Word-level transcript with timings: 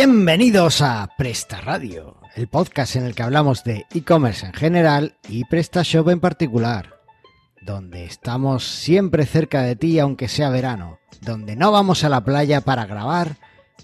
Bienvenidos 0.00 0.80
a 0.80 1.08
Presta 1.18 1.60
Radio, 1.60 2.18
el 2.36 2.46
podcast 2.46 2.94
en 2.94 3.04
el 3.04 3.16
que 3.16 3.24
hablamos 3.24 3.64
de 3.64 3.84
e-commerce 3.92 4.46
en 4.46 4.52
general 4.52 5.16
y 5.28 5.44
PrestaShop 5.44 6.10
en 6.10 6.20
particular, 6.20 7.00
donde 7.62 8.04
estamos 8.04 8.62
siempre 8.62 9.26
cerca 9.26 9.62
de 9.62 9.74
ti 9.74 9.98
aunque 9.98 10.28
sea 10.28 10.50
verano, 10.50 11.00
donde 11.20 11.56
no 11.56 11.72
vamos 11.72 12.04
a 12.04 12.08
la 12.08 12.22
playa 12.22 12.60
para 12.60 12.86
grabar 12.86 13.38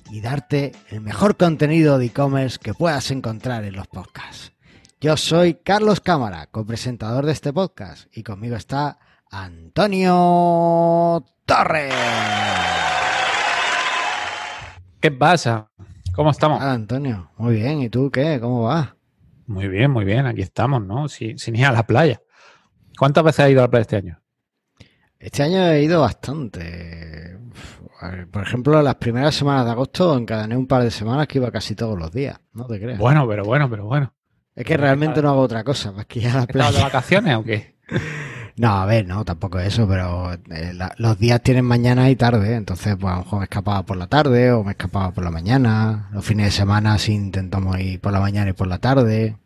y 0.08 0.20
darte 0.20 0.70
el 0.90 1.00
mejor 1.00 1.36
contenido 1.36 1.98
de 1.98 2.06
e-commerce 2.06 2.60
que 2.62 2.74
puedas 2.74 3.10
encontrar 3.10 3.64
en 3.64 3.74
los 3.74 3.88
podcasts. 3.88 4.52
Yo 5.00 5.16
soy 5.16 5.54
Carlos 5.54 5.98
Cámara, 5.98 6.46
copresentador 6.46 7.26
de 7.26 7.32
este 7.32 7.52
podcast, 7.52 8.06
y 8.16 8.22
conmigo 8.22 8.54
está 8.54 9.00
Antonio 9.32 11.24
Torres. 11.44 11.92
¿Qué 15.00 15.10
pasa? 15.10 15.70
¿Cómo 16.14 16.30
estamos? 16.30 16.60
Hola, 16.60 16.72
Antonio, 16.72 17.30
muy 17.36 17.56
bien. 17.56 17.80
¿Y 17.82 17.88
tú 17.88 18.10
qué? 18.10 18.38
¿Cómo 18.40 18.62
vas? 18.64 18.94
Muy 19.46 19.68
bien, 19.68 19.90
muy 19.90 20.04
bien. 20.04 20.26
Aquí 20.26 20.42
estamos, 20.42 20.82
¿no? 20.84 21.08
Sin, 21.08 21.38
sin 21.38 21.56
ir 21.56 21.66
a 21.66 21.72
la 21.72 21.86
playa. 21.86 22.20
¿Cuántas 22.96 23.24
veces 23.24 23.40
has 23.40 23.50
ido 23.50 23.60
a 23.60 23.64
la 23.64 23.70
playa 23.70 23.82
este 23.82 23.96
año? 23.96 24.22
Este 25.18 25.42
año 25.42 25.66
he 25.66 25.82
ido 25.82 26.00
bastante. 26.00 27.38
Por 28.30 28.42
ejemplo, 28.42 28.80
las 28.82 28.96
primeras 28.96 29.34
semanas 29.34 29.64
de 29.64 29.72
agosto 29.72 30.16
encadené 30.16 30.56
un 30.56 30.66
par 30.66 30.82
de 30.82 30.90
semanas 30.90 31.26
que 31.26 31.38
iba 31.38 31.50
casi 31.50 31.74
todos 31.74 31.98
los 31.98 32.12
días, 32.12 32.38
no 32.52 32.66
te 32.66 32.78
creas. 32.78 32.98
Bueno, 32.98 33.26
pero 33.26 33.44
bueno, 33.44 33.68
pero 33.70 33.86
bueno. 33.86 34.12
es 34.54 34.64
que 34.64 34.76
realmente 34.76 35.22
no 35.22 35.30
hago 35.30 35.40
otra 35.40 35.64
cosa 35.64 35.90
más 35.92 36.04
que 36.06 36.20
ir 36.20 36.28
a 36.28 36.34
la 36.34 36.40
¿Estabas 36.40 36.46
de 36.46 36.52
playa. 36.52 36.84
vacaciones 36.84 37.36
o 37.36 37.44
qué? 37.44 37.74
No, 38.56 38.68
a 38.68 38.86
ver, 38.86 39.04
no, 39.06 39.24
tampoco 39.24 39.58
eso, 39.58 39.88
pero 39.88 40.32
eh, 40.32 40.72
la- 40.74 40.94
los 40.98 41.18
días 41.18 41.42
tienen 41.42 41.64
mañana 41.64 42.08
y 42.10 42.14
tarde, 42.16 42.54
entonces 42.54 42.96
pues 43.00 43.12
a 43.12 43.16
lo 43.16 43.22
mejor 43.24 43.38
me 43.40 43.44
escapaba 43.44 43.82
por 43.84 43.96
la 43.96 44.06
tarde 44.06 44.52
o 44.52 44.62
me 44.62 44.72
escapaba 44.72 45.10
por 45.12 45.24
la 45.24 45.30
mañana. 45.32 46.08
Los 46.12 46.24
fines 46.24 46.46
de 46.46 46.50
semana 46.52 46.96
sí 46.98 47.12
intentamos 47.14 47.78
ir 47.80 48.00
por 48.00 48.12
la 48.12 48.20
mañana 48.20 48.50
y 48.50 48.52
por 48.52 48.68
la 48.68 48.78
tarde. 48.78 49.36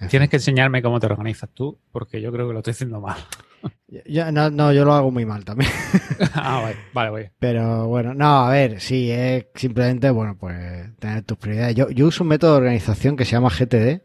En 0.00 0.08
Tienes 0.08 0.30
que 0.30 0.36
enseñarme 0.36 0.80
cómo 0.82 1.00
te 1.00 1.06
organizas 1.06 1.50
tú, 1.52 1.78
porque 1.92 2.20
yo 2.22 2.32
creo 2.32 2.46
que 2.46 2.52
lo 2.54 2.60
estoy 2.60 2.70
haciendo 2.72 3.00
mal. 3.00 3.16
Yo- 4.06 4.30
no, 4.32 4.50
no, 4.50 4.72
yo 4.72 4.84
lo 4.84 4.92
hago 4.92 5.10
muy 5.10 5.24
mal 5.24 5.44
también. 5.44 5.70
ah, 6.34 6.60
vale, 6.62 6.76
vale, 6.92 7.10
vale. 7.10 7.32
Pero 7.38 7.86
bueno, 7.88 8.12
no, 8.12 8.46
a 8.46 8.50
ver, 8.50 8.80
sí, 8.80 9.10
es 9.10 9.46
simplemente, 9.54 10.10
bueno, 10.10 10.36
pues 10.38 10.94
tener 10.98 11.22
tus 11.22 11.38
prioridades. 11.38 11.74
Yo, 11.76 11.88
yo 11.90 12.06
uso 12.08 12.24
un 12.24 12.28
método 12.28 12.52
de 12.52 12.58
organización 12.58 13.16
que 13.16 13.24
se 13.24 13.32
llama 13.32 13.50
GTD, 13.50 14.02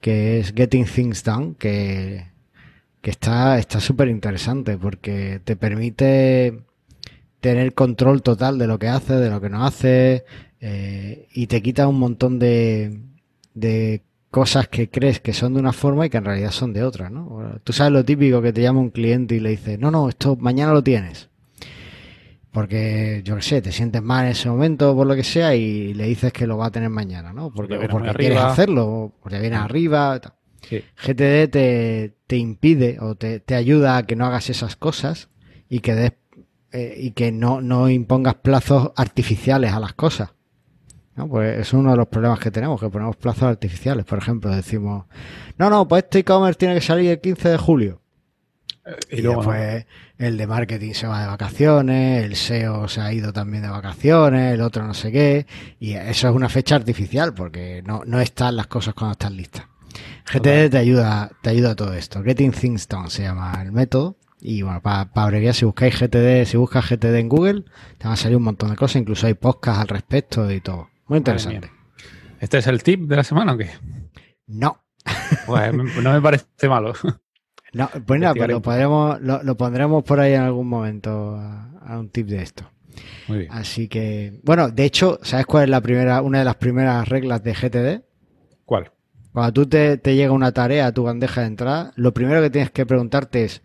que 0.00 0.40
es 0.40 0.52
Getting 0.54 0.86
Things 0.86 1.22
Done, 1.22 1.54
que, 1.58 2.26
que 3.04 3.10
está 3.10 3.58
está 3.58 3.80
súper 3.80 4.08
interesante 4.08 4.78
porque 4.78 5.38
te 5.44 5.56
permite 5.56 6.62
tener 7.40 7.74
control 7.74 8.22
total 8.22 8.56
de 8.58 8.66
lo 8.66 8.78
que 8.78 8.88
haces, 8.88 9.20
de 9.20 9.28
lo 9.28 9.42
que 9.42 9.50
no 9.50 9.66
haces, 9.66 10.22
eh, 10.58 11.28
y 11.34 11.46
te 11.46 11.60
quita 11.60 11.86
un 11.86 11.98
montón 11.98 12.38
de, 12.38 12.98
de 13.52 14.00
cosas 14.30 14.68
que 14.68 14.88
crees 14.88 15.20
que 15.20 15.34
son 15.34 15.52
de 15.52 15.60
una 15.60 15.74
forma 15.74 16.06
y 16.06 16.08
que 16.08 16.16
en 16.16 16.24
realidad 16.24 16.50
son 16.50 16.72
de 16.72 16.82
otra, 16.82 17.10
¿no? 17.10 17.60
Tú 17.62 17.74
sabes 17.74 17.92
lo 17.92 18.06
típico 18.06 18.40
que 18.40 18.54
te 18.54 18.62
llama 18.62 18.80
un 18.80 18.88
cliente 18.88 19.34
y 19.34 19.40
le 19.40 19.50
dice, 19.50 19.76
no, 19.76 19.90
no, 19.90 20.08
esto 20.08 20.36
mañana 20.36 20.72
lo 20.72 20.82
tienes 20.82 21.28
porque 22.52 23.20
yo 23.22 23.36
qué 23.36 23.42
sé, 23.42 23.60
te 23.60 23.72
sientes 23.72 24.00
mal 24.00 24.24
en 24.24 24.30
ese 24.30 24.48
momento 24.48 24.94
por 24.94 25.06
lo 25.06 25.14
que 25.14 25.24
sea 25.24 25.54
y 25.54 25.92
le 25.92 26.04
dices 26.04 26.32
que 26.32 26.46
lo 26.46 26.56
va 26.56 26.66
a 26.66 26.70
tener 26.70 26.88
mañana, 26.88 27.34
¿no? 27.34 27.50
Porque, 27.50 27.74
Porque 27.90 28.10
o 28.10 28.14
quieres 28.14 28.38
arriba. 28.38 28.52
hacerlo, 28.52 28.86
o 28.86 29.12
porque 29.20 29.40
viene 29.40 29.56
arriba. 29.56 30.20
tal. 30.20 30.32
Sí. 30.68 30.84
GTD 30.96 31.50
te, 31.50 32.16
te 32.26 32.36
impide 32.36 32.98
o 33.00 33.14
te, 33.14 33.40
te 33.40 33.54
ayuda 33.54 33.96
a 33.96 34.06
que 34.06 34.16
no 34.16 34.26
hagas 34.26 34.50
esas 34.50 34.76
cosas 34.76 35.28
y 35.68 35.80
que 35.80 35.94
des, 35.94 36.12
eh, 36.72 36.94
y 36.98 37.12
que 37.12 37.30
no, 37.30 37.60
no 37.60 37.88
impongas 37.88 38.34
plazos 38.34 38.92
artificiales 38.96 39.72
a 39.72 39.80
las 39.80 39.94
cosas. 39.94 40.30
¿no? 41.14 41.28
Pues 41.28 41.60
es 41.60 41.72
uno 41.72 41.92
de 41.92 41.96
los 41.96 42.08
problemas 42.08 42.40
que 42.40 42.50
tenemos, 42.50 42.80
que 42.80 42.88
ponemos 42.88 43.16
plazos 43.16 43.44
artificiales. 43.44 44.04
Por 44.04 44.18
ejemplo, 44.18 44.50
decimos, 44.50 45.06
no, 45.56 45.70
no, 45.70 45.86
pues 45.86 46.04
este 46.04 46.20
e-commerce 46.20 46.58
tiene 46.58 46.74
que 46.74 46.80
salir 46.80 47.10
el 47.10 47.20
15 47.20 47.48
de 47.50 47.58
julio. 47.58 48.00
Y, 49.10 49.20
Y, 49.20 49.22
luego, 49.22 49.42
¿no? 49.42 49.52
después 49.52 49.86
el 50.18 50.36
de 50.36 50.46
marketing 50.46 50.92
se 50.92 51.06
va 51.06 51.22
de 51.22 51.26
vacaciones, 51.28 52.24
el 52.24 52.36
SEO 52.36 52.88
se 52.88 53.00
ha 53.00 53.12
ido 53.12 53.32
también 53.32 53.62
de 53.62 53.68
vacaciones, 53.68 54.54
el 54.54 54.60
otro 54.60 54.86
no 54.86 54.94
sé 54.94 55.12
qué. 55.12 55.46
Y 55.78 55.92
eso 55.92 56.28
es 56.28 56.34
una 56.34 56.48
fecha 56.48 56.74
artificial 56.76 57.34
porque 57.34 57.82
no, 57.86 58.02
no 58.04 58.20
están 58.20 58.56
las 58.56 58.66
cosas 58.66 58.94
cuando 58.94 59.12
están 59.12 59.36
listas. 59.36 59.66
GTD 60.24 60.70
te 60.70 60.78
ayuda, 60.78 61.30
te 61.42 61.50
ayuda 61.50 61.72
a 61.72 61.76
todo 61.76 61.92
esto. 61.94 62.22
Getting 62.22 62.52
Things 62.52 62.88
Done 62.88 63.10
se 63.10 63.22
llama 63.22 63.60
el 63.62 63.72
método. 63.72 64.16
Y 64.40 64.62
bueno, 64.62 64.82
para 64.82 65.08
abreviar, 65.14 65.54
si 65.54 65.64
buscáis 65.64 65.98
GTD, 65.98 66.44
si 66.46 66.56
buscas 66.58 66.88
GTD 66.90 67.14
en 67.18 67.28
Google, 67.28 67.64
te 67.98 68.04
van 68.04 68.12
a 68.12 68.16
salir 68.16 68.36
un 68.36 68.42
montón 68.42 68.70
de 68.70 68.76
cosas, 68.76 68.96
incluso 68.96 69.26
hay 69.26 69.34
podcasts 69.34 69.80
al 69.82 69.88
respecto 69.88 70.50
y 70.50 70.60
todo. 70.60 70.88
Muy 71.06 71.18
interesante. 71.18 71.70
¿Este 72.40 72.58
es 72.58 72.66
el 72.66 72.82
tip 72.82 73.02
de 73.08 73.16
la 73.16 73.24
semana 73.24 73.54
o 73.54 73.56
qué? 73.58 73.70
No, 74.46 74.82
Pues 75.46 75.72
no 76.02 76.12
me 76.12 76.20
parece 76.20 76.46
malo. 76.68 76.92
no, 77.72 77.88
pues 78.06 78.20
nada, 78.20 78.34
pues 78.34 78.48
lo, 78.50 78.60
podremos, 78.60 79.20
lo, 79.22 79.42
lo 79.42 79.56
pondremos 79.56 80.04
por 80.04 80.20
ahí 80.20 80.34
en 80.34 80.42
algún 80.42 80.68
momento 80.68 81.36
a- 81.36 81.70
a 81.86 81.98
un 81.98 82.10
tip 82.10 82.26
de 82.26 82.42
esto. 82.42 82.70
Muy 83.28 83.38
bien. 83.38 83.52
Así 83.52 83.88
que, 83.88 84.40
bueno, 84.42 84.68
de 84.68 84.84
hecho, 84.84 85.18
¿sabes 85.22 85.46
cuál 85.46 85.64
es 85.64 85.70
la 85.70 85.80
primera, 85.80 86.20
una 86.22 86.40
de 86.40 86.44
las 86.44 86.56
primeras 86.56 87.08
reglas 87.08 87.42
de 87.42 87.54
GTD? 87.54 88.02
¿Cuál? 88.66 88.90
Cuando 89.34 89.52
tú 89.52 89.68
te, 89.68 89.98
te 89.98 90.14
llega 90.14 90.30
una 90.30 90.52
tarea 90.52 90.86
a 90.86 90.92
tu 90.92 91.02
bandeja 91.02 91.40
de 91.40 91.48
entrada, 91.48 91.92
lo 91.96 92.14
primero 92.14 92.40
que 92.40 92.50
tienes 92.50 92.70
que 92.70 92.86
preguntarte 92.86 93.42
es, 93.42 93.62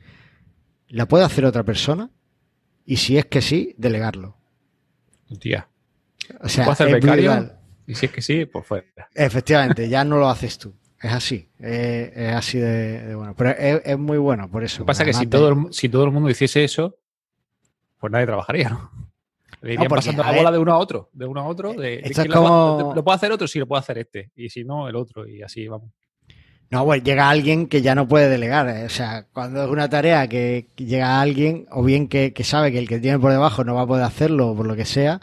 ¿la 0.87 1.07
puede 1.07 1.23
hacer 1.23 1.45
otra 1.45 1.61
persona? 1.63 2.09
Y 2.87 2.97
si 2.97 3.19
es 3.19 3.27
que 3.27 3.39
sí, 3.39 3.75
delegarlo. 3.77 4.35
Tía. 5.39 5.69
O 6.41 6.49
sea, 6.49 6.63
¿Puedo 6.63 6.71
hacer 6.71 6.91
becario? 6.91 7.51
Y 7.85 7.93
si 7.93 8.07
es 8.07 8.11
que 8.11 8.23
sí, 8.23 8.47
pues 8.47 8.65
fuera. 8.65 8.87
Efectivamente, 9.13 9.87
ya 9.87 10.03
no 10.03 10.17
lo 10.17 10.27
haces 10.27 10.57
tú. 10.57 10.73
Es 10.99 11.11
así, 11.13 11.51
es, 11.59 12.17
es 12.17 12.33
así 12.33 12.57
de, 12.57 13.05
de 13.05 13.13
bueno. 13.13 13.35
Pero 13.37 13.51
es, 13.51 13.83
es 13.85 13.99
muy 13.99 14.17
bueno 14.17 14.49
por 14.49 14.63
eso. 14.63 14.79
Lo 14.79 14.85
que 14.85 14.87
pasa 14.87 15.03
es 15.03 15.09
que 15.09 15.13
si 15.13 15.27
todo, 15.27 15.49
el, 15.49 15.71
si 15.71 15.87
todo 15.87 16.03
el 16.03 16.11
mundo 16.11 16.31
hiciese 16.31 16.63
eso, 16.63 16.97
pues 17.99 18.11
nadie 18.11 18.25
trabajaría, 18.25 18.69
¿no? 18.69 19.08
Le 19.61 19.73
irían 19.73 19.87
porque, 19.89 20.05
pasando 20.05 20.23
la 20.23 20.31
ver, 20.31 20.39
bola 20.39 20.51
de 20.51 20.57
uno 20.57 20.71
a 20.73 20.77
otro, 20.77 21.09
de 21.13 21.25
uno 21.25 21.41
a 21.41 21.45
otro. 21.47 21.73
De, 21.73 21.97
de 21.97 22.01
quién 22.01 22.27
es 22.27 22.33
como- 22.35 22.93
lo 22.95 23.03
puede 23.03 23.15
hacer 23.15 23.31
otro, 23.31 23.47
sí 23.47 23.59
lo 23.59 23.67
puede 23.67 23.79
hacer 23.81 23.97
este. 23.97 24.31
Y 24.35 24.49
si 24.49 24.63
no, 24.63 24.87
el 24.87 24.95
otro. 24.95 25.27
Y 25.27 25.41
así 25.41 25.67
vamos. 25.67 25.89
No, 26.71 26.85
bueno, 26.85 27.03
llega 27.03 27.29
alguien 27.29 27.67
que 27.67 27.81
ya 27.81 27.95
no 27.95 28.07
puede 28.07 28.29
delegar. 28.29 28.69
eh. 28.69 28.85
O 28.85 28.89
sea, 28.89 29.25
cuando 29.33 29.63
es 29.63 29.69
una 29.69 29.89
tarea 29.89 30.27
que 30.27 30.67
llega 30.77 31.19
alguien, 31.19 31.65
o 31.71 31.83
bien 31.83 32.07
que, 32.07 32.31
que 32.31 32.43
sabe 32.43 32.71
que 32.71 32.77
el 32.79 32.87
que 32.87 32.99
tiene 32.99 33.17
por 33.19 33.31
debajo 33.31 33.63
no 33.63 33.73
va 33.75 33.81
a 33.81 33.87
poder 33.87 34.03
hacerlo 34.05 34.53
por 34.55 34.67
lo 34.67 34.75
que 34.75 34.85
sea, 34.85 35.19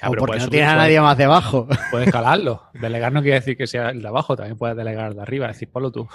Ya, 0.00 0.08
o 0.08 0.12
porque 0.14 0.38
no 0.38 0.48
tiene 0.48 0.66
a 0.66 0.76
nadie 0.76 0.98
más 1.00 1.18
debajo. 1.18 1.68
Puedes 1.90 2.08
escalarlo. 2.08 2.62
Delegar 2.72 3.12
no 3.12 3.20
quiere 3.20 3.38
decir 3.40 3.56
que 3.56 3.66
sea 3.66 3.90
el 3.90 4.00
de 4.00 4.08
abajo, 4.08 4.34
también 4.34 4.56
puedes 4.56 4.76
delegar 4.78 5.10
el 5.10 5.14
de 5.16 5.22
arriba, 5.22 5.46
decir, 5.48 5.68
ponlo 5.70 5.92
tú. 5.92 6.08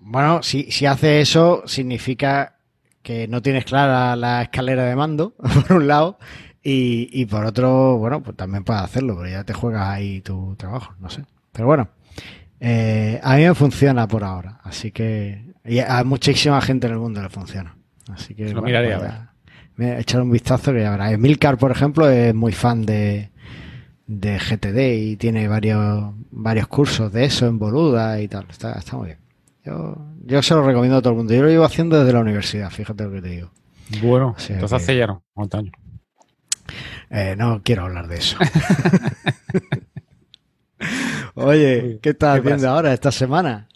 Bueno, 0.00 0.42
si, 0.42 0.70
si 0.72 0.86
hace 0.86 1.20
eso, 1.20 1.62
significa 1.66 2.56
que 3.02 3.26
no 3.28 3.42
tienes 3.42 3.64
clara 3.64 4.14
la 4.16 4.42
escalera 4.42 4.84
de 4.84 4.96
mando, 4.96 5.34
por 5.68 5.76
un 5.76 5.88
lado, 5.88 6.18
y, 6.62 7.08
y 7.12 7.26
por 7.26 7.44
otro, 7.44 7.98
bueno, 7.98 8.22
pues 8.22 8.36
también 8.36 8.64
puedes 8.64 8.82
hacerlo, 8.82 9.16
pero 9.16 9.28
ya 9.28 9.44
te 9.44 9.52
juegas 9.54 9.88
ahí 9.88 10.20
tu 10.20 10.54
trabajo, 10.56 10.94
no 11.00 11.10
sé. 11.10 11.24
Pero 11.52 11.66
bueno, 11.66 11.88
eh, 12.60 13.20
a 13.22 13.36
mí 13.36 13.42
me 13.42 13.54
funciona 13.54 14.06
por 14.06 14.24
ahora, 14.24 14.60
así 14.62 14.90
que 14.92 15.52
y 15.64 15.78
a 15.78 16.02
muchísima 16.04 16.60
gente 16.60 16.86
en 16.86 16.94
el 16.94 16.98
mundo 16.98 17.22
le 17.22 17.28
funciona. 17.28 17.76
Así 18.12 18.34
que 18.34 18.46
lo 18.46 18.60
bueno, 18.60 18.66
miraré, 18.66 18.88
pues 18.96 19.10
a 19.10 19.14
ya- 19.14 19.32
me 19.76 19.92
he 19.92 20.00
echado 20.00 20.24
un 20.24 20.30
vistazo 20.30 20.72
que 20.72 20.80
ya 20.82 20.90
verás. 20.90 21.12
Emilcar, 21.12 21.56
por 21.56 21.70
ejemplo, 21.70 22.08
es 22.08 22.34
muy 22.34 22.52
fan 22.52 22.84
de, 22.84 23.30
de 24.06 24.38
GTD 24.38 24.78
y 25.12 25.16
tiene 25.16 25.48
varios, 25.48 26.12
varios 26.30 26.66
cursos 26.68 27.12
de 27.12 27.24
eso 27.24 27.46
en 27.46 27.58
Boluda 27.58 28.20
y 28.20 28.28
tal. 28.28 28.46
Está, 28.50 28.72
está 28.72 28.96
muy 28.96 29.06
bien. 29.06 29.18
Yo, 29.64 29.96
yo 30.24 30.42
se 30.42 30.54
lo 30.54 30.64
recomiendo 30.66 30.96
a 30.98 31.00
todo 31.02 31.10
el 31.12 31.16
mundo. 31.18 31.34
Yo 31.34 31.42
lo 31.42 31.48
llevo 31.48 31.64
haciendo 31.64 31.98
desde 31.98 32.12
la 32.12 32.20
universidad, 32.20 32.70
fíjate 32.70 33.04
lo 33.04 33.12
que 33.12 33.22
te 33.22 33.28
digo. 33.28 33.50
Bueno, 34.02 34.34
entonces 34.48 34.70
que- 34.70 34.76
hace 34.76 34.96
ya 34.96 35.06
no, 35.06 35.24
un 35.34 35.48
años. 35.52 35.72
Eh, 37.10 37.34
no 37.36 37.60
quiero 37.62 37.82
hablar 37.84 38.08
de 38.08 38.16
eso. 38.16 38.36
Oye, 41.34 41.98
¿qué 42.02 42.10
estás 42.10 42.34
¿Qué 42.34 42.40
haciendo 42.40 42.62
pasa? 42.64 42.74
ahora 42.74 42.92
esta 42.92 43.12
semana? 43.12 43.68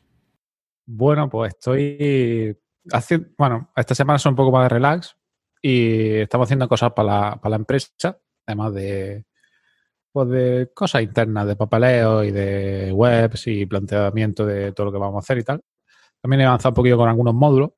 Bueno, 0.87 1.29
pues 1.29 1.55
estoy 1.55 2.57
haciendo, 2.93 3.29
bueno, 3.39 3.71
esta 3.77 3.95
semana 3.95 4.19
son 4.19 4.33
un 4.33 4.37
poco 4.37 4.53
más 4.53 4.65
de 4.65 4.69
relax 4.71 5.17
y 5.63 6.15
estamos 6.17 6.47
haciendo 6.47 6.69
cosas 6.69 6.93
para 6.93 7.09
la, 7.31 7.37
para 7.37 7.51
la 7.51 7.57
empresa, 7.57 8.19
además 8.47 8.75
de, 8.75 9.25
pues 10.13 10.29
de 10.29 10.71
cosas 10.75 11.03
internas, 11.03 11.47
de 11.47 11.57
papeleo 11.57 12.25
y 12.25 12.31
de 12.31 12.93
webs 12.93 13.47
y 13.49 13.67
planteamiento 13.67 14.45
de 14.47 14.73
todo 14.73 14.87
lo 14.87 14.93
que 14.93 14.99
vamos 14.99 15.17
a 15.17 15.25
hacer 15.25 15.39
y 15.39 15.43
tal. 15.45 15.63
También 16.27 16.41
he 16.41 16.45
avanzado 16.45 16.71
un 16.71 16.75
poquito 16.75 16.97
con 16.97 17.09
algunos 17.09 17.35
módulos 17.35 17.71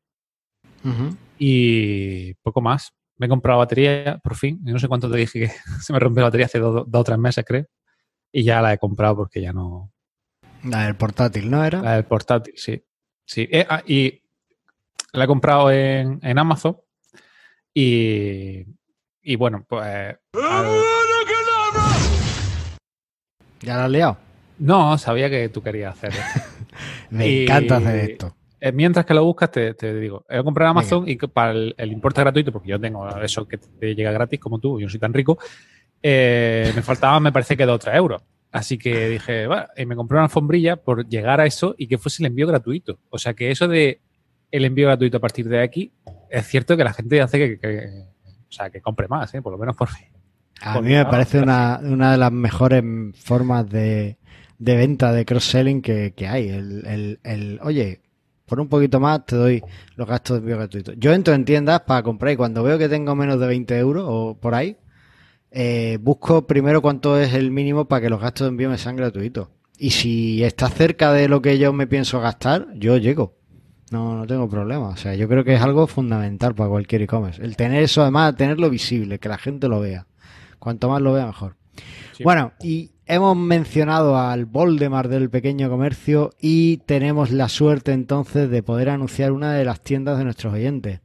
y 1.39 2.33
poco 2.37 2.63
más. 2.63 2.95
Me 3.19 3.27
he 3.27 3.29
comprado 3.29 3.59
batería, 3.59 4.19
por 4.25 4.37
fin. 4.37 4.59
Y 4.65 4.73
no 4.73 4.79
sé 4.79 4.89
cuánto 4.89 5.11
te 5.11 5.19
dije 5.19 5.41
que 5.41 5.49
se 5.83 5.93
me 5.93 5.99
rompió 5.99 6.23
la 6.23 6.29
batería 6.29 6.47
hace 6.47 6.59
dos, 6.59 6.87
o 6.91 7.05
tres 7.05 7.19
meses, 7.19 7.45
creo. 7.47 7.67
Y 8.33 8.45
ya 8.45 8.63
la 8.63 8.73
he 8.73 8.79
comprado 8.79 9.17
porque 9.17 9.43
ya 9.43 9.53
no, 9.53 9.93
La 10.65 10.85
del 10.87 10.97
portátil, 10.97 11.51
¿no 11.51 11.63
era? 11.63 11.83
La 11.83 11.93
del 11.97 12.07
portátil, 12.07 12.55
sí. 12.57 12.83
sí. 13.27 13.47
Eh, 13.53 13.67
ah, 13.69 13.83
y 13.87 14.23
la 15.13 15.25
he 15.25 15.27
comprado 15.27 15.71
en, 15.71 16.19
en 16.23 16.39
Amazon 16.39 16.79
y, 17.75 18.65
y 19.21 19.37
bueno, 19.37 19.67
pues... 19.69 19.85
al- 19.85 20.83
¿Ya 23.61 23.77
lo 23.77 23.83
has 23.83 23.91
liado? 23.91 24.17
No, 24.59 24.97
sabía 24.97 25.29
que 25.29 25.51
tú 25.51 25.63
querías 25.63 25.95
hacerlo. 25.97 26.21
Me 27.11 27.29
Y- 27.29 27.43
encanta 27.45 27.77
hacer 27.77 28.11
esto. 28.11 28.35
Eh, 28.61 28.73
Mientras 28.73 29.07
que 29.07 29.15
lo 29.15 29.25
buscas, 29.25 29.51
te, 29.51 29.75
te 29.75 29.95
digo, 30.01 30.25
he 30.29 30.43
comprado 30.43 30.71
Amazon 30.73 31.05
y 31.09 31.17
para 31.17 31.53
el, 31.53 31.75
el 31.79 31.93
importe 31.93 32.21
gratuito, 32.21 32.51
porque 32.53 32.69
yo 32.69 32.81
tengo 32.81 33.09
eso 33.21 33.47
que 33.47 33.59
te 33.59 33.95
llega 33.95 34.11
gratis 34.13 34.41
como 34.41 34.59
tú, 34.59 34.81
yo 34.81 34.87
no 34.87 34.91
soy 34.91 34.99
tan 35.01 35.13
rico, 35.15 35.39
eh, 36.03 36.73
me 36.75 36.83
faltaban, 36.83 37.23
me 37.23 37.33
parece 37.33 37.57
que 37.57 37.65
2 37.67 37.75
o 37.75 37.79
3 37.79 37.97
euros. 37.97 38.23
Así 38.51 38.79
que 38.79 39.09
dije, 39.11 39.47
bueno, 39.47 39.67
y 39.77 39.85
me 39.85 39.95
compré 39.95 40.17
una 40.17 40.25
alfombrilla 40.25 40.77
por 40.77 41.07
llegar 41.09 41.41
a 41.41 41.47
eso 41.47 41.75
y 41.77 41.87
que 41.87 41.99
fuese 41.99 42.23
el 42.23 42.29
envío 42.29 42.47
gratuito. 42.47 42.99
O 43.11 43.19
sea 43.19 43.35
que 43.35 43.51
eso 43.51 43.69
de 43.69 44.01
el 44.51 44.65
envío 44.65 44.87
gratuito 44.87 45.19
a 45.19 45.21
partir 45.21 45.49
de 45.49 45.63
aquí, 45.63 45.93
es 46.31 46.47
cierto 46.47 46.77
que 46.77 46.85
la 46.85 46.95
gente 46.95 47.21
hace 47.21 47.39
que, 47.39 47.59
que- 47.59 47.89
o 48.49 48.51
sea, 48.53 48.71
que 48.71 48.81
compre 48.81 49.07
más, 49.09 49.35
¿eh? 49.35 49.43
por 49.43 49.53
lo 49.53 49.59
menos 49.59 49.77
por 49.77 49.89
mí. 49.91 50.07
A 50.63 50.81
mí 50.81 50.89
me 50.95 51.05
parece 51.05 51.41
una, 51.41 51.79
una 51.83 52.13
de 52.13 52.17
las 52.19 52.33
mejores 52.33 52.83
formas 53.15 53.69
de, 53.69 54.17
de 54.59 54.77
venta 54.77 55.13
de 55.13 55.27
cross-selling 55.27 55.83
que, 55.83 56.15
que 56.17 56.27
hay. 56.27 56.49
El, 56.49 56.87
el, 56.87 57.21
el, 57.25 57.61
oye, 57.63 58.01
por 58.49 58.61
un 58.61 58.69
poquito 58.69 58.99
más 58.99 59.25
te 59.27 59.37
doy 59.37 59.63
los 59.97 60.09
gastos 60.09 60.37
de 60.37 60.39
envío 60.41 60.57
gratuitos. 60.57 60.95
Yo 60.99 61.13
entro 61.13 61.35
en 61.35 61.45
tiendas 61.45 61.83
para 61.83 62.03
comprar 62.03 62.33
y 62.33 62.37
cuando 62.37 62.63
veo 62.63 62.79
que 62.79 62.89
tengo 62.89 63.15
menos 63.15 63.39
de 63.39 63.47
20 63.47 63.79
euros 63.79 64.05
o 64.09 64.37
por 64.41 64.55
ahí, 64.55 64.77
eh, 65.51 65.99
busco 66.01 66.47
primero 66.47 66.83
cuánto 66.83 67.19
es 67.19 67.35
el 67.35 67.51
mínimo 67.51 67.87
para 67.87 68.03
que 68.03 68.11
los 68.11 68.21
gastos 68.21 68.47
de 68.47 68.49
envío 68.49 68.71
me 68.71 68.79
sean 68.79 68.97
gratuitos. 68.97 69.49
Y 69.79 69.91
si 69.91 70.43
está 70.43 70.69
cerca 70.69 71.13
de 71.13 71.29
lo 71.29 71.41
que 71.41 71.59
yo 71.59 71.73
me 71.73 71.87
pienso 71.87 72.21
gastar, 72.21 72.67
yo 72.75 72.97
llego. 72.97 73.37
No, 73.91 74.17
no 74.17 74.27
tengo 74.27 74.49
problema. 74.49 74.89
O 74.89 74.97
sea, 74.97 75.15
yo 75.15 75.29
creo 75.29 75.45
que 75.45 75.55
es 75.55 75.61
algo 75.61 75.87
fundamental 75.87 76.55
para 76.55 76.69
cualquier 76.69 77.03
e-commerce. 77.03 77.43
El 77.43 77.57
tener 77.57 77.83
eso, 77.83 78.03
además, 78.03 78.35
tenerlo 78.35 78.71
visible, 78.71 79.19
que 79.19 79.29
la 79.29 79.39
gente 79.39 79.69
lo 79.69 79.81
vea. 79.81 80.07
Cuanto 80.59 80.89
más 80.89 81.01
lo 81.01 81.13
vea, 81.13 81.27
mejor. 81.27 81.57
Sí. 82.17 82.25
Bueno, 82.25 82.53
y 82.61 82.91
hemos 83.09 83.37
mencionado 83.37 84.17
al 84.17 84.45
Voldemar 84.45 85.09
del 85.09 85.31
pequeño 85.31 85.69
comercio 85.69 86.31
y 86.41 86.77
tenemos 86.79 87.31
la 87.31 87.49
suerte 87.49 87.93
entonces 87.93 88.51
de 88.51 88.63
poder 88.63 88.91
anunciar 88.91 89.33
una 89.33 89.55
de 89.55 89.65
las 89.65 89.81
tiendas 89.81 90.19
de 90.19 90.25
nuestros 90.25 90.53
oyentes. 90.53 91.01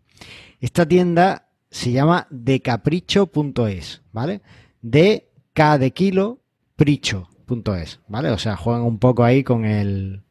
Esta 0.59 0.85
tienda 0.85 1.47
se 1.71 1.91
llama 1.91 2.27
decapricho.es, 2.29 4.01
¿vale? 4.11 4.41
De 4.81 5.29
K 5.53 5.77
de 5.77 5.91
kilo, 5.91 6.39
pricho.es, 6.75 8.01
¿vale? 8.07 8.29
O 8.29 8.37
sea, 8.37 8.57
juegan 8.57 8.83
un 8.83 8.99
poco 8.99 9.23
ahí 9.23 9.43
con 9.43 9.65
el 9.65 10.21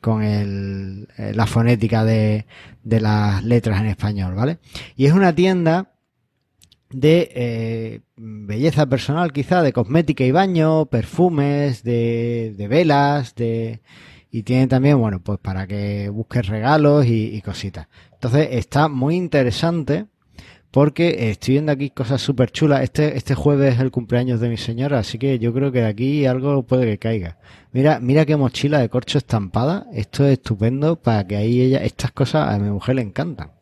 con 0.00 0.22
el, 0.22 1.08
eh, 1.18 1.32
la 1.34 1.46
fonética 1.46 2.04
de, 2.04 2.46
de 2.84 3.00
las 3.00 3.42
letras 3.42 3.80
en 3.80 3.86
español, 3.86 4.36
¿vale? 4.36 4.58
Y 4.96 5.06
es 5.06 5.12
una 5.12 5.34
tienda 5.34 5.92
de 6.90 7.30
eh, 7.34 8.00
belleza 8.18 8.86
personal, 8.86 9.32
quizá, 9.32 9.62
de 9.62 9.72
cosmética 9.72 10.24
y 10.24 10.32
baño, 10.32 10.86
perfumes, 10.86 11.82
de, 11.82 12.54
de 12.56 12.68
velas, 12.68 13.34
de 13.34 13.80
y 14.30 14.42
tiene 14.42 14.66
también, 14.66 14.98
bueno, 14.98 15.20
pues 15.20 15.38
para 15.38 15.66
que 15.66 16.08
busques 16.10 16.46
regalos 16.46 17.06
y, 17.06 17.40
cositas. 17.42 17.88
Entonces 18.12 18.48
está 18.52 18.88
muy 18.88 19.16
interesante 19.16 20.06
porque 20.70 21.30
estoy 21.30 21.54
viendo 21.54 21.72
aquí 21.72 21.90
cosas 21.90 22.20
súper 22.20 22.50
chulas. 22.50 22.82
Este, 22.82 23.16
este 23.16 23.34
jueves 23.34 23.74
es 23.74 23.80
el 23.80 23.90
cumpleaños 23.90 24.40
de 24.40 24.50
mi 24.50 24.58
señora, 24.58 24.98
así 24.98 25.18
que 25.18 25.38
yo 25.38 25.54
creo 25.54 25.72
que 25.72 25.80
de 25.80 25.86
aquí 25.86 26.26
algo 26.26 26.62
puede 26.64 26.84
que 26.86 26.98
caiga. 26.98 27.38
Mira, 27.72 28.00
mira 28.00 28.26
qué 28.26 28.36
mochila 28.36 28.80
de 28.80 28.90
corcho 28.90 29.18
estampada. 29.18 29.86
Esto 29.94 30.26
es 30.26 30.32
estupendo 30.34 30.96
para 30.96 31.26
que 31.26 31.36
ahí 31.36 31.62
ella, 31.62 31.78
estas 31.84 32.12
cosas 32.12 32.54
a 32.54 32.58
mi 32.58 32.70
mujer 32.70 32.96
le 32.96 33.02
encantan. 33.02 33.52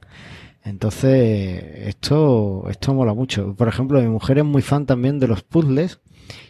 Entonces, 0.67 1.63
esto, 1.87 2.67
esto 2.69 2.93
mola 2.93 3.15
mucho. 3.15 3.55
Por 3.55 3.69
ejemplo, 3.69 4.03
mi 4.03 4.09
mujer 4.09 4.39
es 4.39 4.45
muy 4.45 4.63
fan 4.63 4.85
también 4.85 5.21
de 5.21 5.29
los 5.29 5.45
puzzles 5.45 6.01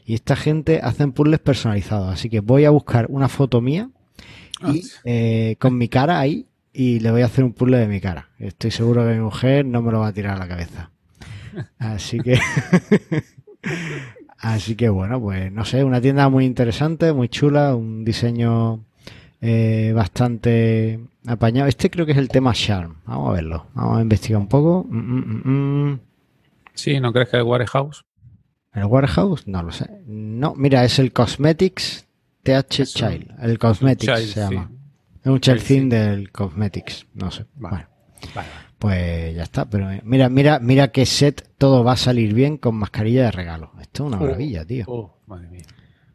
y 0.06 0.14
esta 0.14 0.36
gente 0.36 0.80
hacen 0.82 1.12
puzzles 1.12 1.38
personalizados. 1.38 2.14
Así 2.14 2.30
que 2.30 2.40
voy 2.40 2.64
a 2.64 2.70
buscar 2.70 3.06
una 3.10 3.28
foto 3.28 3.60
mía 3.60 3.90
y 4.72 4.82
eh, 5.04 5.56
con 5.58 5.76
mi 5.76 5.88
cara 5.88 6.18
ahí 6.18 6.46
y 6.72 7.00
le 7.00 7.10
voy 7.10 7.20
a 7.20 7.26
hacer 7.26 7.44
un 7.44 7.52
puzzle 7.52 7.76
de 7.76 7.88
mi 7.88 8.00
cara. 8.00 8.30
Estoy 8.38 8.70
seguro 8.70 9.06
que 9.06 9.12
mi 9.12 9.20
mujer 9.20 9.66
no 9.66 9.82
me 9.82 9.92
lo 9.92 10.00
va 10.00 10.08
a 10.08 10.12
tirar 10.14 10.36
a 10.36 10.38
la 10.38 10.48
cabeza. 10.48 10.90
Así 11.78 12.18
que, 12.18 12.40
así 14.38 14.76
que 14.76 14.88
bueno, 14.88 15.20
pues 15.20 15.52
no 15.52 15.66
sé, 15.66 15.84
una 15.84 16.00
tienda 16.00 16.30
muy 16.30 16.46
interesante, 16.46 17.12
muy 17.12 17.28
chula, 17.28 17.74
un 17.74 18.02
diseño 18.02 18.82
eh, 19.42 19.92
bastante 19.94 21.00
apañado. 21.26 21.68
Este 21.68 21.90
creo 21.90 22.06
que 22.06 22.12
es 22.12 22.18
el 22.18 22.28
tema 22.28 22.52
Charm. 22.54 22.96
Vamos 23.06 23.30
a 23.30 23.32
verlo, 23.32 23.66
vamos 23.74 23.98
a 23.98 24.02
investigar 24.02 24.40
un 24.40 24.48
poco. 24.48 24.86
Mm, 24.88 24.98
mm, 24.98 25.90
mm. 25.92 26.00
Sí, 26.74 27.00
¿no 27.00 27.12
crees 27.12 27.28
que 27.30 27.36
el 27.38 27.42
Warehouse? 27.44 28.04
¿El 28.72 28.84
Warehouse? 28.84 29.46
No 29.46 29.62
lo 29.62 29.72
sé. 29.72 29.86
No, 30.06 30.54
mira, 30.54 30.84
es 30.84 30.98
el 30.98 31.12
Cosmetics 31.12 32.06
TH 32.42 32.80
Es 32.82 32.94
Child. 32.94 33.32
El 33.42 33.58
Cosmetics 33.58 34.14
Child, 34.14 34.28
se 34.32 34.40
llama. 34.40 34.68
sí. 34.68 34.74
Es 35.22 35.26
un 35.32 35.40
child 35.40 35.62
theme. 35.62 35.94
del 35.96 36.30
Cosmetics. 36.30 37.06
No 37.14 37.30
sé. 37.30 37.46
Vale. 37.56 37.86
Bueno, 37.86 37.88
Vale, 38.34 38.48
pues 38.78 39.34
ya 39.34 39.42
está. 39.42 39.64
Pero 39.68 39.90
eh, 39.90 40.00
mira, 40.04 40.28
mira, 40.28 40.58
mira 40.60 40.88
qué 40.92 41.04
set 41.06 41.48
todo 41.58 41.82
va 41.82 41.92
a 41.92 41.96
salir 41.96 42.32
bien 42.34 42.58
con 42.58 42.76
mascarilla 42.76 43.24
de 43.24 43.30
regalo. 43.32 43.72
Esto 43.80 44.04
es 44.04 44.08
una 44.08 44.18
Oh. 44.18 44.20
maravilla, 44.20 44.64
tío. 44.64 44.84
Oh, 44.88 45.18
madre 45.26 45.48
mía. 45.48 45.64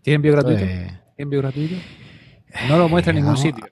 ¿Tiene 0.01 0.15
envío 0.15 0.31
gratuito? 0.33 0.59
es- 0.63 0.67
¿Tiene 0.69 1.01
envío 1.17 1.39
gratuito? 1.41 1.75
No 2.69 2.77
lo 2.77 2.87
muestra 2.89 3.11
en 3.11 3.15
ningún 3.17 3.33
vamos- 3.33 3.41
sitio. 3.41 3.65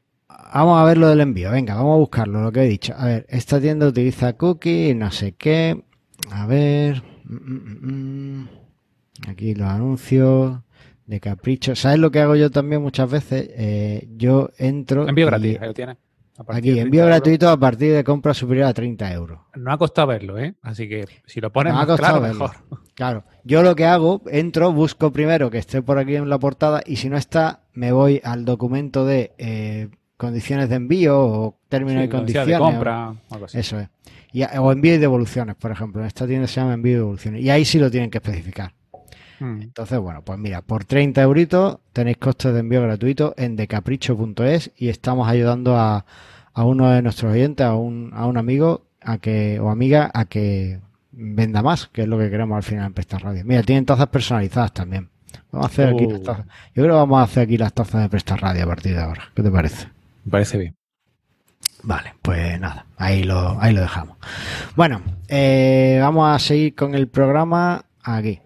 Vamos 0.53 0.79
a 0.79 0.83
ver 0.83 0.97
lo 0.97 1.07
del 1.09 1.21
envío. 1.21 1.51
Venga, 1.51 1.75
vamos 1.75 1.95
a 1.95 1.99
buscarlo, 1.99 2.41
lo 2.41 2.51
que 2.51 2.61
he 2.63 2.67
dicho. 2.67 2.93
A 2.97 3.05
ver, 3.05 3.25
esta 3.29 3.59
tienda 3.59 3.87
utiliza 3.87 4.33
cookie, 4.33 4.93
no 4.95 5.11
sé 5.11 5.33
qué. 5.33 5.83
A 6.31 6.45
ver. 6.47 7.03
mm, 7.25 7.35
mm, 7.35 8.39
mm. 8.41 8.49
Aquí 9.27 9.53
los 9.53 9.67
anuncios 9.67 10.59
de 11.05 11.19
capricho. 11.19 11.75
¿Sabes 11.75 11.99
lo 11.99 12.09
que 12.11 12.19
hago 12.19 12.35
yo 12.35 12.49
también 12.51 12.81
muchas 12.81 13.09
veces? 13.09 13.49
Eh, 13.53 14.07
yo 14.15 14.49
entro. 14.57 15.07
Envío 15.07 15.25
gratis, 15.27 15.57
ahí 15.59 15.67
lo 15.67 15.73
tienes. 15.73 15.97
Aquí, 16.47 16.69
de 16.69 16.75
30 16.75 16.81
envío 16.83 17.01
euros. 17.01 17.15
gratuito 17.15 17.49
a 17.49 17.59
partir 17.59 17.93
de 17.93 18.03
compra 18.05 18.33
superior 18.33 18.67
a 18.67 18.73
30 18.73 19.11
euros. 19.13 19.39
No 19.55 19.73
ha 19.73 19.77
costado 19.77 20.07
verlo, 20.07 20.37
¿eh? 20.39 20.55
Así 20.61 20.87
que 20.87 21.05
si 21.25 21.41
lo 21.41 21.51
pones 21.51 21.73
No 21.73 21.79
ha 21.79 21.85
más 21.85 21.87
costado 21.87 22.19
claro, 22.19 22.21
verlo. 22.21 22.39
mejor. 22.47 22.57
Claro, 22.93 23.23
yo 23.43 23.61
lo 23.61 23.75
que 23.75 23.85
hago, 23.85 24.21
entro, 24.27 24.71
busco 24.71 25.11
primero 25.11 25.49
que 25.49 25.57
esté 25.57 25.81
por 25.81 25.97
aquí 25.97 26.15
en 26.15 26.29
la 26.29 26.39
portada 26.39 26.81
y 26.85 26.95
si 26.95 27.09
no 27.09 27.17
está, 27.17 27.63
me 27.73 27.91
voy 27.91 28.21
al 28.23 28.45
documento 28.45 29.05
de 29.05 29.33
eh, 29.37 29.89
condiciones 30.19 30.67
de 30.69 30.75
envío 30.75 31.17
o 31.19 31.57
términos 31.69 32.01
Sí, 32.01 32.05
y 32.07 32.09
condiciones. 32.09 32.47
de 32.49 32.57
compra, 32.59 33.09
o 33.29 33.33
algo 33.33 33.45
así. 33.45 33.57
Eso 33.57 33.79
es. 33.79 33.87
Y, 34.33 34.43
o 34.43 34.71
envío 34.71 34.93
y 34.93 34.97
devoluciones, 34.97 35.55
por 35.55 35.71
ejemplo. 35.71 36.01
En 36.01 36.07
esta 36.07 36.27
tienda 36.27 36.45
se 36.47 36.59
llama 36.59 36.73
envío 36.73 36.91
y 36.91 36.95
devoluciones. 36.97 37.41
Y 37.41 37.49
ahí 37.49 37.63
sí 37.65 37.79
lo 37.79 37.89
tienen 37.89 38.09
que 38.11 38.17
especificar. 38.17 38.73
Mm. 39.39 39.61
Entonces, 39.61 39.97
bueno, 39.99 40.21
pues 40.21 40.37
mira, 40.37 40.61
por 40.61 40.83
30 40.83 41.21
euritos 41.21 41.77
tenéis 41.93 42.17
costes 42.17 42.53
de 42.53 42.59
envío 42.59 42.81
gratuito 42.83 43.33
en 43.37 43.55
decapricho.es 43.55 44.71
y 44.77 44.89
estamos 44.89 45.27
ayudando 45.29 45.77
a, 45.77 46.05
a 46.53 46.63
uno 46.65 46.89
de 46.91 47.01
nuestros 47.01 47.31
oyentes, 47.31 47.65
a 47.65 47.75
un, 47.75 48.11
a 48.13 48.25
un 48.27 48.35
amigo 48.37 48.83
a 49.01 49.17
que 49.17 49.59
o 49.61 49.69
amiga 49.69 50.11
a 50.13 50.25
que 50.25 50.81
venda 51.13 51.61
más, 51.63 51.87
que 51.87 52.01
es 52.01 52.07
lo 52.09 52.19
que 52.19 52.29
queremos 52.29 52.57
al 52.57 52.63
final 52.63 52.87
en 52.87 52.93
Presta 52.93 53.17
Radio. 53.17 53.43
Mira, 53.45 53.63
tienen 53.63 53.85
tazas 53.85 54.07
personalizadas 54.07 54.73
también. 54.73 55.07
Vamos 55.51 55.67
a 55.67 55.69
hacer 55.71 55.89
aquí 55.89 56.05
Oh. 56.05 56.11
las 56.11 56.23
tazas. 56.23 56.45
Yo 56.75 56.83
creo 56.83 56.87
que 56.87 56.99
vamos 56.99 57.19
a 57.19 57.23
hacer 57.23 57.43
aquí 57.43 57.57
las 57.57 57.73
tazas 57.73 58.01
de 58.01 58.09
Presta 58.09 58.35
Radio 58.35 58.63
a 58.65 58.67
partir 58.67 58.93
de 58.95 59.01
ahora. 59.01 59.23
¿Qué 59.33 59.41
te 59.41 59.49
parece? 59.49 59.87
Me 60.23 60.31
parece 60.31 60.57
bien. 60.57 60.75
Vale, 61.83 62.13
pues 62.21 62.59
nada, 62.59 62.85
ahí 62.97 63.23
lo, 63.23 63.59
ahí 63.61 63.73
lo 63.73 63.81
dejamos. 63.81 64.17
Bueno, 64.75 65.01
eh, 65.27 65.97
vamos 66.01 66.29
a 66.29 66.39
seguir 66.39 66.75
con 66.75 66.93
el 66.93 67.07
programa 67.07 67.85
aquí. 68.03 68.41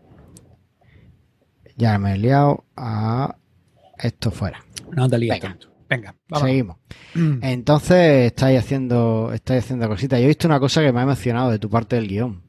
Ya 1.76 1.98
me 1.98 2.14
he 2.14 2.18
liado 2.18 2.66
a 2.76 3.36
esto 3.98 4.30
fuera. 4.30 4.64
No 4.92 5.10
te 5.10 5.18
lías 5.18 5.40
Venga. 5.40 5.50
tanto. 5.50 5.74
Venga, 5.90 6.16
vamos. 6.30 6.48
Seguimos. 6.48 6.78
Entonces 7.42 8.28
estáis 8.28 8.60
haciendo, 8.60 9.32
estáis 9.34 9.64
haciendo 9.64 9.88
cositas. 9.88 10.20
Yo 10.20 10.26
he 10.26 10.28
visto 10.28 10.48
una 10.48 10.60
cosa 10.60 10.82
que 10.82 10.92
me 10.92 11.00
ha 11.00 11.04
emocionado 11.04 11.50
de 11.50 11.60
tu 11.60 11.70
parte 11.70 11.96
del 11.96 12.08
guion. 12.08 12.44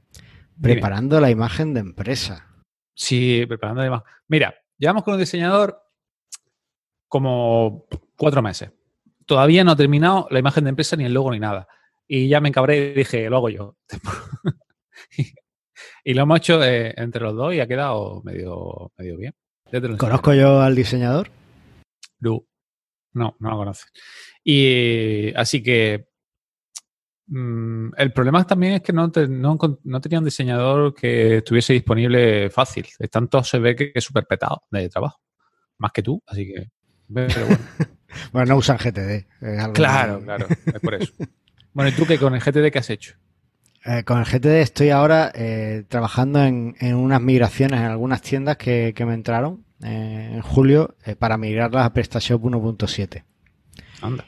Dime. 0.57 0.75
Preparando 0.75 1.21
la 1.21 1.31
imagen 1.31 1.73
de 1.75 1.81
empresa. 1.81 2.47
Sí, 2.95 3.45
preparando 3.49 3.81
además. 3.81 4.03
Mira, 4.29 4.55
llevamos 4.79 5.03
con 5.03 5.15
un 5.15 5.21
diseñador 5.21 5.81
como 7.09 7.87
cuatro 8.17 8.43
meses. 8.43 8.71
Todavía 9.27 9.65
no 9.65 9.73
ha 9.73 9.77
terminado 9.77 10.27
la 10.31 10.39
imagen 10.39 10.65
de 10.65 10.71
empresa, 10.71 10.97
ni 10.97 11.05
el 11.05 11.15
logo, 11.15 11.31
ni 11.33 11.39
nada. 11.41 11.67
Y 12.07 12.29
ya 12.29 12.41
me 12.41 12.49
encabré 12.49 12.91
y 12.91 12.95
dije, 12.95 13.29
lo 13.31 13.37
hago 13.39 13.49
yo. 13.49 13.77
y 16.05 16.15
lo 16.15 16.23
hemos 16.23 16.39
hecho 16.39 16.63
eh, 16.63 16.93
entre 16.97 17.23
los 17.23 17.35
dos 17.35 17.55
y 17.55 17.61
ha 17.61 17.67
quedado 17.67 18.23
medio, 18.25 18.93
medio 18.97 19.17
bien. 19.17 19.35
¿Conozco 19.99 20.35
yo 20.35 20.61
al 20.61 20.75
diseñador? 20.77 21.31
No, 22.21 22.45
no, 23.15 23.37
no 23.39 23.51
lo 23.51 23.57
conoces. 23.57 23.87
Y 24.45 25.33
así 25.35 25.63
que 25.63 26.09
mm, 27.27 27.91
el 27.97 28.13
problema 28.13 28.47
también 28.47 28.75
es 28.75 28.83
que 28.83 28.93
no, 28.93 29.11
te- 29.11 29.27
no, 29.29 29.57
no 29.83 30.01
tenía 30.01 30.19
un 30.19 30.25
diseñador 30.27 30.95
que 30.95 31.39
estuviese 31.39 31.73
disponible 31.73 32.51
fácil. 32.51 32.87
Están 32.99 33.29
todos, 33.29 33.49
se 33.49 33.59
ve 33.59 33.75
que 33.75 33.93
es 33.95 34.05
súper 34.05 34.27
petado 34.27 34.63
de 34.71 34.89
trabajo. 34.89 35.21
Más 35.79 35.93
que 35.93 36.03
tú, 36.03 36.23
así 36.27 36.47
que. 36.47 36.71
Pero 37.13 37.47
bueno. 37.47 37.59
Bueno, 38.33 38.47
no 38.53 38.57
usan 38.59 38.77
GTD. 38.79 39.27
es 39.41 39.59
algo 39.61 39.73
claro, 39.73 40.19
que- 40.19 40.25
claro, 40.25 40.47
es 40.49 40.81
por 40.81 40.95
eso. 40.95 41.13
Bueno, 41.73 41.91
¿y 41.91 41.93
tú 41.95 42.07
qué 42.07 42.19
con 42.21 42.35
el 42.37 42.41
GTD 42.41 42.71
qué 42.71 42.79
has 42.79 42.89
hecho? 42.91 43.15
Eh, 43.85 44.05
con 44.05 44.19
el 44.21 44.25
GTD 44.25 44.61
estoy 44.61 44.91
ahora 44.91 45.33
eh, 45.35 45.83
trabajando 45.89 46.41
en, 46.45 46.77
en 46.79 46.95
unas 46.95 47.21
migraciones 47.21 47.81
en 47.81 47.87
algunas 47.87 48.23
tiendas 48.23 48.57
que, 48.57 48.93
que 48.95 49.05
me 49.05 49.13
entraron 49.15 49.65
eh, 49.83 50.31
en 50.35 50.41
julio 50.41 50.95
eh, 51.05 51.17
para 51.17 51.37
migrarlas 51.37 51.85
a 51.85 51.93
PrestaShop 51.93 52.41
1.7. 52.45 53.25
Anda. 54.03 54.25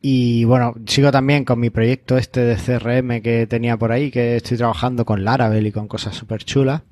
Y 0.00 0.44
bueno, 0.44 0.74
sigo 0.86 1.10
también 1.10 1.44
con 1.44 1.58
mi 1.58 1.70
proyecto 1.70 2.16
este 2.16 2.40
de 2.42 2.54
CRM 2.54 3.20
que 3.22 3.48
tenía 3.48 3.76
por 3.76 3.90
ahí, 3.90 4.12
que 4.12 4.36
estoy 4.36 4.56
trabajando 4.56 5.04
con 5.04 5.24
Laravel 5.24 5.66
y 5.66 5.72
con 5.72 5.88
cosas 5.88 6.14
súper 6.14 6.44
chulas. 6.44 6.82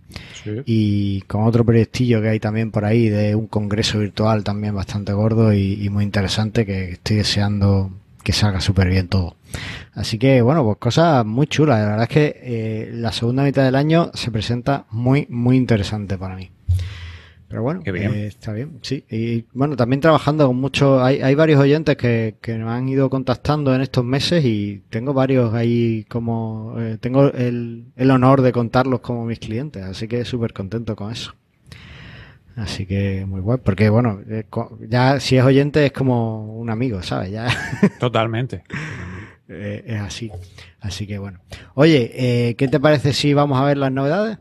Y 0.64 1.22
con 1.22 1.44
otro 1.44 1.64
proyectillo 1.64 2.22
que 2.22 2.28
hay 2.28 2.40
también 2.40 2.70
por 2.70 2.84
ahí 2.84 3.08
de 3.08 3.34
un 3.34 3.46
congreso 3.48 3.98
virtual 3.98 4.44
también 4.44 4.75
bastante 4.75 5.12
gordo 5.12 5.52
y, 5.52 5.84
y 5.84 5.88
muy 5.90 6.04
interesante 6.04 6.64
que 6.64 6.92
estoy 6.92 7.16
deseando 7.16 7.90
que 8.26 8.32
salga 8.32 8.60
súper 8.60 8.88
bien 8.88 9.06
todo. 9.06 9.36
Así 9.94 10.18
que 10.18 10.42
bueno, 10.42 10.64
pues 10.64 10.78
cosas 10.78 11.25
muy 11.25 11.46
chulas. 11.46 11.78
La 11.78 11.90
verdad 11.90 12.02
es 12.02 12.08
que 12.08 12.40
eh, 12.42 12.90
la 12.92 13.12
segunda 13.12 13.44
mitad 13.44 13.64
del 13.64 13.76
año 13.76 14.10
se 14.14 14.32
presenta 14.32 14.86
muy, 14.90 15.28
muy 15.30 15.56
interesante 15.56 16.18
para 16.18 16.34
mí. 16.34 16.50
Pero 17.48 17.62
bueno, 17.62 17.80
bien. 17.80 18.12
eh, 18.12 18.26
está 18.26 18.52
bien, 18.52 18.78
sí. 18.82 19.04
Y 19.08 19.44
bueno, 19.52 19.76
también 19.76 20.00
trabajando 20.00 20.48
con 20.48 20.56
muchos, 20.56 21.00
hay, 21.00 21.20
hay 21.22 21.34
varios 21.36 21.60
oyentes 21.60 21.96
que, 21.96 22.34
que 22.40 22.58
me 22.58 22.68
han 22.70 22.88
ido 22.88 23.08
contactando 23.08 23.72
en 23.74 23.82
estos 23.82 24.04
meses 24.04 24.44
y 24.44 24.82
tengo 24.90 25.14
varios 25.14 25.54
ahí 25.54 26.04
como, 26.08 26.74
eh, 26.78 26.98
tengo 27.00 27.32
el, 27.32 27.84
el 27.94 28.10
honor 28.10 28.42
de 28.42 28.50
contarlos 28.50 28.98
como 29.00 29.24
mis 29.24 29.38
clientes, 29.38 29.82
así 29.84 30.08
que 30.08 30.24
súper 30.24 30.52
contento 30.52 30.96
con 30.96 31.12
eso. 31.12 31.34
Así 32.56 32.86
que 32.86 33.24
muy 33.26 33.40
guay, 33.42 33.58
porque 33.62 33.90
bueno, 33.90 34.20
eh, 34.28 34.44
ya 34.88 35.20
si 35.20 35.36
es 35.36 35.44
oyente 35.44 35.84
es 35.86 35.92
como 35.92 36.58
un 36.58 36.70
amigo, 36.70 37.02
¿sabes? 37.02 37.30
Ya 37.30 37.46
Totalmente. 38.00 38.64
es 39.46 40.00
así. 40.00 40.32
Así 40.80 41.06
que 41.06 41.18
bueno. 41.18 41.38
Oye, 41.74 42.10
eh, 42.14 42.54
¿qué 42.56 42.66
te 42.66 42.80
parece 42.80 43.12
si 43.12 43.34
vamos 43.34 43.60
a 43.60 43.64
ver 43.64 43.76
las 43.76 43.92
novedades? 43.92 44.38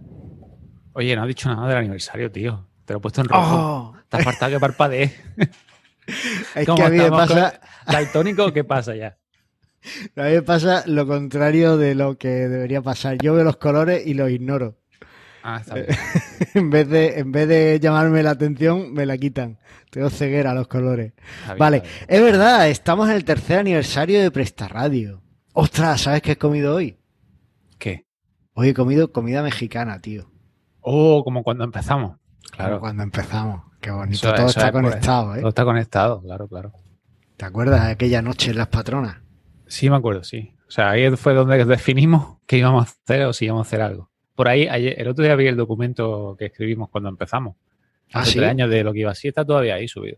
Oye, 0.93 1.13
no 1.15 1.23
has 1.23 1.27
dicho 1.27 1.49
nada 1.49 1.67
del 1.67 1.77
aniversario, 1.77 2.31
tío. 2.31 2.65
Te 2.85 2.93
lo 2.93 2.99
he 2.99 3.01
puesto 3.01 3.21
en 3.21 3.27
rojo. 3.27 3.55
¡Oh! 3.55 3.93
Te 4.09 4.17
ha 4.17 4.19
faltado 4.21 4.51
que 4.51 4.59
parpadees. 4.59 5.13
Es 6.53 6.67
¿Cómo 6.67 6.77
que 6.77 6.83
a 6.83 6.89
mí 6.89 6.97
me 6.97 7.09
pasa, 7.09 7.59
¿Daltónico 7.87 8.53
qué 8.53 8.63
pasa 8.63 8.95
ya? 8.95 9.17
a 10.15 10.23
mí 10.23 10.31
me 10.33 10.41
pasa 10.43 10.83
lo 10.85 11.07
contrario 11.07 11.77
de 11.77 11.95
lo 11.95 12.17
que 12.17 12.27
debería 12.27 12.81
pasar. 12.81 13.17
Yo 13.17 13.33
veo 13.33 13.43
los 13.43 13.57
colores 13.57 14.05
y 14.05 14.13
los 14.13 14.29
ignoro. 14.29 14.77
Ah, 15.43 15.59
está 15.61 15.75
bien. 15.75 15.87
en 16.53 16.69
vez 16.69 16.87
de, 16.89 17.19
en 17.19 17.31
vez 17.31 17.47
de 17.47 17.79
llamarme 17.79 18.23
la 18.23 18.31
atención, 18.31 18.93
me 18.93 19.05
la 19.05 19.17
quitan. 19.17 19.59
Tengo 19.91 20.09
ceguera 20.09 20.51
a 20.51 20.53
los 20.53 20.67
colores. 20.67 21.13
Bien, 21.45 21.57
Vale, 21.57 21.83
es 22.07 22.21
verdad, 22.21 22.67
estamos 22.69 23.09
en 23.09 23.15
el 23.15 23.25
tercer 23.25 23.59
aniversario 23.59 24.21
de 24.21 24.31
Presta 24.31 24.67
Radio. 24.67 25.21
Ostras, 25.53 26.01
¿sabes 26.01 26.21
qué 26.21 26.33
he 26.33 26.37
comido 26.37 26.75
hoy? 26.75 26.97
¿Qué? 27.77 28.05
Hoy 28.53 28.69
he 28.69 28.73
comido 28.73 29.11
comida 29.11 29.41
mexicana, 29.41 30.01
tío. 30.01 30.29
Oh, 30.81 31.23
como 31.23 31.43
cuando 31.43 31.63
empezamos. 31.63 32.17
Claro. 32.51 32.79
Cuando 32.79 33.03
empezamos. 33.03 33.63
Qué 33.81 33.91
bonito. 33.91 34.15
Eso- 34.15 34.33
Todo 34.33 34.47
eso 34.47 34.59
está 34.59 34.65
es, 34.67 34.71
pues, 34.71 34.83
conectado, 34.83 35.35
¿eh? 35.35 35.39
Todo 35.39 35.49
está 35.49 35.63
conectado, 35.65 36.21
claro, 36.21 36.47
claro. 36.47 36.73
¿Te 37.37 37.45
acuerdas 37.45 37.85
de 37.85 37.91
aquella 37.91 38.21
noche 38.21 38.51
en 38.51 38.57
Las 38.57 38.67
Patronas? 38.67 39.17
Sí, 39.67 39.89
me 39.89 39.95
acuerdo, 39.97 40.23
sí. 40.23 40.53
O 40.67 40.71
sea, 40.71 40.91
ahí 40.91 41.09
fue 41.17 41.33
donde 41.33 41.63
definimos 41.65 42.37
qué 42.47 42.57
íbamos 42.57 42.87
a 42.87 42.89
hacer 42.89 43.23
o 43.25 43.33
si 43.33 43.45
íbamos 43.45 43.65
a 43.65 43.67
hacer 43.67 43.81
algo. 43.81 44.09
Por 44.35 44.47
ahí, 44.47 44.67
ayer, 44.67 44.95
el 44.99 45.07
otro 45.07 45.23
día 45.23 45.35
vi 45.35 45.47
el 45.47 45.55
documento 45.55 46.35
que 46.37 46.45
escribimos 46.45 46.89
cuando 46.89 47.09
empezamos. 47.09 47.55
¿Ah, 48.13 48.21
Hace 48.21 48.31
sí? 48.33 48.37
tres 48.39 48.51
años 48.51 48.69
de 48.69 48.83
lo 48.83 48.93
que 48.93 48.99
iba 48.99 49.11
así, 49.11 49.27
está 49.27 49.45
todavía 49.45 49.75
ahí 49.75 49.87
subido. 49.87 50.17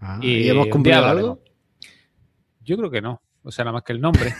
Ah, 0.00 0.18
Y, 0.22 0.38
¿Y 0.44 0.48
hemos 0.50 0.68
cumplido 0.68 1.04
algo? 1.04 1.42
Yo 2.62 2.76
creo 2.76 2.90
que 2.90 3.00
no. 3.00 3.20
O 3.42 3.50
sea, 3.50 3.64
nada 3.64 3.72
más 3.74 3.82
que 3.82 3.92
el 3.92 4.00
nombre. 4.00 4.34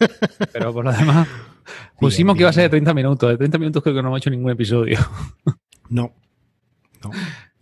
Pero 0.52 0.72
por 0.72 0.84
lo 0.84 0.92
demás, 0.92 1.28
pusimos 1.98 2.34
Bien, 2.34 2.38
que 2.38 2.42
iba 2.42 2.50
a 2.50 2.52
ser 2.52 2.62
de 2.62 2.68
bien. 2.68 2.84
30 2.84 2.94
minutos. 2.94 3.30
De 3.30 3.36
30 3.36 3.58
minutos 3.58 3.82
creo 3.82 3.94
que 3.94 4.02
no 4.02 4.08
hemos 4.08 4.18
hecho 4.18 4.30
ningún 4.30 4.50
episodio. 4.52 4.98
No. 5.90 6.12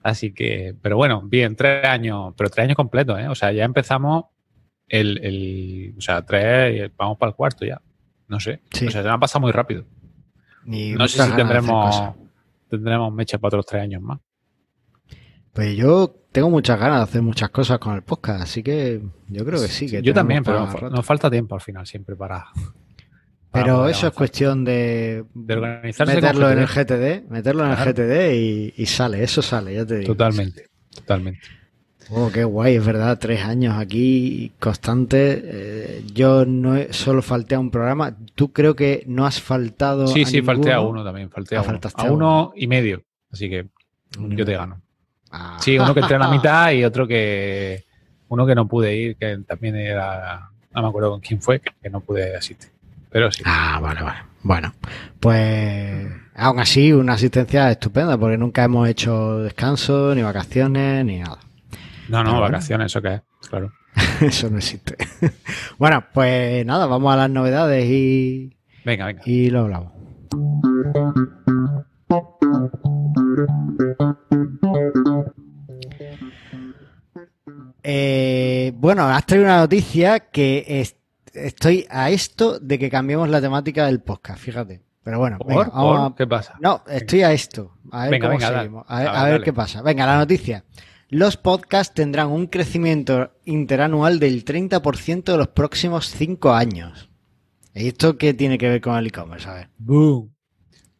Así 0.03 0.33
que, 0.33 0.75
pero 0.83 0.97
bueno, 0.97 1.23
bien, 1.23 1.55
tres 1.55 1.85
años, 1.85 2.35
pero 2.37 2.51
tres 2.51 2.65
años 2.65 2.77
completos, 2.77 3.19
¿eh? 3.21 3.29
O 3.29 3.35
sea, 3.35 3.53
ya 3.53 3.65
empezamos 3.65 4.25
el, 4.89 5.19
el 5.23 5.95
o 5.97 6.01
sea, 6.01 6.23
tres, 6.23 6.77
y 6.77 6.93
vamos 6.97 7.19
para 7.19 7.31
el 7.31 7.37
cuarto 7.37 7.65
ya. 7.65 7.81
No 8.29 8.41
sé. 8.41 8.61
Sí. 8.73 8.87
O 8.87 8.91
sea, 8.91 9.03
se 9.03 9.09
me 9.09 9.15
ha 9.15 9.19
pasado 9.19 9.41
muy 9.43 9.53
rápido. 9.53 9.85
Ni 10.65 10.93
No 10.93 11.07
sé 11.07 11.23
si 11.23 11.33
tendremos, 11.33 12.15
tendremos 12.69 13.13
mecha 13.13 13.39
para 13.39 13.49
otros 13.49 13.67
tres 13.67 13.83
años 13.83 14.03
más. 14.03 14.19
Pues 15.53 15.77
yo 15.77 16.15
tengo 16.33 16.49
muchas 16.49 16.81
ganas 16.81 16.99
de 16.99 17.03
hacer 17.05 17.23
muchas 17.23 17.51
cosas 17.51 17.79
con 17.79 17.95
el 17.95 18.03
podcast, 18.03 18.43
así 18.43 18.63
que 18.63 19.03
yo 19.29 19.45
creo 19.45 19.61
que 19.61 19.69
sí. 19.69 19.87
Que 19.87 20.01
Yo 20.03 20.15
también, 20.15 20.43
pero 20.43 20.67
nos 20.91 21.05
falta 21.05 21.31
tiempo 21.31 21.55
al 21.55 21.61
final 21.61 21.87
siempre 21.87 22.17
para. 22.17 22.47
Pero 23.53 23.89
eso 23.89 24.07
es 24.07 24.13
cuestión 24.15 24.65
de, 24.65 25.25
de 25.35 25.55
organizarse. 25.55 26.15
meterlo 26.15 26.51
en 26.51 26.59
el 26.61 26.67
GTD. 26.67 27.29
Meterlo 27.31 27.65
en 27.67 27.75
Claro. 27.75 27.91
el 27.91 27.95
GTD 27.95 28.35
y, 28.35 28.75
y 28.77 28.87
sale, 28.87 29.23
eso 29.23 29.43
sale, 29.43 29.75
ya 29.75 29.85
te 29.87 29.99
digo. 29.99 30.15
Totalmente, 30.15 30.69
totalmente. 30.95 31.41
Oh, 32.11 32.31
qué 32.33 32.45
guay, 32.45 32.75
es 32.77 32.85
verdad, 32.85 33.19
tres 33.19 33.43
años 33.45 33.77
aquí 33.79 34.53
constante. 34.59 35.41
Eh, 35.45 36.05
yo 36.13 36.45
no 36.45 36.77
he, 36.77 36.93
solo 36.93 37.23
falté 37.23 37.55
a 37.55 37.61
un 37.61 37.71
programa. 37.71 38.17
Tú 38.35 38.53
creo 38.53 38.75
que 38.75 39.05
no 39.07 39.25
has 39.27 39.41
faltado. 39.41 40.07
Sí, 40.09 40.23
a 40.23 40.27
sí, 40.27 40.43
falté 40.43 40.73
a 40.73 40.81
uno 40.81 41.05
también, 41.05 41.31
falté 41.31 41.57
Ah, 41.57 41.61
a 41.61 41.63
uno. 41.63 41.71
faltaste 41.71 42.03
A 42.03 42.09
a 42.09 42.13
uno 42.13 42.53
y 42.57 42.67
medio. 42.67 43.03
Así 43.31 43.49
que 43.49 43.67
Uno 44.19 44.35
yo 44.35 44.45
te 44.45 44.53
gano. 44.55 44.83
Ah. 45.31 45.57
Sí, 45.61 45.79
uno 45.79 45.95
que 45.95 46.01
entré 46.01 46.17
a 46.17 46.19
la 46.19 46.29
mitad 46.33 46.73
y 46.73 46.85
otro 46.85 47.07
que. 47.07 47.85
Uno 48.29 48.47
que 48.47 48.55
no 48.55 48.67
pude 48.67 48.95
ir, 48.97 49.17
que 49.17 49.39
también 49.47 49.77
era. 49.77 50.51
No 50.75 50.83
me 50.83 50.89
acuerdo 50.89 51.11
con 51.13 51.21
quién 51.21 51.41
fue, 51.41 51.61
que 51.61 51.89
no 51.91 52.01
pude 52.01 52.35
asistir. 52.37 52.71
Pero 53.13 53.31
sí. 53.31 53.43
Ah, 53.47 53.79
vale, 53.81 54.03
vale. 54.03 54.19
Bueno, 54.43 54.75
pues 55.21 56.09
aún 56.35 56.59
así 56.59 56.93
una 56.93 57.13
asistencia 57.15 57.71
estupenda 57.71 58.17
porque 58.19 58.39
nunca 58.39 58.65
hemos 58.65 58.89
hecho 58.89 59.39
descanso, 59.39 60.15
ni 60.15 60.23
vacaciones, 60.23 61.05
ni 61.05 61.19
nada. 61.21 61.39
No, 62.09 62.19
no, 62.19 62.31
pero 62.31 62.41
bueno. 62.41 62.41
vacaciones, 62.57 62.87
eso 62.87 63.01
que 63.03 63.15
es, 63.15 63.23
claro. 63.49 63.73
Eso 64.23 64.49
no 64.49 64.57
existe. 64.57 64.97
bueno, 65.79 66.03
pues 66.15 66.65
nada, 66.65 66.87
vamos 66.87 67.13
a 67.13 67.17
las 67.17 67.31
novedades 67.31 67.85
y, 67.87 68.57
Venga, 68.85 69.05
venga. 69.07 69.23
y 69.27 69.51
lo 69.51 69.61
hablamos. 69.61 69.93
Eh, 77.83 78.73
bueno, 78.77 79.05
has 79.09 79.27
traído 79.27 79.47
una 79.47 79.59
noticia 79.59 80.21
que 80.21 80.65
es- 80.69 80.97
estoy 81.35 81.87
a 81.91 82.11
esto 82.11 82.59
de 82.59 82.79
que 82.79 82.91
cambiemos 82.91 83.29
la 83.29 83.41
temática 83.41 83.87
del 83.87 84.01
podcast, 84.01 84.41
fíjate. 84.41 84.83
Pero 85.03 85.19
bueno, 85.19 85.39
¿Por? 85.39 85.49
venga, 85.49 85.65
vamos 85.71 85.99
¿Por? 85.99 86.13
a- 86.13 86.15
¿Qué 86.17 86.27
pasa? 86.27 86.57
no, 86.61 86.83
estoy 86.89 87.23
a 87.23 87.33
esto. 87.33 87.75
A 87.91 88.03
ver 88.03 88.11
Venga, 88.13 88.27
cómo 88.29 88.39
venga, 88.39 88.51
dale. 88.51 88.63
seguimos. 88.63 88.85
A 88.89 88.99
ver, 88.99 89.09
A 89.09 89.11
ver, 89.13 89.19
a 89.21 89.25
ver 89.25 89.33
dale. 89.33 89.45
qué 89.45 89.53
pasa. 89.53 89.83
Venga, 89.83 90.07
la 90.07 90.19
noticia. 90.19 90.65
Los 91.09 91.37
podcasts 91.37 91.93
tendrán 91.95 92.29
un 92.29 92.47
crecimiento 92.47 93.33
interanual 93.45 94.19
del 94.19 94.45
30% 94.45 95.25
de 95.33 95.37
los 95.39 95.49
próximos 95.49 96.07
5 96.09 96.53
años. 96.55 97.11
¿Y 97.75 97.89
esto 97.89 98.17
qué 98.17 98.33
tiene 98.33 98.57
que 98.59 98.69
ver 98.69 98.81
con 98.81 98.97
el 98.97 99.07
e-commerce? 99.07 99.49
A 99.49 99.55
ver. 99.55 99.71
Boom. 99.79 100.33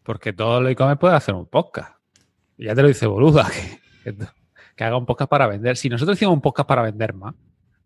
Porque 0.03 0.33
todo 0.33 0.59
el 0.59 0.67
e-commerce 0.69 0.99
puede 1.01 1.15
hacer 1.15 1.35
un 1.35 1.47
podcast. 1.47 1.95
Y 2.59 2.65
ya 2.67 2.75
te 2.75 2.83
lo 2.83 2.89
dice 2.89 3.07
Boluda, 3.07 3.49
que, 4.05 4.13
que, 4.13 4.27
que 4.77 4.85
haga 4.85 4.97
un 4.97 5.07
podcast 5.07 5.31
para 5.31 5.47
vender. 5.47 5.77
Si 5.77 5.89
nosotros 5.89 6.17
hicimos 6.19 6.35
un 6.35 6.41
podcast 6.43 6.69
para 6.69 6.83
vender 6.83 7.15
más, 7.15 7.35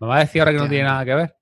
¿me 0.00 0.06
vas 0.06 0.16
a 0.16 0.20
decir 0.20 0.40
ahora 0.40 0.52
que 0.52 0.58
no 0.58 0.68
tiene 0.68 0.84
nada 0.84 1.04
que 1.04 1.14
ver? 1.14 1.36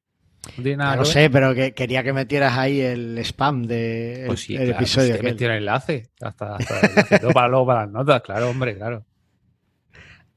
No 0.59 0.77
nada 0.77 0.99
que 0.99 1.05
sé, 1.07 1.31
pero 1.31 1.55
que 1.55 1.73
quería 1.73 2.03
que 2.03 2.13
metieras 2.13 2.57
ahí 2.59 2.81
el 2.81 3.19
spam 3.19 3.63
de 3.63 4.25
Pues 4.27 4.41
sí, 4.41 4.55
el 4.57 4.65
claro, 4.65 4.77
episodio. 4.79 5.11
pues 5.13 5.23
metí 5.23 5.45
el 5.45 5.51
enlace. 5.53 6.11
Hasta, 6.21 6.57
hasta 6.57 6.81
el 6.81 6.91
enlace. 6.91 7.19
Todo 7.19 7.31
para 7.33 7.49
luego 7.49 7.67
para 7.67 7.81
las 7.83 7.91
notas, 7.91 8.23
claro, 8.23 8.51
hombre, 8.51 8.77
claro. 8.77 9.05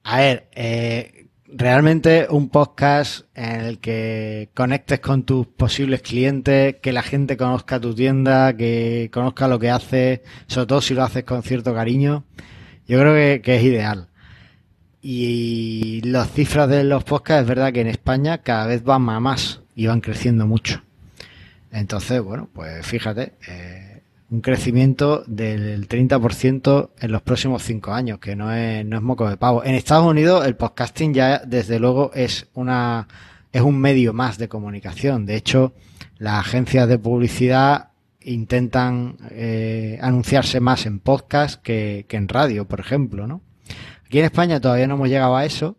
A 0.04 0.20
ver, 0.20 0.48
eh, 0.54 1.28
realmente 1.48 2.28
un 2.30 2.50
podcast 2.50 3.26
en 3.36 3.62
el 3.62 3.80
que 3.80 4.50
conectes 4.54 5.00
con 5.00 5.24
tus 5.24 5.48
posibles 5.48 6.02
clientes, 6.02 6.76
que 6.82 6.92
la 6.94 7.02
gente 7.04 7.36
conozca 7.38 7.80
tu 7.80 7.94
tienda, 7.94 8.56
que 8.56 9.10
conozca 9.12 9.48
lo 9.48 9.60
que 9.60 9.70
haces, 9.70 10.22
sobre 10.48 10.68
todo 10.68 10.82
si 10.82 10.94
lo 10.94 11.04
haces 11.04 11.24
con 11.26 11.44
cierto 11.44 11.74
cariño, 11.74 12.24
yo 12.88 13.00
creo 13.00 13.14
que, 13.14 13.42
que 13.42 13.56
es 13.58 13.64
ideal. 13.64 14.08
Y 15.02 16.02
las 16.06 16.32
cifras 16.32 16.68
de 16.70 16.84
los 16.84 17.04
podcasts 17.04 17.44
es 17.44 17.48
verdad 17.48 17.72
que 17.72 17.82
en 17.82 17.88
España 17.88 18.40
cada 18.40 18.68
vez 18.68 18.84
van 18.84 19.08
a 19.10 19.20
más 19.20 19.62
y 19.78 19.86
van 19.86 20.02
creciendo 20.02 20.48
mucho. 20.48 20.82
Entonces, 21.72 22.20
bueno, 22.22 22.50
pues 22.52 22.84
fíjate, 22.86 23.34
eh, 23.48 24.02
un 24.32 24.42
crecimiento 24.42 25.24
del 25.28 25.88
30% 25.88 26.90
en 27.00 27.12
los 27.12 27.22
próximos 27.22 27.62
cinco 27.62 27.94
años, 27.94 28.18
que 28.18 28.36
no 28.36 28.52
es, 28.52 28.84
no 28.84 28.98
es 28.98 29.04
moco 29.04 29.30
de 29.30 29.38
pavo. 29.38 29.64
En 29.64 29.76
Estados 29.76 30.08
Unidos 30.08 30.46
el 30.48 30.56
podcasting 30.56 31.14
ya 31.14 31.44
desde 31.46 31.80
luego 31.80 32.12
es 32.14 32.48
una 32.56 33.08
es 33.54 33.62
un 33.62 33.80
medio 33.80 34.14
más 34.14 34.40
de 34.40 34.50
comunicación. 34.50 35.28
De 35.28 35.36
hecho, 35.36 35.74
las 36.18 36.40
agencias 36.40 36.88
de 36.90 36.98
publicidad 36.98 37.90
intentan 38.22 39.18
eh, 39.30 40.00
anunciarse 40.02 40.60
más 40.60 40.88
en 40.88 41.00
podcast 41.00 41.62
que, 41.62 42.06
que 42.10 42.18
en 42.18 42.28
radio, 42.28 42.66
por 42.66 42.80
ejemplo, 42.80 43.28
¿no? 43.28 43.42
Aquí 44.06 44.20
en 44.20 44.26
España 44.26 44.60
todavía 44.60 44.88
no 44.88 44.96
hemos 44.96 45.10
llegado 45.10 45.36
a 45.36 45.46
eso, 45.46 45.78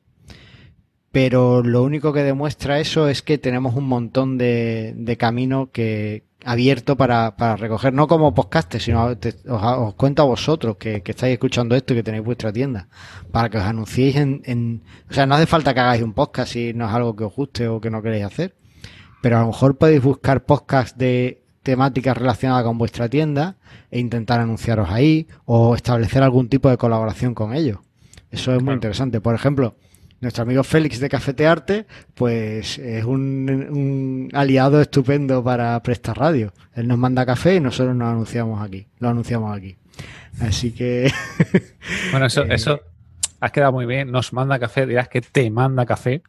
pero 1.13 1.63
lo 1.63 1.83
único 1.83 2.13
que 2.13 2.23
demuestra 2.23 2.81
eso 2.81 3.09
es 3.09 3.23
que 3.23 3.39
tenemos 3.39 3.75
un 3.75 3.85
montón 3.89 4.39
de, 4.39 4.95
de 4.97 5.17
camino 5.17 5.71
que 5.73 6.25
abierto 6.45 6.97
para, 6.97 7.37
para 7.37 7.57
recoger, 7.57 7.93
no 7.93 8.07
como 8.07 8.33
podcast, 8.35 8.77
sino 8.79 9.17
te- 9.19 9.35
os, 9.49 9.63
os 9.63 9.95
cuento 9.95 10.23
a 10.23 10.27
vosotros 10.27 10.77
que, 10.77 11.03
que 11.03 11.11
estáis 11.13 11.33
escuchando 11.33 11.75
esto 11.75 11.93
y 11.93 11.97
que 11.97 12.03
tenéis 12.03 12.25
vuestra 12.25 12.53
tienda, 12.53 12.89
para 13.33 13.49
que 13.51 13.59
os 13.59 13.65
anunciéis 13.65 14.17
en, 14.17 14.43
en... 14.45 14.83
O 15.11 15.15
sea, 15.15 15.27
no 15.27 15.35
hace 15.35 15.47
falta 15.47 15.75
que 15.75 15.81
hagáis 15.81 16.03
un 16.03 16.13
podcast 16.13 16.53
si 16.53 16.73
no 16.75 16.87
es 16.87 16.93
algo 16.93 17.17
que 17.17 17.25
os 17.25 17.35
guste 17.35 17.67
o 17.69 17.81
que 17.81 17.91
no 17.91 18.03
queréis 18.03 18.25
hacer, 18.25 18.55
pero 19.21 19.39
a 19.39 19.41
lo 19.41 19.49
mejor 19.49 19.79
podéis 19.79 20.03
buscar 20.03 20.45
podcasts 20.45 20.97
de 20.97 21.43
temáticas 21.65 22.17
relacionadas 22.17 22.65
con 22.65 22.79
vuestra 22.79 23.09
tienda 23.09 23.57
e 23.91 23.99
intentar 23.99 24.39
anunciaros 24.41 24.89
ahí 24.91 25.27
o 25.45 25.75
establecer 25.75 26.23
algún 26.23 26.49
tipo 26.49 26.71
de 26.71 26.77
colaboración 26.79 27.35
con 27.35 27.53
ellos. 27.53 27.79
Eso 28.31 28.53
es 28.53 28.59
muy 28.59 28.65
Claro. 28.67 28.75
interesante. 28.77 29.21
Por 29.21 29.35
ejemplo, 29.35 29.75
nuestro 30.21 30.43
amigo 30.43 30.65
Félix 30.65 30.99
de 31.01 31.09
Cafetearte, 31.09 31.87
pues 32.15 32.79
es 32.79 33.05
un, 33.05 33.49
un 33.71 34.29
aliado 34.33 34.81
estupendo 34.81 35.43
para 35.45 35.81
Presta 35.83 36.15
Radio. 36.15 36.53
Él 36.75 36.89
nos 36.89 36.99
manda 36.99 37.25
café 37.25 37.57
y 37.57 37.61
nosotros 37.61 37.95
nos 37.95 38.09
anunciamos 38.09 38.63
aquí. 38.63 38.89
Lo 38.99 39.09
anunciamos 39.09 39.57
aquí. 39.57 39.77
Así 40.41 40.73
que 40.73 41.11
Bueno, 42.11 42.27
eso, 42.27 42.43
Eh, 42.45 42.49
eso 42.51 42.81
has 43.41 43.53
quedado 43.53 43.73
muy 43.73 43.87
bien. 43.87 44.11
Nos 44.11 44.33
manda 44.33 44.59
café, 44.59 44.87
dirás 44.87 45.09
que 45.09 45.21
te 45.21 45.51
manda 45.51 45.87
café 45.87 46.23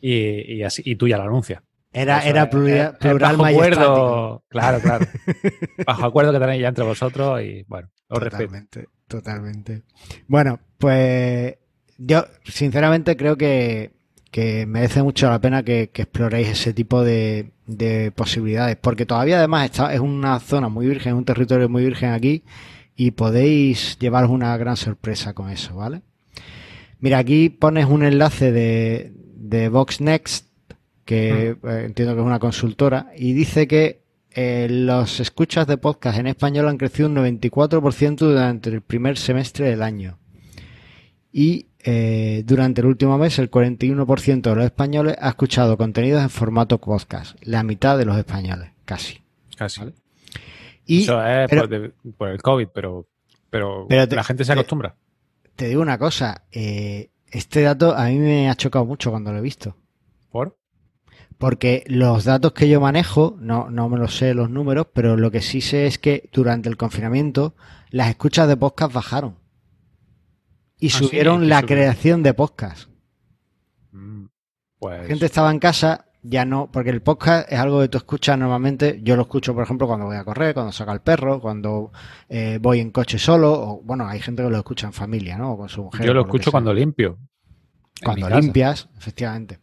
y, 0.00 0.54
y 0.54 0.62
así, 0.62 0.82
y 0.84 0.96
tú 0.96 1.08
ya 1.08 1.16
lo 1.16 1.24
anuncias. 1.24 1.62
era, 1.92 2.18
Eso 2.20 2.28
era 2.28 2.50
plural, 2.50 2.96
plural 2.98 3.36
bajo 3.36 3.50
acuerdo, 3.50 4.44
claro, 4.48 4.80
claro. 4.80 5.06
bajo 5.86 6.04
acuerdo 6.04 6.32
que 6.32 6.38
tenéis 6.38 6.62
ya 6.62 6.68
entre 6.68 6.84
vosotros 6.84 7.42
y 7.42 7.64
bueno, 7.66 7.88
os 8.08 8.22
respeto. 8.22 8.44
Totalmente, 8.44 8.88
totalmente. 9.08 9.82
Bueno, 10.28 10.60
pues 10.78 11.54
yo 11.98 12.26
sinceramente 12.44 13.16
creo 13.16 13.36
que, 13.36 13.92
que 14.30 14.66
merece 14.66 15.02
mucho 15.02 15.28
la 15.30 15.40
pena 15.40 15.62
que, 15.62 15.90
que 15.92 16.02
exploréis 16.02 16.48
ese 16.48 16.72
tipo 16.72 17.02
de, 17.02 17.50
de 17.66 18.12
posibilidades, 18.12 18.76
porque 18.76 19.06
todavía 19.06 19.38
además 19.38 19.66
está, 19.66 19.94
es 19.94 20.00
una 20.00 20.38
zona 20.40 20.68
muy 20.68 20.86
virgen, 20.86 21.14
un 21.14 21.24
territorio 21.24 21.68
muy 21.68 21.84
virgen 21.84 22.12
aquí 22.12 22.42
y 22.96 23.10
podéis 23.12 23.98
llevaros 23.98 24.30
una 24.30 24.56
gran 24.56 24.76
sorpresa 24.76 25.34
con 25.34 25.50
eso, 25.50 25.76
¿vale? 25.76 26.02
Mira, 26.98 27.18
aquí 27.18 27.50
pones 27.50 27.86
un 27.86 28.04
enlace 28.04 28.52
de, 28.52 29.12
de 29.34 29.68
Vox 29.68 30.00
Next, 30.00 30.46
que 31.04 31.56
eh, 31.62 31.82
entiendo 31.84 32.14
que 32.14 32.20
es 32.20 32.26
una 32.26 32.38
consultora, 32.38 33.12
y 33.16 33.34
dice 33.34 33.68
que 33.68 34.00
eh, 34.30 34.66
los 34.70 35.20
escuchas 35.20 35.66
de 35.66 35.76
podcast 35.76 36.18
en 36.18 36.26
español 36.26 36.68
han 36.68 36.78
crecido 36.78 37.08
un 37.08 37.16
94% 37.16 38.16
durante 38.16 38.70
el 38.70 38.80
primer 38.80 39.18
semestre 39.18 39.68
del 39.68 39.82
año. 39.82 40.18
Y 41.32 41.66
eh, 41.88 42.42
durante 42.44 42.80
el 42.80 42.88
último 42.88 43.16
mes, 43.16 43.38
el 43.38 43.48
41% 43.50 44.40
de 44.42 44.54
los 44.56 44.64
españoles 44.64 45.16
ha 45.20 45.28
escuchado 45.28 45.76
contenidos 45.78 46.20
en 46.22 46.30
formato 46.30 46.78
podcast. 46.78 47.36
La 47.42 47.62
mitad 47.62 47.96
de 47.96 48.04
los 48.04 48.18
españoles, 48.18 48.72
casi. 48.84 49.22
Casi. 49.56 49.80
Vale. 49.80 49.94
Y 50.84 51.02
Eso 51.04 51.24
es 51.24 51.48
pero- 51.48 51.62
por, 51.62 51.68
de- 51.70 51.92
por 52.18 52.28
el 52.30 52.42
COVID, 52.42 52.68
pero, 52.74 53.06
pero, 53.50 53.86
Pero 53.88 54.08
te- 54.08 54.16
la 54.16 54.24
gente 54.24 54.44
se 54.44 54.52
te- 54.52 54.58
acostumbra. 54.58 54.96
te 55.54 55.68
digo 55.68 55.80
una 55.80 55.96
cosa, 55.98 56.42
eh, 56.52 57.10
este 57.30 57.62
dato 57.62 57.94
a 57.96 58.06
mí 58.06 58.18
me 58.18 58.50
ha 58.50 58.54
chocado 58.56 58.84
mucho 58.84 59.10
cuando 59.10 59.32
lo 59.32 59.38
he 59.38 59.42
visto. 59.42 59.76
¿Por? 60.30 60.58
Porque 61.38 61.84
los 61.86 62.24
datos 62.24 62.52
que 62.52 62.68
yo 62.68 62.80
manejo, 62.80 63.36
no, 63.38 63.70
no 63.70 63.88
me 63.88 63.98
los 63.98 64.16
sé 64.16 64.32
los 64.34 64.48
números, 64.50 64.86
pero 64.92 65.16
lo 65.16 65.30
que 65.30 65.40
sí 65.42 65.60
sé 65.60 65.86
es 65.86 65.98
que 65.98 66.28
durante 66.32 66.68
el 66.68 66.76
confinamiento 66.76 67.54
las 67.90 68.08
escuchas 68.08 68.48
de 68.48 68.56
podcast 68.56 68.92
bajaron. 68.92 69.36
Y 70.78 70.88
Ah, 70.88 70.90
subieron 70.90 71.48
la 71.48 71.62
creación 71.62 72.22
de 72.22 72.34
podcast. 72.34 72.88
Mm, 73.92 74.26
Pues 74.78 75.00
La 75.02 75.06
gente 75.06 75.26
estaba 75.26 75.50
en 75.50 75.58
casa, 75.58 76.06
ya 76.22 76.44
no, 76.44 76.70
porque 76.70 76.90
el 76.90 77.00
podcast 77.02 77.50
es 77.50 77.58
algo 77.58 77.80
que 77.80 77.88
tú 77.88 77.96
escuchas 77.98 78.38
normalmente. 78.38 79.00
Yo 79.02 79.16
lo 79.16 79.22
escucho, 79.22 79.54
por 79.54 79.62
ejemplo, 79.64 79.86
cuando 79.86 80.06
voy 80.06 80.16
a 80.16 80.24
correr, 80.24 80.52
cuando 80.54 80.72
saco 80.72 80.90
al 80.90 81.00
perro, 81.02 81.40
cuando 81.40 81.92
eh, 82.28 82.58
voy 82.60 82.80
en 82.80 82.90
coche 82.90 83.18
solo, 83.18 83.52
o 83.52 83.80
bueno, 83.82 84.06
hay 84.06 84.20
gente 84.20 84.42
que 84.42 84.50
lo 84.50 84.56
escucha 84.58 84.86
en 84.86 84.92
familia, 84.92 85.38
¿no? 85.38 85.52
O 85.52 85.56
con 85.58 85.68
su 85.68 85.84
mujer. 85.84 86.04
yo 86.06 86.12
lo 86.12 86.22
escucho 86.22 86.50
cuando 86.50 86.74
limpio. 86.74 87.18
cuando 88.04 88.28
limpias, 88.28 88.88
efectivamente. 88.98 89.60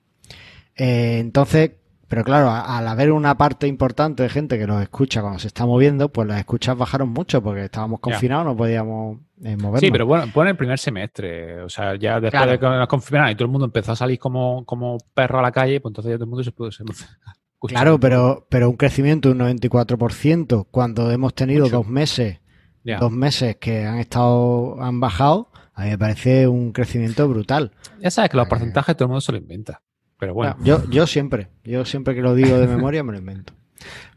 Eh, 0.76 1.20
entonces, 1.20 1.72
pero 2.08 2.24
claro, 2.24 2.50
al 2.52 2.88
haber 2.88 3.12
una 3.12 3.36
parte 3.38 3.66
importante 3.68 4.24
de 4.24 4.30
gente 4.30 4.58
que 4.60 4.68
los 4.68 4.82
escucha 4.82 5.22
cuando 5.22 5.40
se 5.40 5.48
está 5.48 5.66
moviendo, 5.66 6.10
pues 6.10 6.28
las 6.28 6.40
escuchas 6.40 6.78
bajaron 6.78 7.10
mucho 7.10 7.42
porque 7.42 7.66
estábamos 7.66 8.00
Ya. 8.00 8.02
confinados, 8.02 8.46
no 8.46 8.56
podíamos 8.58 9.18
eh, 9.44 9.58
movernos. 9.58 9.80
Sí, 9.82 9.92
pero 9.92 10.06
bueno, 10.06 10.26
pone 10.34 10.52
el 10.52 10.56
primer 10.58 10.78
semestre. 10.80 11.62
O 11.64 11.70
sea, 11.70 11.96
ya 11.96 12.20
después 12.20 12.32
Claro. 12.32 12.52
de 12.52 12.60
que 12.60 12.66
nos 12.66 12.88
confinaron 12.88 13.30
y 13.32 13.36
todo 13.36 13.46
el 13.46 13.52
mundo 13.52 13.66
empezó 13.66 13.92
a 13.94 13.96
salir 13.96 14.20
como, 14.20 14.64
como 14.66 14.98
perro 15.14 15.40
a 15.40 15.42
la 15.42 15.52
calle, 15.52 15.82
pues 15.82 15.92
entonces 15.92 16.12
ya 16.12 16.16
todo 16.18 16.26
el 16.26 16.30
mundo 16.30 16.44
se 16.44 16.52
pudo 16.52 16.72
se-. 16.72 16.84
Claro, 17.66 17.98
pero, 18.00 18.46
pero 18.50 18.70
un 18.70 18.76
crecimiento 18.76 19.30
de 19.34 19.36
un 19.42 19.58
94% 19.58 20.68
cuando 20.70 21.10
hemos 21.12 21.34
tenido 21.34 21.64
Mucho. 21.66 21.78
dos 21.78 21.88
meses, 21.88 22.40
Ya. 22.84 23.00
dos 23.00 23.12
meses 23.12 23.56
que 23.56 23.86
han 23.86 24.00
estado, 24.00 24.82
han 24.82 25.00
bajado, 25.00 25.50
a 25.74 25.84
mí 25.86 25.90
me 25.92 25.98
parece 25.98 26.48
un 26.48 26.72
crecimiento 26.74 27.28
brutal. 27.30 27.72
Ya 28.02 28.12
sabes 28.12 28.30
que 28.32 28.38
los 28.38 28.48
Eh. 28.48 28.50
porcentajes 28.50 28.96
todo 28.98 29.06
el 29.06 29.10
mundo 29.10 29.22
se 29.22 29.32
lo 29.32 29.38
inventa. 29.38 29.82
Pero 30.24 30.34
bueno, 30.34 30.56
Yo, 30.64 30.90
yo 30.90 31.06
siempre, 31.06 31.50
yo 31.66 31.84
siempre 31.84 32.16
que 32.16 32.22
lo 32.22 32.34
digo 32.34 32.58
de 32.58 32.66
memoria 32.66 33.04
me 33.04 33.12
lo 33.12 33.18
invento. 33.18 33.52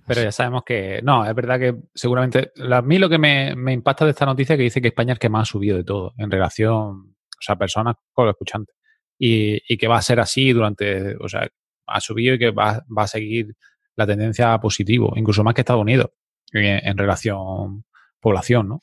pero 0.06 0.22
ya 0.22 0.30
sabemos 0.30 0.62
que. 0.64 1.00
No, 1.02 1.26
es 1.26 1.34
verdad 1.34 1.58
que 1.58 1.74
seguramente. 1.96 2.52
A 2.70 2.80
mí 2.80 2.98
lo 3.00 3.08
que 3.08 3.18
me, 3.18 3.56
me 3.56 3.72
impacta 3.72 4.04
de 4.04 4.12
esta 4.12 4.24
noticia 4.24 4.54
es 4.54 4.56
que 4.58 4.62
dice 4.62 4.80
que 4.80 4.86
España 4.88 5.12
es 5.12 5.16
el 5.16 5.18
que 5.18 5.28
más 5.28 5.48
ha 5.48 5.52
subido 5.52 5.76
de 5.76 5.82
todo 5.82 6.14
en 6.16 6.30
relación. 6.30 6.70
O 6.78 7.40
sea, 7.40 7.56
personas 7.56 7.96
con 8.12 8.26
los 8.26 8.34
escuchantes. 8.34 8.76
Y, 9.18 9.60
y 9.68 9.76
que 9.76 9.88
va 9.88 9.96
a 9.96 10.02
ser 10.02 10.20
así 10.20 10.52
durante. 10.52 11.16
O 11.16 11.28
sea, 11.28 11.48
ha 11.88 12.00
subido 12.00 12.34
y 12.34 12.38
que 12.38 12.52
va, 12.52 12.84
va 12.96 13.02
a 13.02 13.08
seguir 13.08 13.56
la 13.96 14.06
tendencia 14.06 14.52
a 14.54 14.60
positivo, 14.60 15.12
incluso 15.16 15.42
más 15.42 15.54
que 15.54 15.62
Estados 15.62 15.82
Unidos, 15.82 16.10
en, 16.52 16.86
en 16.86 16.96
relación 16.96 17.84
población, 18.20 18.68
¿no? 18.68 18.80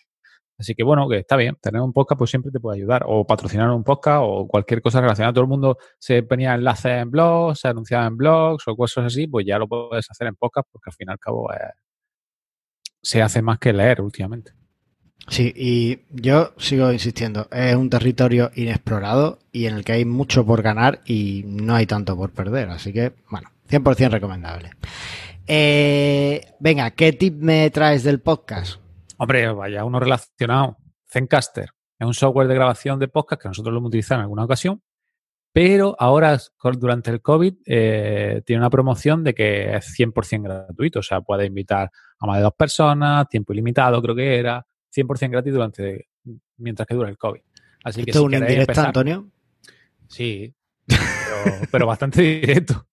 Así 0.57 0.75
que 0.75 0.83
bueno, 0.83 1.09
que 1.09 1.17
está 1.19 1.35
bien. 1.35 1.57
Tener 1.61 1.81
un 1.81 1.93
podcast 1.93 2.17
pues 2.17 2.29
siempre 2.29 2.51
te 2.51 2.59
puede 2.59 2.77
ayudar. 2.77 3.03
O 3.07 3.25
patrocinar 3.25 3.69
un 3.71 3.83
podcast 3.83 4.21
o 4.23 4.47
cualquier 4.47 4.81
cosa 4.81 5.01
relacionada. 5.01 5.33
Todo 5.33 5.43
el 5.43 5.49
mundo 5.49 5.77
se 5.99 6.23
ponía 6.23 6.53
enlaces 6.53 7.01
en 7.01 7.11
blogs, 7.11 7.59
se 7.59 7.67
anunciaba 7.67 8.05
en 8.05 8.17
blogs 8.17 8.67
o 8.67 8.75
cosas 8.75 9.05
así, 9.05 9.27
pues 9.27 9.45
ya 9.45 9.57
lo 9.57 9.67
puedes 9.67 10.09
hacer 10.09 10.27
en 10.27 10.35
podcast 10.35 10.67
porque 10.71 10.89
al 10.89 10.93
fin 10.93 11.07
y 11.09 11.11
al 11.11 11.19
cabo 11.19 11.51
eh, 11.53 11.57
se 13.01 13.21
hace 13.21 13.41
más 13.41 13.59
que 13.59 13.73
leer 13.73 14.01
últimamente. 14.01 14.53
Sí, 15.27 15.53
y 15.55 15.99
yo 16.09 16.53
sigo 16.57 16.91
insistiendo, 16.91 17.47
es 17.49 17.75
un 17.75 17.89
territorio 17.89 18.51
inexplorado 18.55 19.39
y 19.53 19.67
en 19.67 19.75
el 19.75 19.85
que 19.85 19.93
hay 19.93 20.05
mucho 20.05 20.45
por 20.45 20.61
ganar 20.61 20.99
y 21.05 21.43
no 21.45 21.75
hay 21.75 21.85
tanto 21.85 22.17
por 22.17 22.31
perder, 22.31 22.69
así 22.69 22.91
que, 22.91 23.13
bueno, 23.29 23.49
100% 23.69 24.09
recomendable. 24.09 24.71
Eh, 25.47 26.41
venga, 26.59 26.91
¿qué 26.91 27.13
tip 27.13 27.35
me 27.35 27.69
traes 27.69 28.03
del 28.03 28.19
podcast? 28.19 28.82
Hombre, 29.17 29.51
vaya 29.53 29.85
uno 29.85 29.99
relacionado. 29.99 30.77
Zencaster 31.11 31.69
es 31.99 32.07
un 32.07 32.13
software 32.13 32.47
de 32.47 32.55
grabación 32.55 32.99
de 32.99 33.07
podcast 33.07 33.41
que 33.41 33.47
nosotros 33.47 33.71
lo 33.71 33.79
hemos 33.79 33.89
utilizado 33.89 34.19
en 34.19 34.23
alguna 34.23 34.43
ocasión, 34.45 34.81
pero 35.51 35.95
ahora 35.99 36.37
durante 36.77 37.11
el 37.11 37.21
COVID 37.21 37.53
eh, 37.65 38.41
tiene 38.45 38.59
una 38.61 38.69
promoción 38.69 39.23
de 39.23 39.33
que 39.35 39.75
es 39.75 39.95
100% 39.97 40.41
gratuito, 40.43 40.99
o 40.99 41.03
sea, 41.03 41.21
puedes 41.21 41.47
invitar 41.47 41.91
a 42.19 42.25
más 42.25 42.37
de 42.37 42.43
dos 42.43 42.53
personas, 42.57 43.29
tiempo 43.29 43.53
ilimitado 43.53 44.01
creo 44.01 44.15
que 44.15 44.37
era, 44.39 44.65
100% 44.95 45.29
gratis 45.29 45.53
durante 45.53 46.07
mientras 46.57 46.87
que 46.87 46.95
dura 46.95 47.09
el 47.09 47.17
COVID. 47.17 47.41
Así 47.83 48.03
que 48.03 48.11
¿Esto 48.11 48.19
es 48.19 48.21
si 48.21 48.25
una 48.25 48.37
queréis 48.39 48.49
indirecta, 48.51 48.71
empezar- 48.71 48.87
Antonio? 48.87 49.29
Sí, 50.07 50.53
pero, 50.87 51.67
pero 51.71 51.87
bastante 51.87 52.21
directo. 52.41 52.87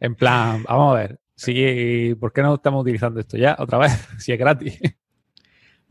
En 0.00 0.14
plan, 0.14 0.62
vamos 0.64 0.94
a 0.96 0.98
ver, 0.98 1.20
si, 1.36 2.14
¿por 2.18 2.32
qué 2.32 2.42
no 2.42 2.54
estamos 2.54 2.82
utilizando 2.82 3.20
esto 3.20 3.36
ya 3.36 3.56
otra 3.58 3.78
vez? 3.78 3.92
Si 4.18 4.32
es 4.32 4.38
gratis. 4.38 4.80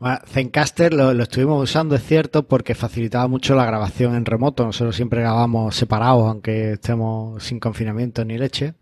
Bueno, 0.00 0.18
Zencaster 0.26 0.94
lo, 0.94 1.12
lo 1.12 1.22
estuvimos 1.22 1.62
usando, 1.62 1.94
es 1.94 2.02
cierto, 2.02 2.48
porque 2.48 2.74
facilitaba 2.74 3.28
mucho 3.28 3.54
la 3.54 3.66
grabación 3.66 4.14
en 4.16 4.24
remoto. 4.24 4.64
Nosotros 4.64 4.96
siempre 4.96 5.20
grabamos 5.20 5.76
separados, 5.76 6.26
aunque 6.26 6.72
estemos 6.72 7.42
sin 7.44 7.60
confinamiento 7.60 8.24
ni 8.24 8.38
leche. 8.38 8.72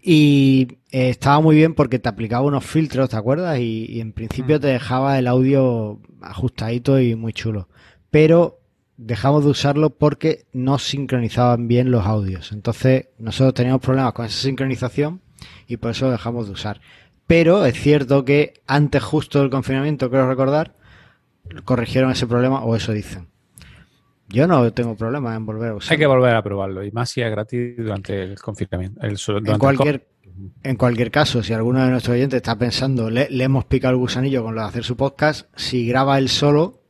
Y 0.00 0.68
eh, 0.90 1.08
estaba 1.08 1.40
muy 1.40 1.56
bien 1.56 1.74
porque 1.74 1.98
te 1.98 2.08
aplicaba 2.10 2.44
unos 2.46 2.66
filtros, 2.66 3.08
¿te 3.08 3.16
acuerdas? 3.16 3.58
Y, 3.60 3.86
y 3.88 4.00
en 4.00 4.12
principio 4.12 4.58
Mm. 4.58 4.60
te 4.60 4.66
dejaba 4.66 5.18
el 5.18 5.26
audio 5.26 6.00
ajustadito 6.20 7.00
y 7.00 7.14
muy 7.14 7.32
chulo. 7.32 7.68
Pero 8.10 8.60
dejamos 8.98 9.44
de 9.44 9.50
usarlo 9.50 9.90
porque 9.90 10.44
no 10.52 10.78
sincronizaban 10.78 11.66
bien 11.66 11.90
los 11.90 12.04
audios. 12.04 12.52
Entonces 12.52 13.06
nosotros 13.18 13.54
teníamos 13.54 13.80
problemas 13.80 14.12
con 14.12 14.26
esa 14.26 14.42
sincronización 14.42 15.22
y 15.66 15.78
por 15.78 15.92
eso 15.92 16.04
lo 16.06 16.12
dejamos 16.12 16.46
de 16.46 16.52
usar. 16.52 16.80
Pero 17.32 17.64
es 17.64 17.80
cierto 17.80 18.26
que 18.26 18.60
antes 18.66 19.02
justo 19.02 19.40
del 19.40 19.48
confinamiento, 19.48 20.10
creo 20.10 20.28
recordar, 20.28 20.74
corrigieron 21.64 22.10
ese 22.10 22.26
problema 22.26 22.62
o 22.62 22.76
eso 22.76 22.92
dicen. 22.92 23.28
Yo 24.28 24.46
no 24.46 24.70
tengo 24.74 24.94
problema 24.96 25.34
en 25.34 25.46
volver 25.46 25.70
a 25.70 25.74
usarlo. 25.76 25.94
Hay 25.94 25.98
que 25.98 26.06
volver 26.06 26.34
a 26.34 26.42
probarlo. 26.42 26.84
Y 26.84 26.90
más 26.90 27.08
si 27.08 27.22
es 27.22 27.30
gratis 27.30 27.74
durante 27.78 28.22
el 28.22 28.38
confinamiento. 28.38 29.00
el- 29.00 29.16
durante 29.16 29.50
en 29.52 29.58
cualquier 29.58 30.06
en 30.62 30.76
cualquier 30.76 31.10
caso, 31.10 31.42
si 31.42 31.54
alguno 31.54 31.82
de 31.82 31.90
nuestros 31.90 32.14
oyentes 32.16 32.36
está 32.36 32.56
pensando, 32.58 33.08
le, 33.08 33.28
le 33.30 33.44
hemos 33.44 33.64
picado 33.64 33.92
el 33.92 33.98
gusanillo 33.98 34.42
con 34.42 34.54
lo 34.54 34.60
de 34.62 34.66
hacer 34.68 34.84
su 34.84 34.96
podcast, 34.96 35.46
si 35.56 35.86
graba 35.86 36.18
él 36.18 36.28
solo 36.28 36.80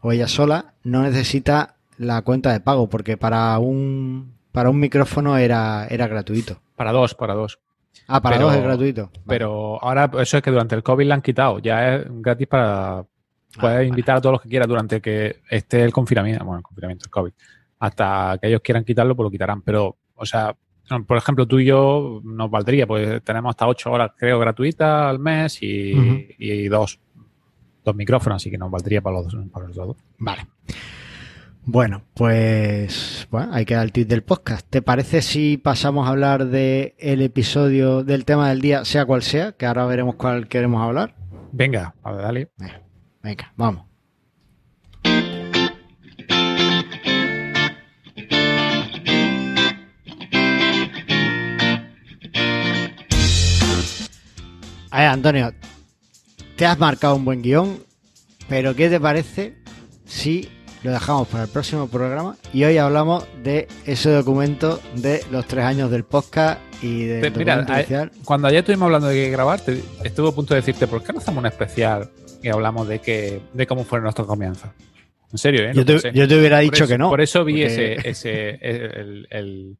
o 0.00 0.12
ella 0.12 0.28
sola, 0.28 0.74
no 0.82 1.02
necesita 1.02 1.76
la 1.98 2.22
cuenta 2.22 2.52
de 2.52 2.60
pago, 2.60 2.88
porque 2.88 3.16
para 3.18 3.58
un 3.58 4.32
para 4.52 4.70
un 4.70 4.80
micrófono 4.80 5.36
era, 5.36 5.86
era 5.90 6.06
gratuito. 6.08 6.60
Para 6.76 6.92
dos, 6.92 7.14
para 7.14 7.34
dos. 7.34 7.58
Ah, 8.06 8.20
para 8.20 8.36
Pero- 8.36 8.46
dos 8.48 8.56
es 8.56 8.62
gratuito. 8.62 9.02
Vale. 9.06 9.22
Pero 9.26 9.82
ahora 9.82 10.10
eso 10.20 10.36
es 10.36 10.42
que 10.42 10.50
durante 10.50 10.74
el 10.74 10.82
COVID 10.82 11.06
la 11.06 11.14
han 11.14 11.22
quitado. 11.22 11.58
Ya 11.58 11.96
es 11.96 12.06
gratis 12.08 12.46
para... 12.46 13.04
Puedes 13.58 13.76
vale. 13.76 13.86
invitar 13.86 14.16
a 14.16 14.20
todos 14.20 14.32
los 14.32 14.42
que 14.42 14.48
quieras 14.48 14.66
durante 14.66 15.00
que 15.00 15.36
esté 15.48 15.82
el 15.84 15.92
confinamiento, 15.92 16.44
bueno, 16.44 16.58
el 16.58 16.64
confinamiento, 16.64 17.04
el 17.06 17.10
COVID. 17.10 17.32
Hasta 17.78 18.36
que 18.40 18.48
ellos 18.48 18.60
quieran 18.62 18.84
quitarlo, 18.84 19.14
pues 19.14 19.24
lo 19.24 19.30
quitarán. 19.30 19.62
Pero, 19.62 19.96
o 20.16 20.26
sea, 20.26 20.56
por 21.06 21.16
ejemplo, 21.16 21.46
tú 21.46 21.60
y 21.60 21.66
yo 21.66 22.20
nos 22.24 22.50
valdría, 22.50 22.86
pues 22.86 23.22
tenemos 23.22 23.50
hasta 23.50 23.68
ocho 23.68 23.92
horas, 23.92 24.10
creo, 24.18 24.38
gratuitas 24.40 25.06
al 25.06 25.18
mes 25.20 25.62
y, 25.62 25.94
y 26.38 26.68
dos, 26.68 26.98
dos 27.84 27.94
micrófonos, 27.94 28.42
así 28.42 28.50
que 28.50 28.58
nos 28.58 28.70
valdría 28.70 29.00
para 29.00 29.20
los, 29.22 29.34
para 29.52 29.66
los 29.68 29.76
dos. 29.76 29.96
Vale. 30.18 30.46
Bueno, 31.66 32.04
pues 32.12 33.26
bueno, 33.30 33.54
ahí 33.54 33.64
queda 33.64 33.82
el 33.82 33.90
tip 33.90 34.06
del 34.06 34.22
podcast. 34.22 34.66
¿Te 34.68 34.82
parece 34.82 35.22
si 35.22 35.56
pasamos 35.56 36.06
a 36.06 36.10
hablar 36.10 36.48
de 36.48 36.94
el 36.98 37.22
episodio 37.22 38.04
del 38.04 38.26
tema 38.26 38.50
del 38.50 38.60
día, 38.60 38.84
sea 38.84 39.06
cual 39.06 39.22
sea, 39.22 39.52
que 39.52 39.64
ahora 39.64 39.86
veremos 39.86 40.16
cuál 40.16 40.46
queremos 40.46 40.82
hablar? 40.82 41.16
Venga, 41.52 41.94
a 42.02 42.12
ver, 42.12 42.22
dale. 42.22 42.50
Venga, 43.22 43.52
vamos. 43.56 43.86
A 54.90 55.00
ver, 55.00 55.08
Antonio, 55.08 55.54
te 56.56 56.66
has 56.66 56.78
marcado 56.78 57.16
un 57.16 57.24
buen 57.24 57.40
guion, 57.40 57.78
pero 58.50 58.76
¿qué 58.76 58.90
te 58.90 59.00
parece 59.00 59.56
si 60.04 60.50
lo 60.84 60.90
dejamos 60.92 61.26
para 61.28 61.44
el 61.44 61.50
próximo 61.50 61.88
programa 61.88 62.36
y 62.52 62.62
hoy 62.64 62.76
hablamos 62.78 63.26
de 63.42 63.66
ese 63.86 64.10
documento 64.10 64.80
de 64.96 65.22
los 65.30 65.46
tres 65.46 65.64
años 65.64 65.90
del 65.90 66.04
podcast 66.04 66.60
y 66.82 67.04
del 67.06 67.32
Te- 67.32 67.38
mira, 67.38 67.64
a-? 67.66 68.10
Cuando 68.24 68.48
ayer 68.48 68.58
estuvimos 68.60 68.86
hablando 68.86 69.08
de 69.08 69.14
que 69.14 69.30
grabar, 69.30 69.60
te- 69.60 69.82
estuve 70.04 70.28
a 70.28 70.32
punto 70.32 70.52
de 70.54 70.60
decirte, 70.60 70.86
¿por 70.86 71.02
qué 71.02 71.12
no 71.12 71.18
hacemos 71.20 71.38
un 71.40 71.46
especial 71.46 72.10
y 72.42 72.48
hablamos 72.48 72.86
de 72.86 72.98
que, 73.00 73.40
de 73.54 73.66
cómo 73.66 73.84
fueron 73.84 74.04
nuestros 74.04 74.26
comienzos? 74.26 74.68
En 75.32 75.38
serio, 75.38 75.62
¿eh? 75.68 75.72
Yo 75.74 75.84
te, 75.84 75.94
pensé. 75.94 76.12
yo 76.12 76.28
te 76.28 76.38
hubiera 76.38 76.58
Por 76.58 76.64
dicho 76.64 76.84
eso- 76.84 76.92
que 76.92 76.98
no. 76.98 77.08
Por 77.08 77.20
eso 77.22 77.44
vi 77.44 77.62
porque- 77.64 77.94
ese, 77.94 78.08
ese 78.08 78.50
el, 78.60 79.26
el, 79.30 79.78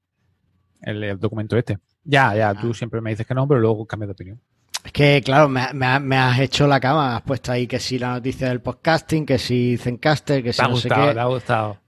el- 0.80 1.04
el 1.04 1.20
documento 1.20 1.56
este. 1.56 1.78
Ya, 2.02 2.34
ya, 2.34 2.54
tú 2.54 2.70
Ah. 2.70 2.74
siempre 2.74 3.00
me 3.00 3.10
dices 3.10 3.26
que 3.26 3.34
no, 3.34 3.46
pero 3.46 3.60
luego 3.60 3.86
cambias 3.86 4.08
de 4.08 4.12
opinión. 4.12 4.40
Es 4.84 4.92
que, 4.92 5.22
claro, 5.24 5.48
me, 5.48 5.66
me 5.72 5.98
me 6.00 6.16
has 6.18 6.38
hecho 6.38 6.66
la 6.66 6.78
cama. 6.78 7.16
Has 7.16 7.22
puesto 7.22 7.50
ahí 7.52 7.66
que 7.66 7.80
si 7.80 7.98
la 7.98 8.10
noticia 8.14 8.48
del 8.48 8.60
podcasting, 8.60 9.24
que 9.24 9.38
si 9.38 9.76
Zencaster, 9.78 10.42
que 10.42 10.52
si 10.52 10.58
Te 10.58 10.64
ha 10.64 10.68
no 10.68 10.76
sé 10.76 10.88
gustado, 10.88 11.08
qué. 11.08 11.14
te 11.14 11.20
ha 11.20 11.24
gustado. 11.24 11.78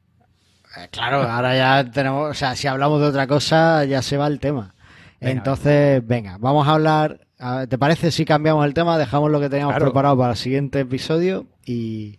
Eh, 0.78 0.88
Claro, 0.90 1.22
ahora 1.22 1.56
ya 1.56 1.90
tenemos, 1.90 2.30
o 2.30 2.34
sea, 2.34 2.56
si 2.56 2.66
hablamos 2.66 3.00
de 3.00 3.06
otra 3.08 3.26
cosa, 3.26 3.84
ya 3.84 4.00
se 4.02 4.16
va 4.16 4.26
el 4.26 4.40
tema. 4.40 4.74
Venga, 5.20 5.32
Entonces, 5.32 6.06
venga, 6.06 6.36
vamos 6.40 6.66
a 6.66 6.72
hablar. 6.72 7.20
¿Te 7.68 7.76
parece 7.76 8.10
si 8.10 8.24
cambiamos 8.24 8.64
el 8.64 8.72
tema? 8.72 8.96
Dejamos 8.96 9.30
lo 9.30 9.40
que 9.40 9.50
teníamos 9.50 9.74
Claro. 9.74 9.86
preparado 9.86 10.16
para 10.16 10.30
el 10.30 10.36
siguiente 10.38 10.80
episodio 10.80 11.46
y, 11.66 12.18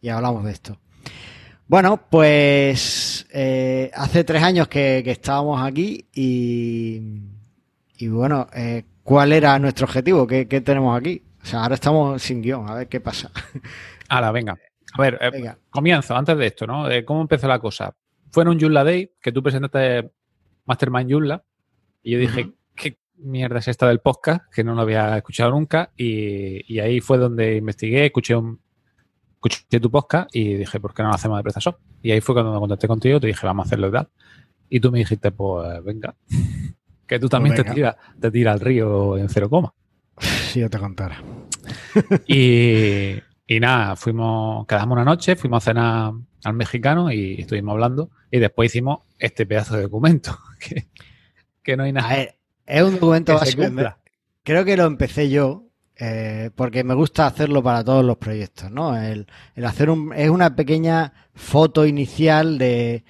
y 0.00 0.08
hablamos 0.08 0.42
de 0.44 0.52
esto. 0.52 0.78
Bueno, 1.66 1.98
pues 2.10 3.26
eh, 3.30 3.90
hace 3.94 4.24
tres 4.24 4.42
años 4.42 4.68
que, 4.68 5.02
que 5.04 5.10
estábamos 5.10 5.62
aquí 5.62 6.06
y, 6.14 7.00
y 7.98 8.08
bueno, 8.08 8.46
eh, 8.54 8.84
¿cuál 9.04 9.32
era 9.32 9.56
nuestro 9.60 9.84
objetivo? 9.84 10.26
¿Qué, 10.26 10.48
qué 10.48 10.60
tenemos 10.60 10.98
aquí? 10.98 11.22
O 11.40 11.46
sea, 11.46 11.62
ahora 11.62 11.76
estamos 11.76 12.20
sin 12.20 12.42
guion, 12.42 12.68
a 12.68 12.74
ver 12.74 12.88
qué 12.88 13.00
pasa. 13.00 13.30
Ahora, 14.08 14.32
venga. 14.32 14.58
A 14.94 15.00
ver, 15.00 15.18
eh, 15.20 15.30
Venga. 15.30 15.58
comienzo, 15.70 16.16
antes 16.16 16.36
de 16.36 16.46
esto, 16.46 16.66
¿no? 16.66 16.86
De 16.88 17.04
¿Cómo 17.04 17.20
empezó 17.20 17.46
la 17.48 17.58
cosa? 17.58 17.94
Fue 18.30 18.42
en 18.42 18.48
un 18.48 18.60
Joomla 18.60 18.84
Day 18.84 19.12
que 19.20 19.32
tú 19.32 19.42
presentaste 19.42 20.10
Mastermind 20.66 21.10
Joomla 21.10 21.44
y 22.02 22.12
yo 22.12 22.18
dije. 22.18 22.50
¿qué 22.74 22.98
mierda 23.16 23.58
es 23.60 23.68
esta 23.68 23.86
del 23.86 24.00
podcast? 24.00 24.52
Que 24.52 24.64
no 24.64 24.74
lo 24.74 24.82
había 24.82 25.16
escuchado 25.16 25.50
nunca 25.50 25.92
y, 25.96 26.72
y 26.72 26.80
ahí 26.80 27.00
fue 27.00 27.18
donde 27.18 27.56
investigué, 27.56 28.06
escuché 28.06 28.34
un 28.34 28.60
escuché 29.34 29.80
tu 29.80 29.90
podcast 29.90 30.34
y 30.34 30.54
dije, 30.54 30.80
¿por 30.80 30.94
qué 30.94 31.02
no 31.02 31.10
lo 31.10 31.14
hacemos 31.14 31.38
de 31.38 31.42
PrestaShop? 31.42 31.76
Y 32.02 32.10
ahí 32.10 32.20
fue 32.20 32.34
cuando 32.34 32.52
me 32.52 32.58
contacté 32.58 32.88
contigo, 32.88 33.20
te 33.20 33.26
dije, 33.26 33.46
vamos 33.46 33.64
a 33.64 33.68
hacerlo 33.68 33.88
y 33.88 33.92
tal. 33.92 34.08
Y 34.70 34.80
tú 34.80 34.90
me 34.90 34.98
dijiste, 35.00 35.30
pues 35.30 35.84
venga, 35.84 36.14
que 37.06 37.18
tú 37.18 37.28
también 37.28 37.54
Pues 37.54 37.66
te 37.66 37.74
tiras 37.74 37.96
te 38.20 38.30
tira 38.30 38.52
al 38.52 38.60
río 38.60 39.16
en 39.18 39.28
cero 39.28 39.48
coma. 39.50 39.74
Si 40.18 40.60
yo 40.60 40.70
te 40.70 40.78
contara. 40.78 41.22
Y, 42.26 43.14
y 43.46 43.60
nada, 43.60 43.96
fuimos, 43.96 44.66
quedamos 44.66 44.94
una 44.94 45.04
noche, 45.04 45.36
fuimos 45.36 45.62
a 45.62 45.70
cenar 45.70 46.12
al 46.44 46.54
mexicano 46.54 47.10
y 47.10 47.40
estuvimos 47.40 47.72
hablando. 47.72 48.10
Y 48.30 48.38
después 48.38 48.70
hicimos 48.70 49.00
este 49.18 49.46
pedazo 49.46 49.76
de 49.76 49.82
documento. 49.82 50.38
Que, 50.64 50.86
que 51.62 51.76
no 51.76 51.82
hay 51.82 51.92
nada 51.92 52.08
ver, 52.08 52.38
es 52.64 52.82
un 52.82 52.94
documento 52.94 53.34
básico. 53.34 53.64
Creo 54.42 54.64
que 54.64 54.78
lo 54.78 54.84
empecé 54.84 55.28
yo 55.28 55.64
eh, 55.96 56.50
porque 56.54 56.82
me 56.84 56.94
gusta 56.94 57.26
hacerlo 57.26 57.62
para 57.62 57.84
todos 57.84 58.04
los 58.04 58.16
proyectos, 58.16 58.70
¿no? 58.70 58.96
El, 58.98 59.26
el 59.54 59.64
hacer 59.64 59.90
un, 59.90 60.12
es 60.14 60.28
una 60.28 60.56
pequeña 60.56 61.12
foto 61.34 61.86
inicial 61.86 62.58
de, 62.58 63.04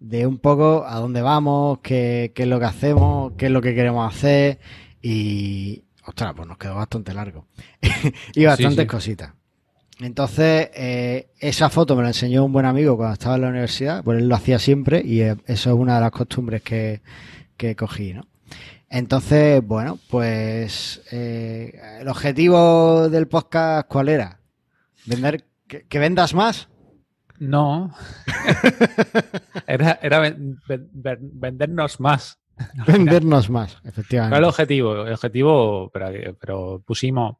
de 0.00 0.26
un 0.26 0.38
poco 0.38 0.84
a 0.86 0.98
dónde 0.98 1.22
vamos, 1.22 1.78
qué, 1.82 2.32
qué 2.34 2.42
es 2.42 2.48
lo 2.48 2.58
que 2.58 2.64
hacemos, 2.64 3.32
qué 3.36 3.46
es 3.46 3.52
lo 3.52 3.60
que 3.60 3.74
queremos 3.74 4.12
hacer 4.12 4.58
y, 5.02 5.84
ostras, 6.06 6.32
pues 6.34 6.48
nos 6.48 6.58
quedó 6.58 6.74
bastante 6.74 7.14
largo 7.14 7.46
y 8.34 8.44
bastantes 8.46 8.84
sí. 8.84 8.86
cositas. 8.86 9.32
Entonces, 10.00 10.70
eh, 10.74 11.28
esa 11.38 11.68
foto 11.68 11.94
me 11.94 12.02
la 12.02 12.08
enseñó 12.08 12.44
un 12.44 12.52
buen 12.52 12.64
amigo 12.64 12.96
cuando 12.96 13.12
estaba 13.12 13.34
en 13.34 13.42
la 13.42 13.48
universidad, 13.48 14.02
pues 14.02 14.18
él 14.18 14.28
lo 14.28 14.34
hacía 14.34 14.58
siempre 14.58 15.02
y 15.04 15.20
eh, 15.20 15.36
eso 15.46 15.70
es 15.70 15.76
una 15.76 15.96
de 15.96 16.00
las 16.00 16.10
costumbres 16.10 16.62
que, 16.62 17.02
que 17.58 17.76
cogí, 17.76 18.14
¿no? 18.14 18.26
Entonces, 18.88 19.62
bueno, 19.64 19.98
pues 20.08 21.02
eh, 21.12 21.78
el 22.00 22.08
objetivo 22.08 23.10
del 23.10 23.28
podcast, 23.28 23.86
¿cuál 23.88 24.08
era? 24.08 24.40
¿Vender? 25.04 25.44
¿Que, 25.68 25.82
que 25.82 25.98
vendas 25.98 26.34
más? 26.34 26.69
No. 27.40 27.92
era 29.66 29.98
era 30.02 30.18
ven- 30.20 30.58
ven- 30.68 30.88
ven- 30.92 31.30
vendernos 31.40 31.98
más. 32.00 32.38
Vendernos 32.86 33.48
más, 33.48 33.72
Era 33.72 33.80
el 33.84 33.88
efectivamente. 33.88 34.44
objetivo. 34.46 35.06
El 35.06 35.12
objetivo, 35.14 35.90
pero, 35.90 36.36
pero 36.38 36.82
pusimos 36.86 37.36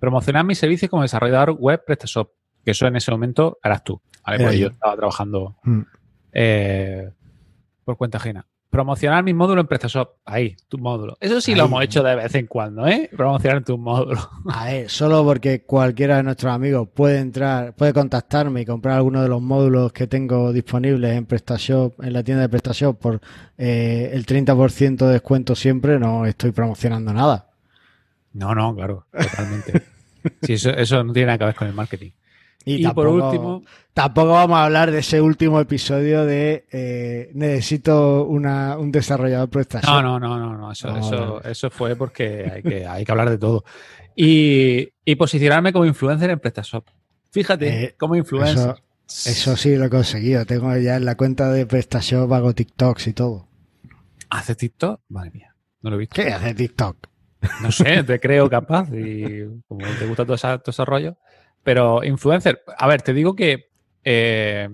promocionar 0.00 0.44
mis 0.44 0.58
servicios 0.58 0.90
como 0.90 1.02
desarrollador 1.02 1.50
web 1.52 1.82
PrestaShop. 1.84 2.30
Que 2.64 2.70
eso 2.70 2.86
en 2.86 2.96
ese 2.96 3.10
momento 3.10 3.58
eras 3.62 3.84
tú. 3.84 4.00
¿vale? 4.24 4.38
Porque 4.42 4.58
yo 4.58 4.68
yo. 4.68 4.72
estaba 4.72 4.96
trabajando 4.96 5.56
Mm. 5.64 5.80
eh, 6.32 7.10
por 7.84 7.98
cuenta 7.98 8.16
ajena. 8.16 8.46
Promocionar 8.74 9.22
mi 9.22 9.32
módulo 9.32 9.60
en 9.60 9.68
PrestaShop. 9.68 10.16
Ahí, 10.24 10.56
tu 10.68 10.78
módulo. 10.78 11.16
Eso 11.20 11.40
sí 11.40 11.54
lo 11.54 11.66
hemos 11.66 11.84
hecho 11.84 12.02
de 12.02 12.16
vez 12.16 12.34
en 12.34 12.48
cuando, 12.48 12.88
¿eh? 12.88 13.08
Promocionar 13.16 13.62
tu 13.62 13.78
módulo. 13.78 14.18
A 14.52 14.64
ver, 14.64 14.90
solo 14.90 15.22
porque 15.22 15.62
cualquiera 15.62 16.16
de 16.16 16.24
nuestros 16.24 16.52
amigos 16.52 16.88
puede 16.92 17.20
entrar, 17.20 17.76
puede 17.76 17.92
contactarme 17.92 18.62
y 18.62 18.66
comprar 18.66 18.96
alguno 18.96 19.22
de 19.22 19.28
los 19.28 19.40
módulos 19.40 19.92
que 19.92 20.08
tengo 20.08 20.52
disponibles 20.52 21.16
en 21.16 21.24
PrestaShop, 21.24 22.02
en 22.02 22.12
la 22.12 22.24
tienda 22.24 22.42
de 22.42 22.48
PrestaShop 22.48 22.98
por 22.98 23.20
eh, 23.58 24.10
el 24.12 24.26
30% 24.26 25.06
de 25.06 25.12
descuento 25.12 25.54
siempre, 25.54 26.00
no 26.00 26.26
estoy 26.26 26.50
promocionando 26.50 27.12
nada. 27.12 27.46
No, 28.32 28.56
no, 28.56 28.74
claro, 28.74 29.06
totalmente. 29.12 29.82
Sí, 30.42 30.54
eso, 30.54 30.70
eso 30.70 31.04
no 31.04 31.12
tiene 31.12 31.26
nada 31.26 31.38
que 31.38 31.44
ver 31.44 31.54
con 31.54 31.68
el 31.68 31.74
marketing. 31.74 32.10
Y, 32.66 32.82
por 32.82 33.06
tampoco- 33.06 33.26
último, 33.26 33.62
Tampoco 33.92 34.28
vamos 34.30 34.56
a 34.56 34.64
hablar 34.64 34.90
de 34.90 34.98
ese 34.98 35.20
último 35.20 35.60
episodio 35.60 36.24
de 36.24 36.66
eh, 36.72 37.30
necesito 37.34 38.24
una, 38.24 38.76
un 38.76 38.90
desarrollador 38.90 39.48
PrestaShop. 39.50 40.02
no, 40.02 40.18
no, 40.18 40.18
no, 40.18 40.38
no, 40.38 40.56
no, 40.58 40.72
eso, 40.72 40.88
No, 40.90 40.98
eso, 40.98 41.44
eso 41.44 41.70
fue 41.70 41.94
porque 41.94 42.50
hay 42.52 42.62
que, 42.62 42.86
hay 42.86 43.04
que 43.04 43.12
hablar 43.12 43.30
de 43.30 43.38
todo. 43.38 43.64
Y, 44.16 44.88
y 45.04 45.14
posicionarme 45.14 45.72
como 45.72 45.84
influencer 45.86 46.30
en 46.30 46.40
PrestaShop. 46.40 46.86
Fíjate, 47.30 47.84
Eh, 47.84 47.94
como 47.98 48.16
influencer. 48.16 48.76
Eso, 49.06 49.30
eso 49.30 49.56
sí 49.56 49.76
lo 49.76 49.84
he 49.84 49.90
conseguido. 49.90 50.44
Tengo 50.44 50.76
ya 50.76 50.96
en 50.96 51.04
la 51.04 51.16
cuenta 51.16 51.52
de 51.52 51.66
PrestaShop, 51.66 52.32
hago 52.32 52.52
TikToks 52.54 53.06
y 53.08 53.12
todo. 53.12 53.46
¿Hace 54.30 54.54
TikTok? 54.56 55.00
Madre 55.08 55.30
mía, 55.32 55.54
no 55.82 55.90
lo 55.90 55.96
he 55.96 55.98
visto. 56.00 56.14
¿Qué 56.20 56.32
hace 56.32 56.54
TikTok? 56.54 56.96
No 57.62 57.70
sé, 57.70 58.02
te 58.04 58.18
creo 58.18 58.48
capaz 58.48 58.88
y 58.92 59.44
como 59.68 59.84
te 59.98 60.06
gusta 60.06 60.24
todo, 60.24 60.34
esa- 60.34 60.58
todo 60.58 60.70
ese 60.70 60.84
rollo. 60.84 61.16
Pero 61.64 62.04
influencer, 62.04 62.62
a 62.78 62.86
ver, 62.86 63.02
te 63.02 63.12
digo 63.12 63.34
que 63.34 63.70
eh, 64.04 64.68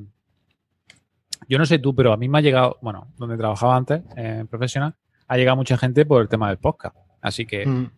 yo 1.48 1.58
no 1.58 1.64
sé 1.64 1.78
tú, 1.78 1.94
pero 1.94 2.12
a 2.12 2.16
mí 2.16 2.28
me 2.28 2.38
ha 2.38 2.42
llegado, 2.42 2.76
bueno, 2.82 3.12
donde 3.16 3.36
trabajaba 3.38 3.76
antes, 3.76 4.02
en 4.16 4.46
profesional, 4.46 4.94
ha 5.28 5.36
llegado 5.36 5.56
mucha 5.56 5.78
gente 5.78 6.04
por 6.04 6.20
el 6.20 6.28
tema 6.28 6.48
del 6.48 6.58
podcast. 6.58 6.96
Así 7.22 7.46
que 7.46 7.66
Mm. 7.66 7.90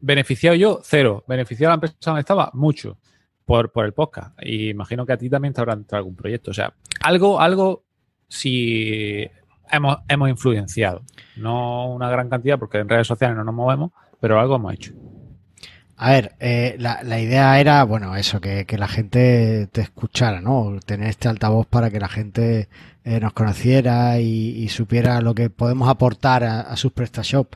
beneficiado 0.00 0.56
yo, 0.56 0.80
cero. 0.82 1.24
Beneficiado 1.28 1.70
a 1.70 1.72
la 1.72 1.74
empresa 1.76 1.96
donde 2.06 2.20
estaba, 2.20 2.50
mucho. 2.54 2.98
Por, 3.44 3.72
por 3.72 3.86
el 3.86 3.94
podcast. 3.94 4.36
Y 4.42 4.68
imagino 4.70 5.06
que 5.06 5.12
a 5.14 5.16
ti 5.16 5.30
también 5.30 5.54
te 5.54 5.60
habrá 5.62 5.72
entrado 5.72 6.00
algún 6.00 6.14
proyecto. 6.16 6.50
O 6.50 6.54
sea, 6.54 6.74
algo, 7.00 7.40
algo 7.40 7.84
si 8.28 9.26
hemos, 9.70 9.98
hemos 10.06 10.28
influenciado. 10.28 11.02
No 11.36 11.86
una 11.90 12.10
gran 12.10 12.28
cantidad, 12.28 12.58
porque 12.58 12.76
en 12.78 12.88
redes 12.90 13.06
sociales 13.06 13.36
no 13.38 13.44
nos 13.44 13.54
movemos, 13.54 13.92
pero 14.20 14.38
algo 14.38 14.56
hemos 14.56 14.74
hecho. 14.74 14.92
A 16.00 16.12
ver, 16.12 16.36
eh, 16.38 16.76
la, 16.78 17.02
la 17.02 17.20
idea 17.20 17.58
era, 17.58 17.82
bueno, 17.82 18.14
eso, 18.14 18.40
que, 18.40 18.66
que 18.66 18.78
la 18.78 18.86
gente 18.86 19.66
te 19.72 19.80
escuchara, 19.80 20.40
¿no? 20.40 20.78
Tener 20.86 21.08
este 21.08 21.28
altavoz 21.28 21.66
para 21.66 21.90
que 21.90 21.98
la 21.98 22.08
gente 22.08 22.68
eh, 23.04 23.18
nos 23.18 23.32
conociera 23.32 24.20
y, 24.20 24.50
y 24.62 24.68
supiera 24.68 25.20
lo 25.20 25.34
que 25.34 25.50
podemos 25.50 25.88
aportar 25.88 26.44
a, 26.44 26.60
a 26.60 26.76
sus 26.76 26.92
PrestaShop. 26.92 27.54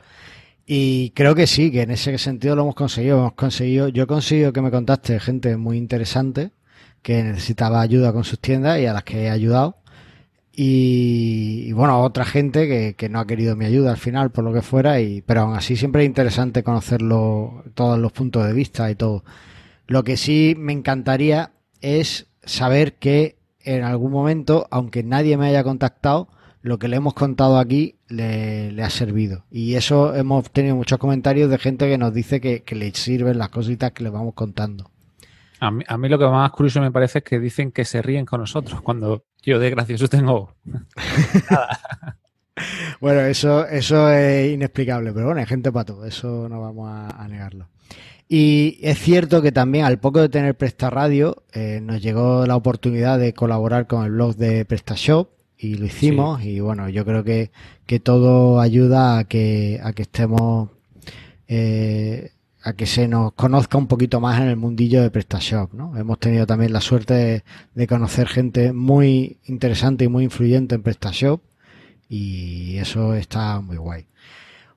Y 0.65 1.11
creo 1.11 1.35
que 1.35 1.47
sí, 1.47 1.71
que 1.71 1.83
en 1.83 1.91
ese 1.91 2.17
sentido 2.17 2.55
lo 2.57 2.63
hemos 2.63 2.75
conseguido. 2.75 3.19
Hemos 3.19 3.33
conseguido, 3.33 3.87
yo 3.87 4.03
he 4.03 4.07
conseguido 4.07 4.51
que 4.51 4.61
me 4.61 4.71
contacte 4.71 5.19
gente 5.21 5.55
muy 5.55 5.77
interesante 5.77 6.51
que 7.01 7.23
necesitaba 7.23 7.81
ayuda 7.81 8.13
con 8.13 8.23
sus 8.25 8.39
tiendas 8.39 8.79
y 8.79 8.85
a 8.87 8.93
las 8.93 9.03
que 9.03 9.23
he 9.23 9.29
ayudado. 9.29 9.77
Y, 10.55 11.71
bueno, 11.73 12.01
otra 12.01 12.25
gente 12.25 12.67
que, 12.67 12.95
que, 12.95 13.09
no 13.09 13.19
ha 13.19 13.25
querido 13.25 13.55
mi 13.55 13.65
ayuda 13.65 13.91
al 13.91 13.97
final, 13.97 14.31
por 14.31 14.43
lo 14.43 14.53
que 14.53 14.61
fuera, 14.61 15.01
y, 15.01 15.21
pero 15.21 15.41
aún 15.41 15.55
así 15.55 15.75
siempre 15.75 16.03
es 16.03 16.07
interesante 16.07 16.63
conocerlo, 16.63 17.63
todos 17.73 17.97
los 17.97 18.11
puntos 18.11 18.45
de 18.45 18.53
vista 18.53 18.91
y 18.91 18.95
todo. 18.95 19.23
Lo 19.87 20.03
que 20.03 20.15
sí 20.15 20.55
me 20.57 20.73
encantaría 20.73 21.51
es 21.81 22.27
saber 22.43 22.93
que 22.95 23.37
en 23.61 23.83
algún 23.83 24.11
momento, 24.11 24.67
aunque 24.69 25.03
nadie 25.03 25.37
me 25.37 25.47
haya 25.47 25.63
contactado, 25.63 26.29
lo 26.61 26.79
que 26.79 26.87
le 26.87 26.97
hemos 26.97 27.13
contado 27.13 27.57
aquí 27.57 27.97
le, 28.07 28.81
ha 28.81 28.89
servido. 28.89 29.45
Y 29.51 29.75
eso 29.75 30.15
hemos 30.15 30.49
tenido 30.51 30.75
muchos 30.75 30.97
comentarios 30.97 31.49
de 31.49 31.57
gente 31.57 31.89
que 31.89 31.97
nos 31.97 32.13
dice 32.13 32.39
que, 32.39 32.63
le 32.75 32.93
sirven 32.93 33.37
las 33.37 33.49
cositas 33.49 33.91
que 33.91 34.03
le 34.03 34.09
vamos 34.09 34.33
contando. 34.33 34.89
A 35.59 35.71
mí, 35.71 35.83
a 35.87 35.97
mí, 35.97 36.09
lo 36.09 36.19
que 36.19 36.25
más 36.25 36.51
curioso 36.51 36.81
me 36.81 36.91
parece 36.91 37.19
es 37.19 37.23
que 37.23 37.39
dicen 37.39 37.71
que 37.71 37.85
se 37.85 38.01
ríen 38.01 38.25
con 38.25 38.41
nosotros 38.41 38.81
cuando 38.81 39.25
yo 39.43 39.59
de 39.59 39.69
gracioso 39.69 40.07
tengo. 40.07 40.55
Bueno, 43.01 43.21
eso, 43.21 43.67
eso 43.67 44.09
es 44.11 44.53
inexplicable, 44.53 45.11
pero 45.11 45.25
bueno, 45.25 45.41
hay 45.41 45.47
gente 45.47 45.71
para 45.71 45.85
todo, 45.85 46.05
eso 46.05 46.47
no 46.49 46.61
vamos 46.61 46.89
a, 46.89 47.27
negarlo. 47.27 47.67
Y 48.29 48.79
es 48.81 48.99
cierto 48.99 49.41
que 49.41 49.51
también 49.51 49.85
al 49.85 49.99
poco 49.99 50.21
de 50.21 50.29
tener 50.29 50.55
Presta 50.55 50.89
Radio 50.89 51.43
eh, 51.51 51.79
nos 51.81 52.01
llegó 52.01 52.45
la 52.45 52.55
oportunidad 52.55 53.19
de 53.19 53.33
colaborar 53.33 53.87
con 53.87 54.05
el 54.05 54.11
blog 54.11 54.35
de 54.35 54.65
PrestaShop 54.65 55.29
y 55.57 55.75
lo 55.75 55.85
hicimos 55.85 56.43
y 56.43 56.59
bueno, 56.59 56.89
yo 56.89 57.05
creo 57.05 57.23
que, 57.23 57.51
que 57.85 57.99
todo 57.99 58.59
ayuda 58.59 59.17
a 59.19 59.23
que, 59.25 59.79
a 59.83 59.93
que 59.93 60.03
estemos, 60.03 60.69
eh, 61.47 62.31
a 62.63 62.73
que 62.73 62.85
se 62.85 63.07
nos 63.07 63.33
conozca 63.33 63.77
un 63.77 63.87
poquito 63.87 64.21
más 64.21 64.39
en 64.39 64.47
el 64.47 64.55
mundillo 64.55 65.01
de 65.01 65.11
PrestaShop, 65.11 65.73
¿no? 65.73 65.97
Hemos 65.97 66.17
tenido 66.19 66.47
también 66.47 66.71
la 66.71 66.79
suerte 66.79 67.43
de, 67.73 67.87
conocer 67.87 68.27
gente 68.27 68.71
muy 68.71 69.37
interesante 69.45 70.05
y 70.05 70.07
muy 70.07 70.23
influyente 70.23 70.75
en 70.75 70.81
PrestaShop 70.81 71.41
y 72.07 72.77
eso 72.77 73.15
está 73.15 73.59
muy 73.59 73.75
guay. 73.75 74.05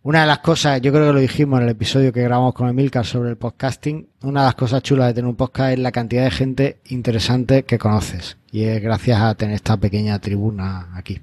Una 0.03 0.23
de 0.23 0.27
las 0.27 0.39
cosas, 0.39 0.81
yo 0.81 0.93
creo 0.93 1.07
que 1.07 1.13
lo 1.13 1.21
dijimos 1.21 1.59
en 1.59 1.65
el 1.65 1.71
episodio 1.71 2.13
que 2.13 2.23
grabamos 2.23 2.55
con 2.55 2.69
Emilcar 2.69 3.07
sobre 3.07 3.31
el 3.31 3.37
podcasting, 3.37 4.09
una 4.23 4.41
de 4.41 4.47
las 4.47 4.55
cosas 4.57 4.83
chulas 4.83 5.09
de 5.09 5.15
tener 5.15 5.29
un 5.29 5.37
podcast 5.37 5.73
es 5.73 5.79
la 5.79 5.93
cantidad 5.93 6.25
de 6.25 6.31
gente 6.31 6.81
interesante 6.87 7.65
que 7.65 7.79
conoces. 7.79 8.37
Y 8.51 8.65
es 8.65 8.83
gracias 8.83 9.21
a 9.21 9.35
tener 9.35 9.55
esta 9.55 9.77
pequeña 9.77 10.19
tribuna 10.19 10.91
aquí. 10.95 11.21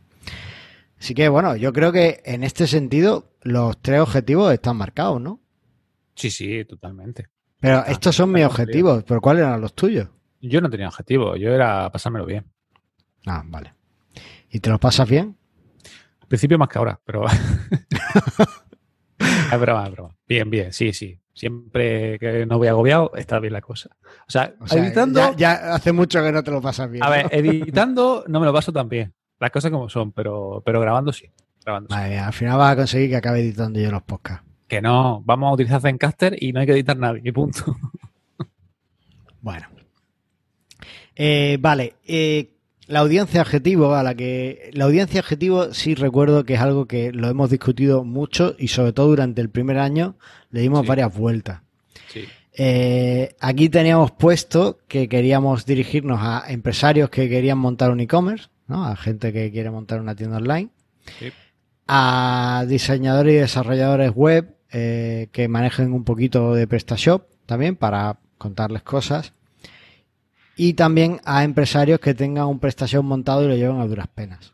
Así 1.00 1.14
que 1.14 1.28
bueno, 1.28 1.58
yo 1.58 1.74
creo 1.74 1.92
que 1.92 2.22
en 2.24 2.44
este 2.44 2.68
sentido 2.68 3.32
los 3.42 3.78
tres 3.82 4.00
objetivos 4.00 4.54
están 4.54 4.78
marcados, 4.78 5.20
¿no? 5.20 5.40
Sí, 6.16 6.30
sí, 6.30 6.66
totalmente. 6.66 7.28
Pero 7.60 7.86
estos 7.86 8.16
son 8.16 8.32
mis 8.32 8.46
objetivos, 8.46 9.04
pero 9.04 9.22
¿cuáles 9.22 9.44
eran 9.44 9.62
los 9.62 9.74
tuyos? 9.74 10.10
Yo 10.42 10.60
no 10.60 10.70
tenía 10.70 10.88
objetivo, 10.88 11.36
yo 11.38 11.54
era 11.54 11.90
pasármelo 11.92 12.26
bien. 12.26 12.46
Ah, 13.26 13.44
vale. 13.46 13.74
¿Y 14.50 14.60
te 14.60 14.70
lo 14.70 14.80
pasas 14.80 15.08
bien? 15.08 15.38
Al 16.22 16.28
principio 16.28 16.58
más 16.58 16.68
que 16.68 16.78
ahora, 16.78 17.00
pero... 17.06 17.26
Es 19.54 19.60
broma, 19.60 19.86
es 19.86 19.92
broma. 19.92 20.16
Bien, 20.28 20.50
bien, 20.50 20.74
sí, 20.74 20.94
sí. 20.94 21.20
Siempre 21.34 22.20
que 22.20 22.46
no 22.46 22.58
voy 22.58 22.68
agobiado, 22.68 23.12
está 23.16 23.40
bien 23.40 23.54
la 23.54 23.62
cosa. 23.62 23.90
O 24.28 24.32
sea, 24.32 24.54
editando. 24.72 25.36
Ya, 25.36 25.74
hace 25.74 25.92
mucho 25.92 26.22
que 26.24 26.32
no 26.32 26.44
te 26.44 26.52
lo 26.52 26.62
pasas 26.62 26.90
bien. 26.90 27.04
A 27.04 27.10
ver, 27.10 27.28
editando 27.32 28.24
no 28.28 28.40
me 28.40 28.46
lo 28.46 28.54
paso 28.54 28.72
tan 28.72 28.90
bien. 28.90 29.14
Las 29.40 29.52
cosas 29.52 29.72
como 29.72 29.90
son, 29.90 30.12
pero, 30.12 30.62
pero 30.66 30.80
grabando 30.80 31.12
sí. 31.12 31.30
Grabando 31.64 31.96
al 31.96 32.34
final 32.34 32.58
vas 32.58 32.74
a 32.74 32.76
conseguir 32.76 33.10
que 33.10 33.16
acabe 33.18 33.40
editando 33.40 33.80
yo 33.80 33.92
los 33.92 34.04
podcasts. 34.04 34.46
Que 34.74 34.82
no, 34.82 35.22
vamos 35.24 35.52
a 35.52 35.54
utilizar 35.54 35.82
Zencaster 35.82 36.36
y 36.42 36.52
no 36.52 36.60
hay 36.60 36.66
que 36.66 36.72
editar 36.72 36.98
nadie, 36.98 37.32
punto. 37.32 37.78
Bueno. 39.40 39.68
Eh, 41.16 41.60
vale. 41.62 41.94
Eh, 42.08 42.56
la 42.88 43.02
audiencia 43.02 43.42
objetivo 43.42 43.94
a 43.94 44.02
la 44.02 44.16
que 44.16 44.72
la 44.74 44.86
audiencia 44.86 45.20
objetivo 45.20 45.76
sí 45.76 45.94
recuerdo 45.94 46.44
que 46.44 46.56
es 46.56 46.60
algo 46.60 46.88
que 46.88 47.12
lo 47.12 47.30
hemos 47.30 47.52
discutido 47.52 48.04
mucho 48.04 48.56
y 48.58 48.70
sobre 48.70 48.94
todo 48.94 49.10
durante 49.10 49.42
el 49.42 49.52
primer 49.52 49.78
año 49.78 50.16
le 50.50 50.62
dimos 50.62 50.88
varias 50.88 51.16
vueltas. 51.16 51.62
Eh, 52.54 53.36
aquí 53.40 53.70
teníamos 53.70 54.10
puesto 54.10 54.80
que 54.88 55.08
queríamos 55.08 55.68
dirigirnos 55.68 56.20
a 56.20 56.46
empresarios 56.48 57.12
que 57.12 57.30
querían 57.30 57.60
montar 57.60 57.92
un 57.92 58.00
e-commerce, 58.00 58.48
¿no? 58.66 58.86
a 58.86 58.96
gente 58.96 59.32
que 59.32 59.52
quiere 59.52 59.70
montar 59.70 60.02
una 60.02 60.16
tienda 60.16 60.38
online, 60.38 60.70
a 61.88 62.66
diseñadores 62.68 63.36
y 63.36 63.38
desarrolladores 63.38 64.10
web 64.16 64.56
eh, 64.74 65.30
que 65.32 65.48
manejen 65.48 65.94
un 65.94 66.04
poquito 66.04 66.54
de 66.54 66.68
PrestaShop 66.68 67.28
también 67.46 67.76
para 67.76 68.20
contarles 68.38 68.84
cosas 68.84 69.34
y 70.56 70.74
también 70.74 71.20
a 71.26 71.44
empresarios 71.44 72.00
que 72.00 72.14
tengan 72.14 72.48
un 72.48 72.60
prestación 72.60 73.06
montado 73.06 73.44
y 73.44 73.48
lo 73.48 73.56
lleven 73.56 73.80
a 73.80 73.88
duras 73.88 74.08
penas. 74.08 74.54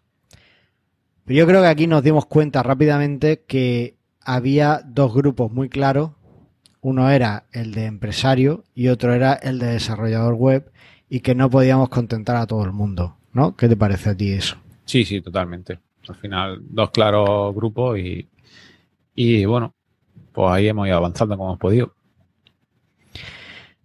Pero 1.25 1.39
yo 1.39 1.47
creo 1.47 1.61
que 1.61 1.67
aquí 1.67 1.87
nos 1.87 2.03
dimos 2.03 2.25
cuenta 2.25 2.63
rápidamente 2.63 3.43
que 3.47 3.95
había 4.21 4.81
dos 4.85 5.13
grupos 5.13 5.51
muy 5.51 5.69
claros. 5.69 6.11
Uno 6.81 7.09
era 7.09 7.45
el 7.51 7.73
de 7.73 7.85
empresario 7.85 8.63
y 8.73 8.87
otro 8.87 9.13
era 9.13 9.33
el 9.33 9.59
de 9.59 9.67
desarrollador 9.67 10.35
web 10.35 10.71
y 11.09 11.19
que 11.19 11.35
no 11.35 11.49
podíamos 11.49 11.89
contentar 11.89 12.35
a 12.37 12.47
todo 12.47 12.63
el 12.63 12.71
mundo. 12.71 13.17
¿No? 13.31 13.55
¿Qué 13.55 13.69
te 13.69 13.77
parece 13.77 14.09
a 14.09 14.17
ti 14.17 14.31
eso? 14.31 14.57
Sí, 14.85 15.05
sí, 15.05 15.21
totalmente. 15.21 15.77
Al 16.07 16.15
final, 16.15 16.61
dos 16.67 16.89
claros 16.89 17.53
grupos 17.53 17.99
y, 17.99 18.27
y 19.13 19.45
bueno, 19.45 19.75
pues 20.31 20.51
ahí 20.51 20.67
hemos 20.67 20.87
ido 20.87 20.97
avanzando 20.97 21.37
como 21.37 21.49
hemos 21.49 21.59
podido. 21.59 21.93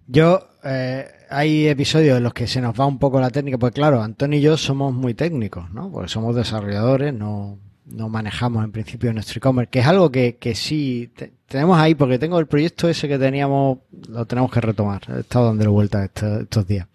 Yo, 0.06 0.48
eh, 0.64 1.06
hay 1.30 1.68
episodios 1.68 2.18
en 2.18 2.22
los 2.22 2.34
que 2.34 2.46
se 2.46 2.60
nos 2.60 2.78
va 2.78 2.86
un 2.86 2.98
poco 2.98 3.20
la 3.20 3.30
técnica, 3.30 3.58
pues 3.58 3.72
claro, 3.72 4.02
Antonio 4.02 4.38
y 4.38 4.42
yo 4.42 4.56
somos 4.56 4.92
muy 4.92 5.14
técnicos, 5.14 5.70
¿no? 5.70 5.90
Porque 5.90 6.08
somos 6.08 6.36
desarrolladores, 6.36 7.14
no, 7.14 7.58
no 7.86 8.08
manejamos 8.08 8.64
en 8.64 8.72
principio 8.72 9.12
nuestro 9.12 9.38
e-commerce, 9.38 9.70
que 9.70 9.80
es 9.80 9.86
algo 9.86 10.10
que, 10.10 10.36
que 10.36 10.54
sí 10.54 11.10
tenemos 11.46 11.78
ahí, 11.78 11.94
porque 11.94 12.18
tengo 12.18 12.38
el 12.38 12.46
proyecto 12.46 12.88
ese 12.88 13.08
que 13.08 13.18
teníamos, 13.18 13.78
lo 14.08 14.26
tenemos 14.26 14.50
que 14.50 14.60
retomar. 14.60 15.02
He 15.08 15.20
estado 15.20 15.46
dando 15.46 15.70
vueltas 15.72 16.10
estos, 16.14 16.66
días. 16.66 16.88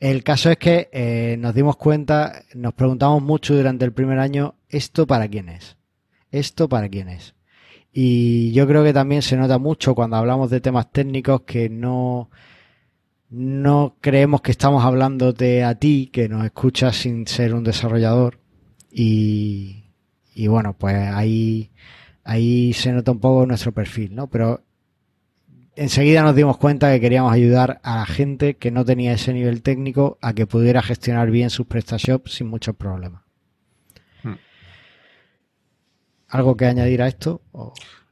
El 0.00 0.24
caso 0.24 0.50
es 0.50 0.58
que 0.58 0.88
eh, 0.92 1.36
nos 1.38 1.54
dimos 1.54 1.76
cuenta, 1.76 2.42
nos 2.54 2.74
preguntamos 2.74 3.22
mucho 3.22 3.54
durante 3.54 3.84
el 3.84 3.92
primer 3.92 4.18
año, 4.18 4.54
¿esto 4.68 5.06
para 5.06 5.28
quién 5.28 5.48
es? 5.48 5.76
¿Esto 6.30 6.68
para 6.68 6.88
quién 6.88 7.08
es? 7.08 7.35
Y 7.98 8.52
yo 8.52 8.66
creo 8.66 8.84
que 8.84 8.92
también 8.92 9.22
se 9.22 9.38
nota 9.38 9.58
mucho 9.58 9.94
cuando 9.94 10.16
hablamos 10.16 10.50
de 10.50 10.60
temas 10.60 10.92
técnicos 10.92 11.40
que 11.46 11.70
no, 11.70 12.28
no 13.30 13.96
creemos 14.02 14.42
que 14.42 14.50
estamos 14.50 14.84
hablándote 14.84 15.64
a 15.64 15.76
ti, 15.76 16.10
que 16.12 16.28
nos 16.28 16.44
escuchas 16.44 16.94
sin 16.94 17.26
ser 17.26 17.54
un 17.54 17.64
desarrollador. 17.64 18.38
Y, 18.92 19.84
y 20.34 20.46
bueno, 20.46 20.76
pues 20.76 20.94
ahí, 20.94 21.70
ahí 22.22 22.74
se 22.74 22.92
nota 22.92 23.12
un 23.12 23.20
poco 23.20 23.46
nuestro 23.46 23.72
perfil, 23.72 24.14
¿no? 24.14 24.26
Pero 24.26 24.62
enseguida 25.74 26.20
nos 26.20 26.36
dimos 26.36 26.58
cuenta 26.58 26.92
que 26.92 27.00
queríamos 27.00 27.32
ayudar 27.32 27.80
a 27.82 27.96
la 27.96 28.04
gente 28.04 28.58
que 28.58 28.70
no 28.70 28.84
tenía 28.84 29.14
ese 29.14 29.32
nivel 29.32 29.62
técnico 29.62 30.18
a 30.20 30.34
que 30.34 30.46
pudiera 30.46 30.82
gestionar 30.82 31.30
bien 31.30 31.48
sus 31.48 31.66
PrestaShop 31.66 32.28
sin 32.28 32.48
muchos 32.48 32.76
problemas. 32.76 33.25
¿Algo 36.28 36.56
que 36.56 36.66
añadir 36.66 37.02
a 37.02 37.08
esto? 37.08 37.42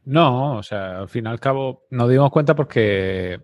No, 0.05 0.57
o 0.59 0.63
sea, 0.63 1.01
al 1.01 1.09
fin 1.09 1.25
y 1.25 1.29
al 1.29 1.41
cabo 1.41 1.87
nos 1.91 2.09
dimos 2.11 2.31
cuenta 2.31 2.55
porque 2.55 3.41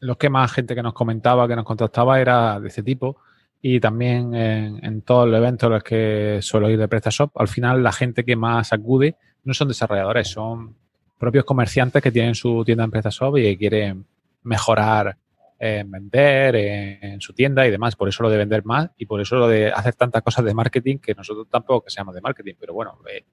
los 0.00 0.16
que 0.16 0.30
más 0.30 0.52
gente 0.52 0.74
que 0.74 0.82
nos 0.82 0.94
comentaba, 0.94 1.46
que 1.46 1.56
nos 1.56 1.64
contactaba 1.64 2.20
era 2.20 2.58
de 2.58 2.68
ese 2.68 2.82
tipo 2.82 3.18
y 3.60 3.78
también 3.78 4.34
en, 4.34 5.02
todos 5.02 5.28
los 5.28 5.38
eventos 5.38 5.68
en 5.68 5.72
los 5.72 5.84
que 5.84 6.38
suelo 6.42 6.68
ir 6.68 6.78
de 6.78 6.88
PrestaShop, 6.88 7.30
al 7.38 7.46
final 7.46 7.82
la 7.82 7.92
gente 7.92 8.24
que 8.24 8.34
más 8.34 8.72
acude 8.72 9.16
no 9.44 9.54
son 9.54 9.68
desarrolladores, 9.68 10.28
son 10.28 10.74
propios 11.16 11.44
comerciantes 11.44 12.02
que 12.02 12.10
tienen 12.10 12.34
su 12.34 12.64
tienda 12.64 12.82
en 12.82 12.90
PrestaShop 12.90 13.38
y 13.38 13.42
que 13.42 13.58
quieren 13.58 14.04
mejorar 14.42 15.16
en 15.60 15.88
vender 15.92 16.56
en, 16.56 17.20
su 17.20 17.32
tienda 17.32 17.64
y 17.64 17.70
demás. 17.70 17.94
Por 17.94 18.08
eso 18.08 18.24
lo 18.24 18.30
de 18.30 18.36
vender 18.36 18.64
más 18.64 18.90
y 18.98 19.06
por 19.06 19.20
eso 19.20 19.36
lo 19.36 19.46
de 19.46 19.70
hacer 19.70 19.94
tantas 19.94 20.22
cosas 20.22 20.44
de 20.44 20.54
marketing 20.54 20.98
que 20.98 21.14
nosotros 21.14 21.46
tampoco 21.48 21.84
que 21.84 21.90
seamos 21.90 22.16
de 22.16 22.20
marketing, 22.20 22.54
pero 22.58 22.74
bueno, 22.74 22.98
eh, 23.08 23.24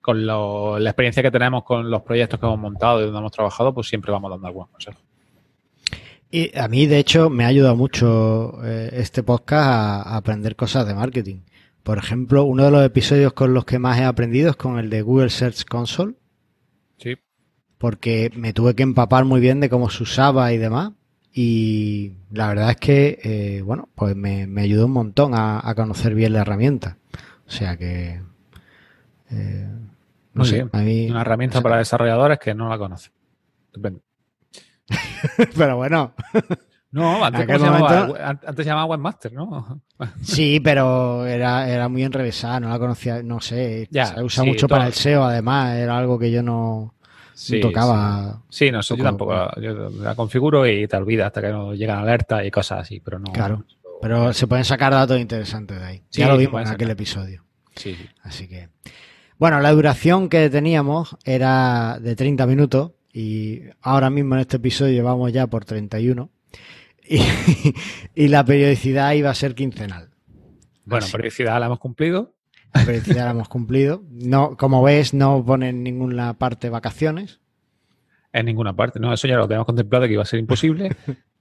con 0.00 0.26
la 0.26 0.78
experiencia 0.90 1.22
que 1.22 1.30
tenemos 1.30 1.64
con 1.64 1.90
los 1.90 2.02
proyectos 2.02 2.40
que 2.40 2.46
hemos 2.46 2.58
montado 2.58 3.00
y 3.00 3.04
donde 3.04 3.18
hemos 3.18 3.32
trabajado, 3.32 3.74
pues 3.74 3.88
siempre 3.88 4.12
vamos 4.12 4.30
dando 4.30 4.46
algunos 4.46 4.70
consejos. 4.70 5.02
Y 6.30 6.56
a 6.56 6.68
mí, 6.68 6.86
de 6.86 6.98
hecho, 6.98 7.28
me 7.28 7.44
ha 7.44 7.48
ayudado 7.48 7.74
mucho 7.74 8.64
eh, 8.64 8.90
este 8.92 9.22
podcast 9.22 9.66
a, 10.06 10.16
aprender 10.16 10.54
cosas 10.54 10.86
de 10.86 10.94
marketing. 10.94 11.40
Por 11.82 11.98
ejemplo, 11.98 12.44
uno 12.44 12.64
de 12.64 12.70
los 12.70 12.84
episodios 12.84 13.32
con 13.32 13.52
los 13.52 13.64
que 13.64 13.80
más 13.80 13.98
he 13.98 14.04
aprendido 14.04 14.50
es 14.50 14.56
con 14.56 14.78
el 14.78 14.90
de 14.90 15.02
Google 15.02 15.30
Search 15.30 15.64
Console. 15.64 16.14
Sí. 16.98 17.16
Porque 17.78 18.30
me 18.36 18.52
tuve 18.52 18.76
que 18.76 18.84
empapar 18.84 19.24
muy 19.24 19.40
bien 19.40 19.58
de 19.58 19.68
cómo 19.68 19.90
se 19.90 20.04
usaba 20.04 20.52
y 20.52 20.58
demás. 20.58 20.92
Y 21.32 22.12
la 22.30 22.48
verdad 22.48 22.70
es 22.70 22.76
que, 22.76 23.18
eh, 23.24 23.62
bueno, 23.62 23.88
pues 23.96 24.14
me, 24.14 24.46
ayudó 24.60 24.86
un 24.86 24.92
montón 24.92 25.32
a, 25.34 25.72
conocer 25.74 26.14
bien 26.14 26.32
la 26.32 26.42
herramienta. 26.42 26.98
O 27.46 27.50
sea 27.50 27.76
que 27.76 28.20
eh, 29.30 29.68
No 30.34 30.44
sé, 30.44 30.64
una 30.64 31.20
herramienta 31.20 31.60
para 31.60 31.78
desarrolladores 31.78 32.38
que 32.38 32.54
no 32.54 32.68
la 32.68 32.78
conocen. 32.78 33.12
Estupendo. 33.66 34.00
Pero 35.56 35.76
bueno. 35.76 36.14
No, 36.92 37.24
antes, 37.24 37.46
se 37.46 37.58
llamaba, 37.58 38.38
antes 38.44 38.66
llamaba 38.66 38.86
Webmaster, 38.86 39.32
¿no? 39.32 39.80
sí, 40.22 40.58
pero 40.58 41.24
era, 41.24 41.70
era 41.70 41.88
muy 41.88 42.02
enrevesada, 42.02 42.58
no 42.58 42.68
la 42.68 42.80
conocía, 42.80 43.22
no 43.22 43.40
sé. 43.40 43.88
se 43.92 44.22
usa 44.22 44.42
mucho 44.42 44.66
para 44.66 44.88
el 44.88 44.92
SEO, 44.92 45.22
además, 45.22 45.76
era 45.76 45.96
algo 45.96 46.18
que 46.18 46.32
yo 46.32 46.42
no, 46.42 46.94
tocaba. 47.62 48.42
Sí, 48.48 48.72
no, 48.72 48.82
sé, 48.82 48.96
yo 48.96 49.04
tampoco. 49.04 49.32
la 49.32 50.14
configuro 50.16 50.66
y 50.66 50.88
te 50.88 50.96
olvidas 50.96 51.28
hasta 51.28 51.42
que 51.42 51.50
no 51.50 51.74
llegan 51.74 51.98
alertas 51.98 52.44
y 52.44 52.50
cosas 52.50 52.80
así, 52.80 52.98
pero 52.98 53.20
no. 53.20 53.30
Claro. 53.32 53.64
Pero 54.02 54.32
se 54.32 54.46
pueden 54.48 54.64
sacar 54.64 54.92
datos 54.92 55.20
interesantes 55.20 55.78
de 55.78 55.84
ahí. 55.84 56.02
ya 56.10 56.26
lo 56.26 56.36
vimos 56.36 56.60
en 56.62 56.68
aquel 56.68 56.90
episodio. 56.90 57.44
Sí. 57.76 57.96
Así 58.22 58.48
que. 58.48 58.68
Bueno, 59.40 59.58
la 59.60 59.72
duración 59.72 60.28
que 60.28 60.50
teníamos 60.50 61.16
era 61.24 61.98
de 61.98 62.14
30 62.14 62.46
minutos 62.46 62.92
y 63.10 63.62
ahora 63.80 64.10
mismo 64.10 64.34
en 64.34 64.42
este 64.42 64.58
episodio 64.58 64.92
llevamos 64.92 65.32
ya 65.32 65.46
por 65.46 65.64
31 65.64 66.28
y, 67.08 67.22
y 68.14 68.28
la 68.28 68.44
periodicidad 68.44 69.14
iba 69.14 69.30
a 69.30 69.34
ser 69.34 69.54
quincenal. 69.54 70.10
Bueno, 70.84 71.06
periodicidad 71.10 71.58
la 71.58 71.66
hemos 71.66 71.78
cumplido. 71.78 72.34
La 72.74 72.84
periodicidad 72.84 73.24
la 73.24 73.30
hemos 73.30 73.48
cumplido. 73.48 74.02
No, 74.10 74.58
como 74.58 74.82
ves, 74.82 75.14
no 75.14 75.42
ponen 75.42 75.82
ninguna 75.82 76.34
parte 76.34 76.68
vacaciones. 76.68 77.40
En 78.34 78.44
ninguna 78.44 78.76
parte, 78.76 79.00
no, 79.00 79.10
eso 79.10 79.26
ya 79.26 79.36
lo 79.36 79.48
teníamos 79.48 79.64
contemplado 79.64 80.06
que 80.06 80.12
iba 80.12 80.22
a 80.22 80.26
ser 80.26 80.38
imposible. 80.38 80.94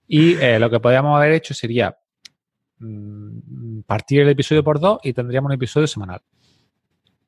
y 0.08 0.36
eh, 0.36 0.58
lo 0.58 0.70
que 0.70 0.80
podríamos 0.80 1.18
haber 1.18 1.34
hecho 1.34 1.54
sería 1.54 1.98
mm, 2.78 3.82
partir 3.82 4.22
el 4.22 4.30
episodio 4.30 4.64
por 4.64 4.80
dos 4.80 5.00
y 5.04 5.12
tendríamos 5.12 5.50
un 5.50 5.56
episodio 5.56 5.86
semanal 5.86 6.22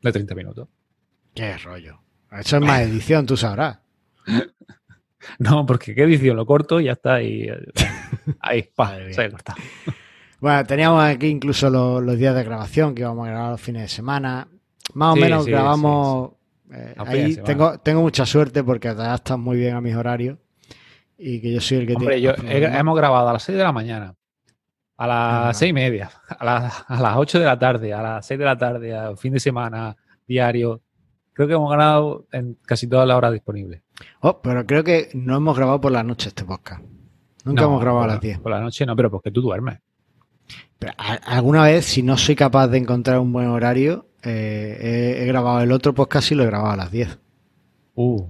de 0.02 0.12
30 0.12 0.36
minutos. 0.36 0.68
Qué 1.34 1.58
rollo. 1.58 2.02
Eso 2.32 2.58
es 2.58 2.62
más 2.62 2.82
edición, 2.82 3.26
tú 3.26 3.38
sabrás. 3.38 3.80
No, 5.38 5.68
porque 5.68 5.94
qué 5.94 6.02
edición, 6.02 6.36
lo 6.36 6.48
corto 6.48 6.80
y 6.80 6.86
ya 6.86 6.94
está. 6.94 7.14
ahí, 7.14 7.48
ahí 8.40 8.64
pa, 8.76 8.98
se 9.12 9.22
ha 9.22 9.30
cortado. 9.30 9.62
Bueno, 10.40 10.66
teníamos 10.66 11.04
aquí 11.04 11.28
incluso 11.28 11.70
los, 11.70 12.18
días 12.18 12.36
de 12.36 12.44
grabación 12.44 12.96
que 12.96 13.04
íbamos 13.04 13.28
a 13.28 13.32
grabar 13.32 13.52
los 13.52 13.62
fines 13.62 13.84
de 13.84 13.88
semana. 13.88 14.48
Más 14.96 15.14
o 15.14 15.16
menos 15.16 15.46
grabamos. 15.46 16.32
Eh, 16.74 16.96
ahí 16.98 17.36
tengo, 17.36 17.78
tengo 17.80 18.02
mucha 18.02 18.26
suerte 18.26 18.64
porque 18.64 18.90
te 18.90 19.02
adaptas 19.02 19.38
muy 19.38 19.58
bien 19.58 19.76
a 19.76 19.82
mis 19.82 19.96
horarios 19.96 20.40
y 21.18 21.40
que 21.40 21.52
yo 21.54 21.62
soy 21.62 21.80
el 21.80 21.88
que 21.88 21.94
Hombre, 21.94 22.20
Yo, 22.20 22.34
hemos 22.40 22.98
grabado 22.98 23.30
a 23.30 23.34
las 23.34 23.44
6 23.44 23.58
de 23.58 23.64
la 23.64 23.72
mañana, 23.72 24.16
a 25.02 25.08
las 25.08 25.58
6 25.58 25.72
y 25.72 25.74
media, 25.74 26.12
a, 26.30 26.68
a 26.88 27.02
las 27.02 27.18
8 27.18 27.40
de 27.40 27.46
la 27.46 27.58
tarde, 27.58 27.92
a 27.92 28.04
las 28.04 28.26
6 28.28 28.38
de 28.38 28.46
la 28.46 28.56
tarde, 28.56 28.96
a 28.96 29.16
fin 29.16 29.34
de 29.34 29.40
semana, 29.40 29.98
diario. 30.28 30.82
Creo 31.34 31.48
que 31.48 31.56
hemos 31.56 31.72
ganado 31.72 32.28
en 32.32 32.56
casi 32.68 32.86
todas 32.88 33.08
las 33.08 33.18
horas 33.18 33.34
disponibles. 33.34 33.82
Oh, 34.20 34.42
pero 34.44 34.64
creo 34.68 34.84
que 34.84 35.10
no 35.16 35.38
hemos 35.38 35.58
grabado 35.58 35.82
por 35.82 35.92
la 35.92 36.04
noche 36.04 36.28
este 36.30 36.46
podcast. 36.46 36.84
Nunca 37.46 37.64
hemos 37.64 37.82
grabado 37.82 38.04
a 38.04 38.08
las 38.08 38.22
10. 38.22 38.42
Por 38.42 38.52
la 38.52 38.62
noche 38.62 38.86
no, 38.86 38.96
pero 38.96 39.10
porque 39.10 39.32
tú 39.32 39.42
duermes. 39.42 39.80
Pero 40.78 40.94
alguna 40.98 41.64
vez, 41.64 41.86
si 41.86 42.04
no 42.04 42.16
soy 42.16 42.36
capaz 42.36 42.68
de 42.68 42.78
encontrar 42.78 43.18
un 43.18 43.34
buen 43.34 43.48
horario, 43.48 44.06
eh, 44.22 45.18
he, 45.20 45.26
grabado 45.26 45.62
el 45.62 45.72
otro 45.72 45.96
podcast 45.96 46.32
y 46.32 46.36
lo 46.36 46.44
he 46.44 46.46
grabado 46.46 46.74
a 46.74 46.78
las 46.78 46.92
10. 46.92 47.18
Uh. 47.96 48.28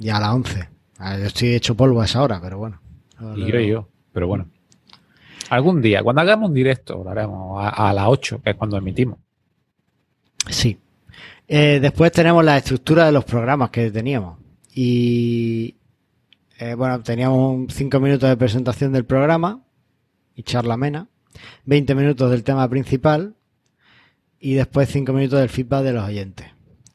Y 0.00 0.10
a 0.10 0.20
las 0.20 0.34
11. 0.34 0.68
yo 0.98 1.24
estoy 1.24 1.54
hecho 1.54 1.74
polvo 1.74 2.02
a 2.02 2.04
esa 2.04 2.22
hora, 2.22 2.42
pero 2.42 2.58
bueno. 2.58 2.78
Y 3.36 3.50
yo 3.50 3.58
y 3.58 3.68
yo, 3.68 3.88
pero 4.12 4.26
bueno. 4.26 4.50
Algún 5.50 5.80
día, 5.80 6.02
cuando 6.02 6.22
hagamos 6.22 6.48
un 6.48 6.54
directo, 6.54 7.02
lo 7.02 7.10
haremos 7.10 7.64
a, 7.64 7.90
a 7.90 7.92
las 7.92 8.06
8, 8.08 8.40
que 8.42 8.50
es 8.50 8.56
cuando 8.56 8.76
emitimos. 8.76 9.18
Sí, 10.48 10.78
eh, 11.48 11.78
después 11.80 12.10
tenemos 12.12 12.44
la 12.44 12.56
estructura 12.56 13.06
de 13.06 13.12
los 13.12 13.24
programas 13.24 13.70
que 13.70 13.90
teníamos. 13.90 14.38
Y 14.74 15.76
eh, 16.58 16.74
bueno, 16.74 17.02
teníamos 17.02 17.72
cinco 17.72 18.00
minutos 18.00 18.28
de 18.28 18.36
presentación 18.36 18.92
del 18.92 19.04
programa 19.04 19.62
y 20.34 20.42
charla 20.42 20.74
amena, 20.74 21.08
20 21.64 21.94
minutos 21.94 22.30
del 22.30 22.44
tema 22.44 22.68
principal 22.68 23.34
y 24.40 24.54
después 24.54 24.88
cinco 24.88 25.12
minutos 25.12 25.40
del 25.40 25.48
feedback 25.48 25.84
de 25.84 25.92
los 25.92 26.04
oyentes. 26.04 26.46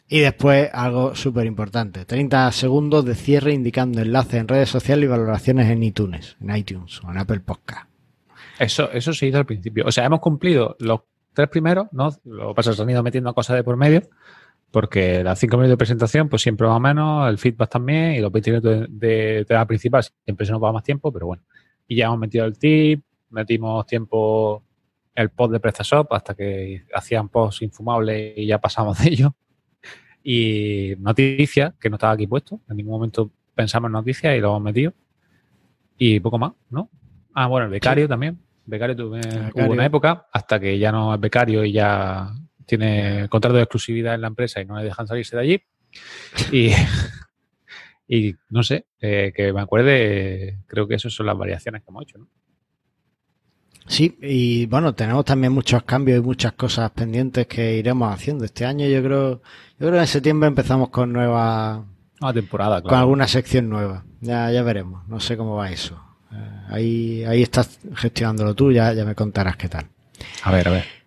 Y 0.08 0.20
después 0.20 0.70
algo 0.74 1.16
súper 1.16 1.46
importante, 1.46 2.04
30 2.04 2.52
segundos 2.52 3.06
de 3.06 3.16
cierre 3.16 3.54
indicando 3.54 4.02
enlaces 4.02 4.34
en 4.36 4.48
redes 4.50 4.68
sociales 4.68 5.06
y 5.06 5.08
valoraciones 5.08 5.70
en 5.70 5.84
iTunes, 5.84 6.36
en 6.42 6.56
iTunes 6.56 7.02
o 7.06 7.12
en 7.12 7.18
Apple 7.18 7.40
Podcast. 7.40 7.90
Eso, 8.62 8.91
eso 8.91 9.13
se 9.13 9.28
hizo 9.28 9.38
al 9.38 9.45
principio. 9.45 9.86
O 9.88 9.91
sea, 9.91 10.06
hemos 10.06 10.19
cumplido 10.19 10.76
los 10.80 11.02
tres 11.34 11.50
primeros, 11.50 11.88
¿no? 11.91 12.10
Lo 12.26 12.54
pasa, 12.54 12.74
se 12.74 12.82
han 12.82 12.89
ido 12.89 13.04
metiendo 13.04 13.34
cosas 13.34 13.56
de 13.56 13.63
por 13.63 13.78
medio 13.78 14.04
porque 14.71 15.24
las 15.24 15.38
cinco 15.38 15.58
minutos 15.58 15.71
de 15.71 15.78
presentación, 15.78 16.30
pues 16.30 16.41
siempre 16.41 16.65
va 16.65 16.80
menos, 16.80 17.30
el 17.30 17.38
feedback 17.38 17.69
también, 17.69 18.13
y 18.13 18.19
los 18.19 18.32
20 18.32 18.52
minutos 18.52 18.88
de, 18.89 19.45
tema 19.47 19.65
principal 19.67 20.04
siempre 20.24 20.45
se 20.45 20.52
nos 20.54 20.63
va 20.63 20.71
más 20.71 20.84
tiempo, 20.84 21.12
pero 21.12 21.28
bueno. 21.28 21.43
Y 21.88 21.97
ya 21.97 22.06
hemos 22.06 22.19
metido 22.19 22.45
el 22.45 22.58
tip, 22.58 23.04
metimos 23.30 23.86
tiempo 23.86 24.63
el 25.13 25.30
post 25.30 25.52
de 25.52 25.60
PrestaShop 25.60 26.13
hasta 26.13 26.34
que 26.34 26.86
hacían 26.93 27.28
post 27.28 27.62
infumables 27.62 28.34
y 28.38 28.47
ya 28.47 28.60
pasamos 28.60 28.97
de 29.00 29.10
ello. 29.10 29.36
Y 30.24 30.93
noticias, 31.00 31.74
que 31.80 31.89
no 31.89 31.97
estaba 31.97 32.13
aquí 32.13 32.28
puesto, 32.28 32.62
en 32.69 32.78
ningún 32.78 32.93
momento 32.93 33.30
pensamos 33.54 33.89
en 33.89 33.93
noticias 33.93 34.38
y 34.38 34.39
lo 34.39 34.50
hemos 34.50 34.62
metido. 34.62 34.93
Y 35.97 36.19
poco 36.21 36.39
más, 36.39 36.54
¿no? 36.69 36.89
Ah, 37.34 37.47
bueno, 37.47 37.65
el 37.65 37.71
becario 37.71 38.08
también. 38.08 38.39
Becario 38.65 38.95
tuve 38.95 39.21
hubo 39.54 39.71
una 39.71 39.86
época 39.86 40.28
hasta 40.32 40.60
que 40.60 40.78
ya 40.78 40.91
no 40.91 41.13
es 41.13 41.19
becario 41.19 41.65
y 41.65 41.74
ya 41.74 42.32
tiene 42.65 43.28
contrato 43.30 43.58
de 43.58 43.63
exclusividad 43.63 44.15
en 44.15 44.21
la 44.21 44.28
empresa 44.28 44.62
y 44.62 44.65
no 44.65 44.78
le 44.78 44.86
dejan 44.86 45.08
salirse 45.08 45.36
de 45.36 45.41
allí. 45.41 45.63
Y, 46.52 46.71
y 48.08 48.36
no 48.50 48.63
sé, 48.63 48.86
eh, 49.00 49.34
que 49.36 49.52
me 49.52 49.62
acuerde, 49.62 50.60
creo 50.67 50.88
que 50.88 50.95
esas 50.95 51.13
son 51.13 51.26
las 51.26 51.38
variaciones 51.38 51.82
que 51.82 51.89
hemos 51.89 52.04
hecho, 52.04 52.17
¿no? 52.19 52.28
Sí, 53.88 54.17
y 54.21 54.67
bueno, 54.67 54.93
tenemos 54.93 55.26
también 55.26 55.52
muchos 55.52 55.84
cambios 55.84 56.19
y 56.19 56.21
muchas 56.21 56.54
cosas 56.54 56.91
pendientes 56.91 57.47
que 57.47 57.76
iremos 57.78 58.13
haciendo. 58.13 58.45
Este 58.45 58.65
año 58.65 58.88
yo 58.88 59.04
creo, 59.04 59.30
yo 59.32 59.88
creo 59.88 59.91
que 59.91 60.00
en 60.00 60.08
septiembre 60.08 60.47
empezamos 60.47 60.89
con 60.89 61.12
nueva, 61.12 61.86
nueva 62.21 62.34
temporada, 62.34 62.82
claro. 62.82 62.89
Con 62.89 63.00
alguna 63.00 63.28
sección 63.28 63.69
nueva. 63.69 64.06
Ya, 64.21 64.50
ya 64.52 64.63
veremos. 64.63 65.06
No 65.10 65.19
sé 65.19 65.36
cómo 65.36 65.56
va 65.56 65.71
eso. 65.71 66.02
Eh, 66.34 66.65
ahí, 66.70 67.24
ahí 67.26 67.41
estás 67.41 67.80
gestionándolo 67.96 68.56
tú, 68.56 68.72
ya, 68.72 68.94
ya 68.94 69.06
me 69.06 69.15
contarás 69.15 69.58
qué 69.58 69.70
tal. 69.70 69.86
A 70.44 70.52
ver, 70.52 70.67
a 70.67 70.72
ver. 70.72 71.02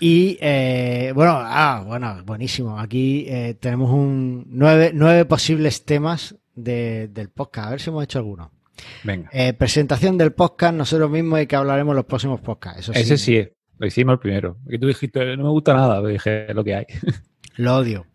Y 0.00 0.38
eh, 0.40 1.12
bueno, 1.14 1.32
ah, 1.36 1.82
bueno, 1.84 2.22
buenísimo. 2.24 2.78
Aquí 2.78 3.24
eh, 3.28 3.56
tenemos 3.58 3.90
un 3.90 4.46
nueve, 4.48 4.92
nueve 4.94 5.24
posibles 5.24 5.84
temas 5.84 6.36
de, 6.54 7.08
del 7.08 7.30
podcast. 7.30 7.66
A 7.66 7.70
ver 7.70 7.80
si 7.80 7.90
hemos 7.90 8.04
hecho 8.04 8.18
alguno. 8.18 8.52
Venga. 9.02 9.28
Eh, 9.32 9.54
presentación 9.54 10.16
del 10.16 10.32
podcast, 10.32 10.74
nosotros 10.74 11.10
mismos 11.10 11.40
y 11.40 11.46
que 11.46 11.56
hablaremos 11.56 11.96
los 11.96 12.04
próximos 12.04 12.40
podcasts. 12.40 12.80
Eso 12.80 12.92
Ese 12.92 13.18
sí, 13.18 13.48
lo 13.78 13.86
hicimos 13.86 14.12
el 14.14 14.18
primero. 14.20 14.58
Que 14.68 14.78
tú 14.78 14.86
dijiste, 14.86 15.36
no 15.36 15.44
me 15.44 15.50
gusta 15.50 15.74
nada, 15.74 16.06
dije 16.06 16.54
lo 16.54 16.62
que 16.62 16.74
hay. 16.76 16.86
Lo 17.56 17.74
odio. 17.74 18.06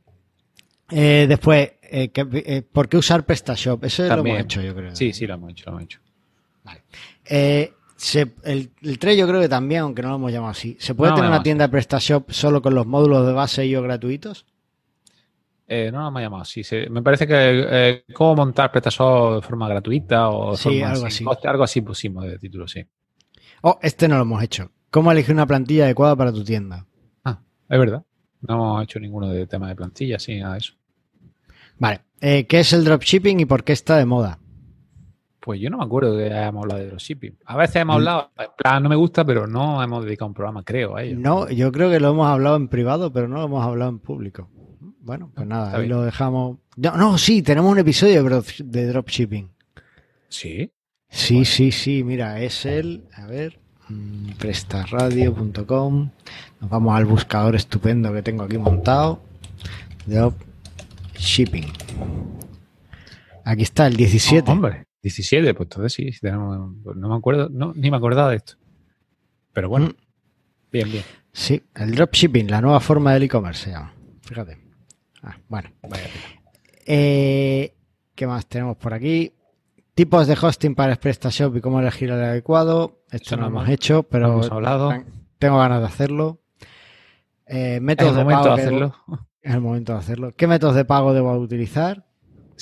después, 0.89 1.71
¿por 2.71 2.87
qué 2.87 2.95
usar 2.95 3.25
PrestaShop? 3.25 3.83
Eso 3.83 4.07
lo 4.07 4.25
hemos 4.25 4.39
hecho, 4.39 4.61
yo 4.61 4.73
creo. 4.73 4.95
Sí, 4.95 5.11
sí, 5.11 5.27
lo 5.27 5.33
hemos 5.33 5.51
hecho, 5.51 5.65
lo 5.65 5.71
hemos 5.71 5.83
hecho. 5.83 5.99
Vale 6.63 6.83
el, 8.11 8.71
el 8.81 8.99
3 8.99 9.17
yo 9.17 9.27
creo 9.27 9.41
que 9.41 9.49
también, 9.49 9.81
aunque 9.81 10.01
no 10.01 10.09
lo 10.09 10.15
hemos 10.15 10.31
llamado 10.31 10.51
así. 10.51 10.75
¿Se 10.79 10.93
puede 10.95 11.13
tener 11.13 11.29
una 11.29 11.43
tienda 11.43 11.67
de 11.67 11.71
PrestaShop 11.71 12.31
solo 12.31 12.61
con 12.61 12.75
los 12.75 12.85
módulos 12.85 13.25
de 13.25 13.33
base 13.33 13.65
y 13.65 13.75
o 13.75 13.81
gratuitos? 13.81 14.45
Eh, 15.67 15.89
no 15.91 16.01
lo 16.01 16.07
hemos 16.09 16.21
llamado 16.21 16.41
así. 16.43 16.61
me 16.89 17.01
parece 17.01 17.25
que 17.25 17.33
eh, 17.35 18.03
cómo 18.13 18.35
montar 18.35 18.71
PrestaShop 18.71 19.35
de 19.35 19.41
forma 19.41 19.67
gratuita 19.69 20.29
o 20.29 20.57
sí, 20.57 20.81
algo 20.81 21.05
así. 21.05 21.25
Algo 21.43 21.63
así 21.63 21.81
pusimos 21.81 22.25
de 22.25 22.37
título, 22.37 22.67
sí. 22.67 22.85
Oh, 23.61 23.79
este 23.81 24.07
no 24.07 24.15
lo 24.15 24.23
hemos 24.23 24.43
hecho. 24.43 24.71
¿Cómo 24.91 25.11
elegir 25.11 25.33
una 25.33 25.47
plantilla 25.47 25.85
adecuada 25.85 26.15
para 26.15 26.33
tu 26.33 26.43
tienda? 26.43 26.85
Ah, 27.23 27.39
es 27.69 27.79
verdad. 27.79 28.03
No 28.41 28.55
hemos 28.55 28.83
hecho 28.83 28.99
ninguno 28.99 29.29
de 29.29 29.47
tema 29.47 29.69
de 29.69 29.75
plantilla, 29.75 30.19
sí, 30.19 30.37
nada 30.39 30.53
de 30.53 30.59
eso. 30.59 30.73
Vale. 31.79 32.01
Eh, 32.19 32.45
¿Qué 32.45 32.59
es 32.59 32.73
el 32.73 32.83
dropshipping 32.83 33.39
y 33.39 33.45
por 33.45 33.63
qué 33.63 33.73
está 33.73 33.97
de 33.97 34.05
moda? 34.05 34.39
Pues 35.43 35.59
yo 35.59 35.69
no 35.69 35.79
me 35.79 35.83
acuerdo 35.83 36.15
que 36.15 36.23
hayamos 36.23 36.63
hablado 36.63 36.79
de 36.79 36.87
dropshipping. 36.87 37.37
A 37.43 37.57
veces 37.57 37.75
hemos 37.75 37.95
mm. 37.95 37.97
hablado, 37.97 38.31
en 38.37 38.47
plan, 38.57 38.81
no 38.81 38.87
me 38.87 38.95
gusta, 38.95 39.25
pero 39.25 39.45
no 39.45 39.83
hemos 39.83 40.05
dedicado 40.05 40.27
un 40.27 40.33
programa, 40.33 40.63
creo, 40.63 40.95
a 40.95 41.03
ello. 41.03 41.17
No, 41.19 41.49
yo 41.49 41.69
creo 41.73 41.91
que 41.91 41.99
lo 41.99 42.11
hemos 42.11 42.27
hablado 42.27 42.55
en 42.55 42.69
privado, 42.69 43.11
pero 43.11 43.27
no 43.27 43.39
lo 43.39 43.45
hemos 43.45 43.65
hablado 43.65 43.91
en 43.91 43.99
público. 43.99 44.49
Bueno, 45.01 45.31
pues 45.35 45.45
nada, 45.45 45.75
ahí 45.75 45.89
lo 45.89 46.01
dejamos. 46.01 46.59
No, 46.77 46.95
no, 46.95 47.17
sí, 47.17 47.41
tenemos 47.41 47.69
un 47.69 47.77
episodio 47.77 48.23
de 48.23 48.87
dropshipping. 48.87 49.49
¿Sí? 50.29 50.71
Sí, 51.09 51.43
sí, 51.43 51.73
sí, 51.73 52.05
mira, 52.05 52.39
es 52.39 52.65
el, 52.65 53.03
a 53.13 53.25
ver, 53.25 53.59
mm, 53.89 54.35
prestarradio.com. 54.39 56.09
Nos 56.61 56.69
vamos 56.69 56.95
al 56.95 57.03
buscador 57.03 57.57
estupendo 57.57 58.13
que 58.13 58.21
tengo 58.21 58.43
aquí 58.43 58.57
montado. 58.57 59.19
Dropshipping. 60.05 61.65
Aquí 63.43 63.63
está, 63.63 63.87
el 63.87 63.97
17. 63.97 64.49
hombre. 64.49 64.85
17, 65.03 65.53
pues 65.53 65.67
entonces 65.67 65.93
sí, 65.93 66.09
pues 66.21 66.95
no 66.95 67.09
me 67.09 67.15
acuerdo, 67.15 67.49
no, 67.49 67.73
ni 67.75 67.91
me 67.91 67.97
acordaba 67.97 68.31
de 68.31 68.37
esto. 68.37 68.53
Pero 69.51 69.69
bueno, 69.69 69.87
mm. 69.87 69.95
bien, 70.71 70.91
bien. 70.91 71.03
Sí, 71.31 71.61
el 71.75 71.93
dropshipping, 71.93 72.49
la 72.49 72.61
nueva 72.61 72.79
forma 72.79 73.13
del 73.13 73.23
e-commerce 73.23 73.65
se 73.65 73.71
llama. 73.71 73.93
Fíjate. 74.21 74.57
Ah, 75.21 75.37
bueno. 75.49 75.69
Eh, 76.85 77.75
¿Qué 78.15 78.27
más 78.27 78.45
tenemos 78.47 78.77
por 78.77 78.93
aquí? 78.93 79.33
Tipos 79.93 80.27
de 80.27 80.37
hosting 80.41 80.73
para 80.73 80.95
PrestaShop 80.95 81.57
y 81.57 81.61
cómo 81.61 81.79
elegir 81.79 82.09
el 82.09 82.23
adecuado. 82.23 83.03
Esto 83.11 83.35
no 83.35 83.43
lo 83.43 83.47
hemos 83.49 83.69
hecho, 83.69 84.03
pero 84.03 84.27
hemos 84.27 84.51
hablado. 84.51 84.91
tengo 85.37 85.57
ganas 85.57 85.81
de 85.81 85.87
hacerlo. 85.87 86.39
Eh, 87.45 87.79
métodos 87.81 88.13
el 88.13 88.19
de 88.19 88.25
pago 88.25 88.49
de 88.49 88.55
que- 88.55 88.61
hacerlo. 88.61 88.95
Es 89.41 89.53
el 89.53 89.61
momento 89.61 89.91
de 89.91 89.99
hacerlo. 89.99 90.31
¿Qué 90.35 90.47
métodos 90.47 90.75
de 90.75 90.85
pago 90.85 91.13
debo 91.13 91.33
utilizar? 91.37 92.05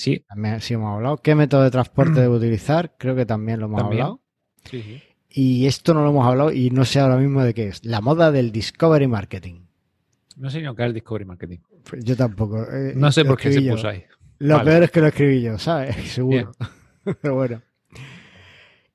Sí, 0.02 0.26
También 0.28 0.62
sí 0.62 0.74
hemos 0.74 0.96
hablado. 0.96 1.18
¿Qué 1.18 1.36
método 1.36 1.64
de 1.64 1.72
transporte 1.72 2.20
debo 2.22 2.36
utilizar? 2.36 2.96
Creo 2.98 3.16
que 3.16 3.26
también 3.26 3.60
lo 3.60 3.68
hemos 3.68 3.82
También. 3.82 4.02
hablado. 4.02 4.22
sí, 4.66 4.82
sí. 4.82 5.02
Y 5.34 5.66
esto 5.66 5.94
no 5.94 6.04
lo 6.04 6.10
hemos 6.10 6.26
hablado 6.28 6.52
y 6.52 6.72
no 6.72 6.84
sé 6.84 7.00
ahora 7.00 7.16
mismo 7.18 7.42
de 7.44 7.54
qué 7.54 7.68
es. 7.70 7.86
La 7.86 8.02
moda 8.02 8.32
del 8.32 8.52
Discovery 8.52 9.08
Marketing. 9.08 9.62
No 10.36 10.50
sé 10.50 10.58
ni 10.58 10.66
lo 10.66 10.76
que 10.76 10.82
es 10.84 10.88
el 10.88 10.94
Discovery 10.94 11.24
Marketing. 11.26 11.60
Pues 11.90 12.04
Yo 12.04 12.18
tampoco. 12.18 12.64
eh, 12.64 12.94
No 12.96 13.12
sé 13.14 13.24
por 13.24 13.38
qué 13.40 13.52
se 13.54 13.62
puso 13.62 13.88
ahí. 13.88 14.04
Lo 14.40 14.58
Vale. 14.58 14.72
peor 14.72 14.84
es 14.84 14.92
que 14.92 15.02
lo 15.02 15.08
escribí 15.08 15.42
yo, 15.42 15.58
¿sabes? 15.58 15.96
Seguro. 16.12 16.52
Pero 17.22 17.36
bueno. 17.36 17.62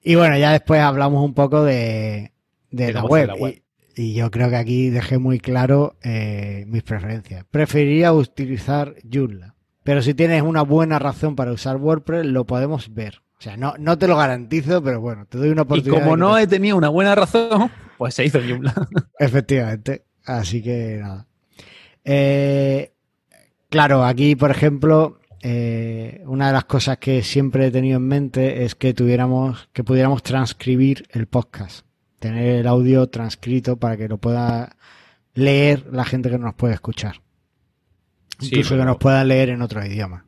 Y 0.02 0.14
bueno, 0.14 0.36
ya 0.36 0.52
después 0.52 0.80
hablamos 0.80 1.24
un 1.24 1.34
poco 1.34 1.64
de, 1.64 2.32
de, 2.70 2.92
la, 2.92 3.04
web. 3.04 3.30
hacer 3.30 3.36
la 3.40 3.42
web. 3.42 3.62
Y, 3.96 4.02
y 4.02 4.14
yo 4.14 4.30
creo 4.30 4.50
que 4.50 4.56
aquí 4.56 4.90
dejé 4.90 5.18
muy 5.18 5.40
claro 5.40 5.96
eh, 6.02 6.64
mis 6.68 6.82
preferencias. 6.82 7.44
Preferiría 7.50 8.12
utilizar 8.12 8.94
Joomla. 9.10 9.55
Pero 9.86 10.02
si 10.02 10.12
tienes 10.14 10.42
una 10.42 10.62
buena 10.62 10.98
razón 10.98 11.36
para 11.36 11.52
usar 11.52 11.76
WordPress, 11.76 12.26
lo 12.26 12.44
podemos 12.44 12.92
ver. 12.92 13.22
O 13.38 13.40
sea, 13.42 13.56
no, 13.56 13.74
no 13.78 13.96
te 13.96 14.08
lo 14.08 14.16
garantizo, 14.16 14.82
pero 14.82 15.00
bueno, 15.00 15.26
te 15.26 15.38
doy 15.38 15.50
una 15.50 15.60
Y 15.62 15.64
oportunidad. 15.64 16.02
como 16.02 16.10
de 16.16 16.16
que 16.16 16.20
no 16.20 16.34
te- 16.36 16.42
he 16.42 16.46
tenido 16.48 16.76
una 16.76 16.88
buena 16.88 17.14
razón, 17.14 17.70
pues 17.96 18.14
se 18.14 18.24
hizo 18.24 18.40
Joomla. 18.40 18.74
Efectivamente. 19.18 20.04
Así 20.24 20.60
que 20.62 20.98
nada. 21.00 21.26
Eh, 22.04 22.92
claro, 23.68 24.04
aquí, 24.04 24.36
por 24.36 24.50
ejemplo, 24.50 25.20
eh, 25.42 26.22
una 26.26 26.48
de 26.48 26.52
las 26.54 26.64
cosas 26.64 26.98
que 26.98 27.22
siempre 27.22 27.66
he 27.66 27.70
tenido 27.70 27.98
en 27.98 28.08
mente 28.08 28.64
es 28.64 28.74
que 28.74 28.92
tuviéramos, 28.94 29.68
que 29.72 29.84
pudiéramos 29.84 30.22
transcribir 30.22 31.06
el 31.10 31.26
podcast. 31.26 31.86
Tener 32.18 32.56
el 32.56 32.66
audio 32.66 33.06
transcrito 33.08 33.76
para 33.76 33.96
que 33.96 34.08
lo 34.08 34.18
pueda 34.18 34.74
leer 35.34 35.86
la 35.92 36.04
gente 36.04 36.30
que 36.30 36.38
nos 36.38 36.54
puede 36.54 36.74
escuchar. 36.74 37.20
Incluso 38.40 38.76
que 38.76 38.84
nos 38.84 38.96
pueda 38.98 39.24
leer 39.24 39.50
en 39.50 39.62
otro 39.62 39.84
idioma. 39.84 40.24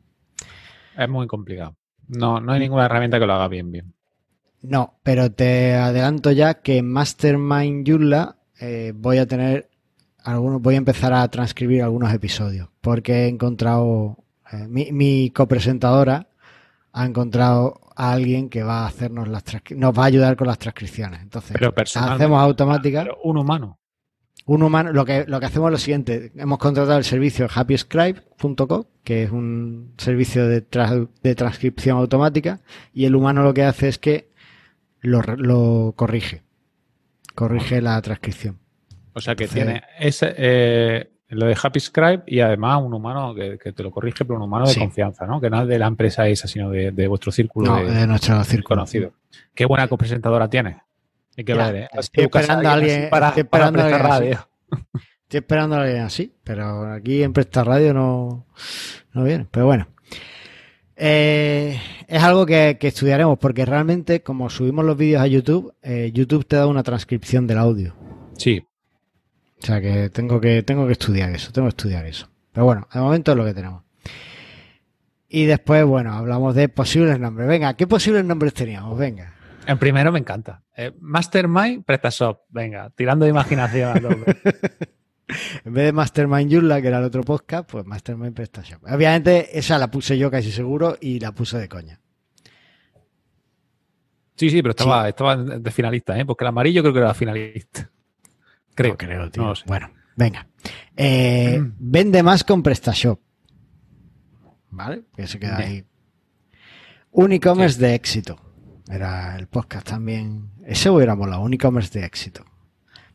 Es 0.97 1.09
muy 1.09 1.27
complicado. 1.27 1.75
No, 2.07 2.39
no 2.39 2.53
hay 2.53 2.59
ninguna 2.59 2.85
herramienta 2.85 3.19
que 3.19 3.25
lo 3.25 3.33
haga 3.33 3.47
bien, 3.47 3.71
bien. 3.71 3.93
No, 4.61 4.99
pero 5.03 5.31
te 5.31 5.75
adelanto 5.75 6.31
ya 6.31 6.55
que 6.55 6.77
en 6.77 6.91
Mastermind 6.91 7.87
Joomla 7.87 8.35
eh, 8.59 8.93
voy 8.95 9.19
a 9.19 9.25
tener 9.25 9.69
algunos, 10.23 10.61
voy 10.61 10.75
a 10.75 10.79
empezar 10.79 11.13
a 11.13 11.27
transcribir 11.29 11.81
algunos 11.81 12.13
episodios 12.13 12.67
porque 12.81 13.23
he 13.23 13.27
encontrado 13.27 14.17
eh, 14.51 14.67
mi, 14.67 14.91
mi 14.91 15.29
copresentadora 15.29 16.27
ha 16.91 17.05
encontrado 17.05 17.79
a 17.95 18.13
alguien 18.13 18.49
que 18.49 18.63
va 18.63 18.83
a 18.83 18.87
hacernos 18.87 19.27
las 19.27 19.43
nos 19.75 19.97
va 19.97 20.03
a 20.03 20.07
ayudar 20.07 20.35
con 20.35 20.47
las 20.47 20.57
transcripciones. 20.57 21.21
Entonces, 21.21 21.51
Pero 21.53 21.73
las 21.75 21.95
hacemos 21.95 22.41
automáticas. 22.41 23.03
Pero 23.03 23.17
un 23.23 23.37
humano. 23.37 23.77
Un 24.51 24.63
humano, 24.63 24.91
lo 24.93 25.05
que, 25.05 25.25
lo 25.27 25.39
que 25.39 25.45
hacemos 25.45 25.67
es 25.67 25.71
lo 25.73 25.77
siguiente, 25.77 26.31
hemos 26.35 26.57
contratado 26.57 26.97
el 26.97 27.03
servicio 27.03 27.47
happyscribe.com, 27.53 28.83
que 29.03 29.23
es 29.23 29.31
un 29.31 29.93
servicio 29.97 30.47
de, 30.47 30.67
tra- 30.67 31.07
de 31.21 31.35
transcripción 31.35 31.97
automática, 31.99 32.59
y 32.91 33.05
el 33.05 33.15
humano 33.15 33.43
lo 33.43 33.53
que 33.53 33.63
hace 33.63 33.87
es 33.89 33.99
que 33.99 34.29
lo, 35.01 35.93
corrige, 35.95 36.41
corrige 37.35 37.79
la 37.81 38.01
transcripción. 38.01 38.57
O 39.13 39.21
sea 39.21 39.35
que 39.35 39.43
Entonces- 39.43 39.65
tiene 39.65 39.83
ese, 39.99 40.33
eh, 40.37 41.11
lo 41.29 41.45
de 41.45 41.55
Happy 41.61 41.79
Scribe 41.79 42.23
y 42.25 42.39
además 42.39 42.81
un 42.83 42.93
humano 42.95 43.35
que, 43.35 43.59
que 43.61 43.71
te 43.71 43.83
lo 43.83 43.91
corrige, 43.91 44.25
pero 44.25 44.37
un 44.37 44.41
humano 44.43 44.65
de 44.65 44.73
Sí. 44.73 44.79
confianza, 44.79 45.27
¿no? 45.27 45.39
Que 45.39 45.51
no 45.51 45.61
es 45.61 45.67
de 45.67 45.77
la 45.77 45.85
empresa 45.85 46.27
esa, 46.27 46.47
sino 46.47 46.71
de, 46.71 46.91
de 46.91 47.07
vuestro 47.07 47.31
círculo 47.31 47.67
No, 47.67 47.83
de, 47.85 47.91
de 47.93 48.07
nuestro 48.07 48.43
círculo. 48.43 48.77
conocido. 48.77 49.11
Qué 49.53 49.65
buena 49.65 49.87
copresentadora 49.87 50.49
tienes. 50.49 50.77
Hay 51.37 51.43
que 51.43 51.55
Ya, 51.55 51.71
ver, 51.71 51.83
¿eh? 51.83 51.87
estoy 51.93 52.23
esperando 52.25 52.69
a 52.69 52.73
alguien 52.73 53.09
para, 53.09 53.29
estoy 53.29 53.43
para 53.43 53.65
esperando 53.65 53.79
a 53.79 53.83
prestar 53.89 54.11
alguien 54.11 54.33
radio. 54.33 54.49
Estoy 55.29 55.37
esperando 55.41 55.75
a 55.75 55.81
alguien 55.83 56.01
así, 56.01 56.33
pero 56.43 56.91
aquí 56.91 57.21
en 57.21 57.33
Presta 57.33 57.63
Radio 57.63 57.93
no, 57.93 58.47
no 59.13 59.23
viene. 59.23 59.45
Pero 59.51 59.67
bueno. 59.67 59.87
Eh, 60.95 61.79
es 62.07 62.23
algo 62.23 62.45
que, 62.45 62.77
que 62.79 62.87
estudiaremos 62.87 63.37
porque 63.37 63.63
realmente 63.63 64.21
como 64.23 64.49
subimos 64.49 64.83
los 64.83 64.97
vídeos 64.97 65.21
a 65.21 65.27
YouTube, 65.27 65.73
eh, 65.83 66.11
YouTube 66.13 66.45
te 66.45 66.55
da 66.55 66.65
una 66.67 66.81
transcripción 66.83 67.45
del 67.47 67.59
audio. 67.59 67.95
Sí, 68.37 68.65
O 69.61 69.65
sea 69.65 69.79
que 69.79 70.09
tengo 70.09 70.41
que 70.41 70.63
tengo 70.63 70.87
que 70.87 70.93
estudiar 70.93 71.29
eso, 71.29 71.51
tengo 71.51 71.67
que 71.67 71.77
estudiar 71.77 72.05
eso. 72.05 72.27
Pero 72.51 72.65
bueno, 72.65 72.87
de 72.93 72.99
momento 72.99 73.31
es 73.31 73.37
lo 73.37 73.45
que 73.45 73.53
tenemos. 73.53 73.83
Y 75.29 75.45
después, 75.45 75.85
bueno, 75.85 76.11
hablamos 76.13 76.55
de 76.55 76.69
posibles 76.69 77.19
nombres. 77.19 77.47
Venga, 77.47 77.75
¿qué 77.75 77.85
posibles 77.85 78.25
nombres 78.25 78.53
teníamos? 78.55 78.97
Venga. 78.97 79.35
En 79.71 79.77
primero 79.77 80.11
me 80.11 80.19
encanta. 80.19 80.63
Eh, 80.75 80.91
Mastermind, 80.99 81.83
PrestaShop. 81.85 82.41
Venga, 82.49 82.89
tirando 82.91 83.25
de 83.25 83.31
imaginación. 83.31 84.05
a. 84.05 84.35
En 85.63 85.73
vez 85.73 85.85
de 85.85 85.91
Mastermind 85.93 86.51
Joomla, 86.51 86.81
que 86.81 86.87
era 86.87 86.97
el 86.97 87.03
otro 87.03 87.21
podcast, 87.21 87.69
pues 87.69 87.85
Mastermind 87.85 88.33
PrestaShop. 88.33 88.83
Obviamente 88.91 89.59
esa 89.59 89.77
la 89.77 89.91
puse 89.91 90.17
yo 90.17 90.31
casi 90.31 90.51
seguro 90.51 90.97
y 90.99 91.19
la 91.19 91.33
puse 91.33 91.59
de 91.59 91.69
coña. 91.69 92.01
Sí, 94.35 94.49
sí, 94.49 94.61
pero 94.63 94.71
estaba, 94.71 95.07
estaba 95.07 95.35
de 95.37 95.69
finalista, 95.71 96.17
¿eh? 96.17 96.25
Porque 96.25 96.45
el 96.45 96.47
amarillo 96.47 96.81
creo 96.81 96.93
que 96.93 96.99
era 96.99 97.13
finalista. 97.13 97.91
Creo. 98.73 98.93
No 98.93 98.97
creo, 98.97 99.29
tío. 99.29 99.43
No 99.43 99.49
lo 99.49 99.55
sé. 99.55 99.65
Bueno, 99.67 99.91
venga. 100.15 100.47
Eh, 100.97 101.59
Mm. 101.59 101.73
vende 101.77 102.23
más 102.23 102.43
con 102.43 102.63
PrestaShop. 102.63 103.19
¿Vale? 104.71 105.03
Que 105.15 105.27
se 105.27 105.37
queda 105.39 105.57
Bien. 105.57 105.69
ahí. 105.69 105.85
Un 107.11 107.33
e-commerce 107.33 107.79
de 107.79 107.93
éxito. 107.93 108.39
Era 108.89 109.35
el 109.37 109.47
podcast 109.47 109.87
también. 109.87 110.49
Ese 110.65 110.89
hubiera 110.89 111.15
molado, 111.15 111.41
un 111.43 111.53
e-commerce 111.53 111.97
de 111.99 112.05
éxito. 112.05 112.43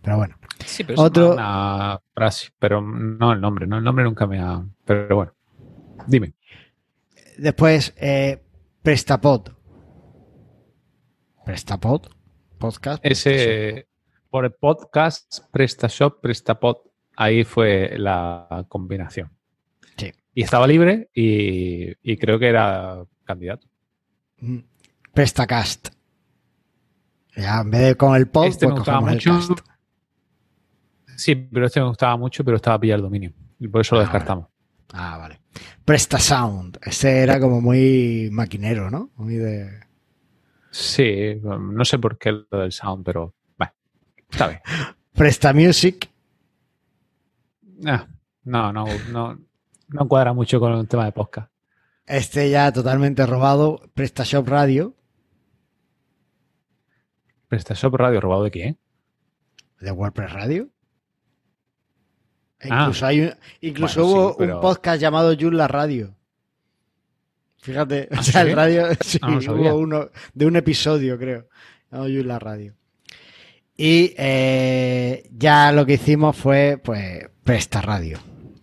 Pero 0.02 0.18
bueno. 0.18 0.36
Sí, 0.64 0.84
pero 0.84 1.00
Otro- 1.02 1.30
es 1.30 1.32
una 1.34 2.00
frase, 2.14 2.50
pero 2.58 2.80
no 2.80 3.32
el 3.32 3.40
nombre, 3.40 3.66
no 3.66 3.78
el 3.78 3.84
nombre 3.84 4.04
nunca 4.04 4.26
me 4.26 4.38
ha. 4.40 4.64
Pero 4.84 5.16
bueno, 5.16 5.32
dime. 6.06 6.34
Después, 7.38 7.92
eh, 7.96 8.40
Prestapod. 8.82 9.48
Prestapod. 11.44 12.02
Podcast. 12.58 13.04
Ese 13.04 13.88
por 14.30 14.44
el 14.44 14.52
podcast 14.52 15.44
PrestaShop, 15.52 16.20
PrestaPod, 16.20 16.76
ahí 17.16 17.44
fue 17.44 17.94
la 17.98 18.64
combinación. 18.68 19.30
Sí. 19.96 20.12
Y 20.34 20.42
estaba 20.42 20.66
libre 20.66 21.08
y, 21.14 21.92
y 22.02 22.16
creo 22.16 22.38
que 22.38 22.48
era 22.48 23.04
candidato. 23.24 23.68
Mm. 24.38 24.58
Prestacast. 25.14 25.88
Ya, 27.36 27.60
en 27.60 27.70
vez 27.70 27.80
de 27.80 27.94
con 27.96 28.14
el 28.16 28.28
pod, 28.28 28.46
Este 28.46 28.66
me 28.66 28.72
pues 28.72 28.80
gustaba 28.80 29.00
mucho. 29.00 29.30
el 29.32 29.38
cast. 29.38 29.50
Sí, 31.16 31.34
pero 31.34 31.66
este 31.66 31.80
me 31.80 31.86
gustaba 31.88 32.16
mucho, 32.16 32.44
pero 32.44 32.56
estaba 32.56 32.78
pillado 32.78 32.96
el 32.98 33.02
dominio. 33.02 33.32
Y 33.58 33.68
por 33.68 33.80
eso 33.80 33.94
lo 33.94 34.00
Ah, 34.00 34.04
descartamos. 34.04 34.46
Ah, 34.92 35.16
vale. 35.18 35.40
PrestaSound. 35.84 36.78
Ese 36.82 37.18
era 37.22 37.40
como 37.40 37.60
muy 37.60 38.28
maquinero, 38.32 38.90
¿no? 38.90 39.10
Muy 39.16 39.34
de... 39.36 39.80
Sí, 40.70 41.40
no 41.44 41.84
sé 41.84 41.98
por 42.00 42.18
qué 42.18 42.32
lo 42.50 42.58
del 42.58 42.72
sound, 42.72 43.04
pero 43.04 43.32
bueno, 43.56 43.72
está 44.28 44.48
bien. 44.48 44.60
PrestaMusic. 45.14 46.10
Ah, 47.86 48.06
no, 48.44 48.72
no, 48.72 48.84
no, 49.10 49.38
no 49.88 50.08
cuadra 50.08 50.32
mucho 50.32 50.58
con 50.58 50.72
el 50.72 50.88
tema 50.88 51.04
de 51.04 51.12
podcast. 51.12 51.50
Este 52.06 52.50
ya 52.50 52.72
totalmente 52.72 53.24
robado. 53.26 53.80
PrestaShop 53.94 54.48
Radio. 54.48 54.94
PrestaShop 57.48 57.94
Radio 57.94 58.20
robado 58.20 58.44
de 58.44 58.50
quién? 58.50 58.78
De 59.80 59.90
WordPress 59.90 60.32
Radio. 60.32 60.68
Ah. 62.62 62.66
Incluso, 62.82 63.06
hay 63.06 63.20
un- 63.20 63.34
incluso 63.60 64.04
Bueno, 64.04 64.16
hubo 64.20 64.28
sí, 64.30 64.36
pero- 64.38 64.54
un 64.56 64.60
podcast 64.62 65.00
llamado 65.00 65.34
Joomla 65.38 65.68
Radio. 65.68 66.14
Fíjate, 67.58 68.08
o 68.12 68.14
¿Ah, 68.16 68.22
sea, 68.22 68.42
sí? 68.44 68.48
el 68.50 68.56
radio, 68.56 68.86
sí, 69.00 69.18
Ah, 69.22 69.30
no 69.30 69.40
sabía. 69.40 69.72
hubo 69.74 69.80
uno 69.80 70.08
de 70.32 70.46
un 70.46 70.56
episodio, 70.56 71.18
creo, 71.18 71.48
llamado 71.90 72.08
Joomla 72.10 72.38
Radio. 72.38 72.74
Y 73.76 74.14
eh, 74.16 75.28
ya 75.32 75.72
lo 75.72 75.84
que 75.84 75.94
hicimos 75.94 76.36
fue, 76.36 76.80
pues, 76.82 77.28
Presta 77.42 77.82
Radio, 77.82 78.18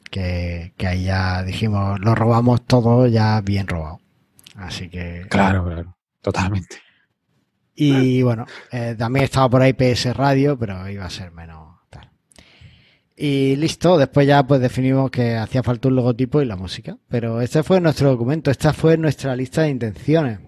que, 0.10 0.74
que 0.78 0.88
ahí 0.88 1.04
ya 1.04 1.44
dijimos, 1.44 2.00
lo 2.00 2.16
robamos 2.16 2.66
todo 2.66 3.08
ya 3.08 3.42
bien 3.42 3.68
robado. 3.68 4.00
Así 4.56 4.90
que... 4.90 5.26
Claro, 5.30 5.66
claro, 5.66 5.98
totalmente. 6.22 6.78
Y 7.76 8.22
bueno, 8.22 8.46
eh, 8.72 8.96
también 8.98 9.26
estaba 9.26 9.50
por 9.50 9.62
ahí 9.62 9.74
PS 9.74 10.16
Radio, 10.16 10.58
pero 10.58 10.88
iba 10.90 11.06
a 11.06 11.10
ser 11.10 11.32
menos 11.32 11.80
tal. 11.90 12.12
Y 13.16 13.56
listo, 13.56 13.98
después 13.98 14.28
ya 14.28 14.46
pues 14.46 14.62
definimos 14.62 15.10
que 15.10 15.36
hacía 15.36 15.64
falta 15.64 15.88
un 15.88 15.96
logotipo 15.96 16.42
y 16.42 16.46
la 16.46 16.56
música. 16.56 16.98
Pero 17.08 17.42
este 17.42 17.64
fue 17.64 17.80
nuestro 17.82 18.10
documento, 18.10 18.52
esta 18.52 18.74
fue 18.74 18.98
nuestra 18.98 19.36
lista 19.36 19.64
de 19.64 19.70
intenciones. 19.70 20.40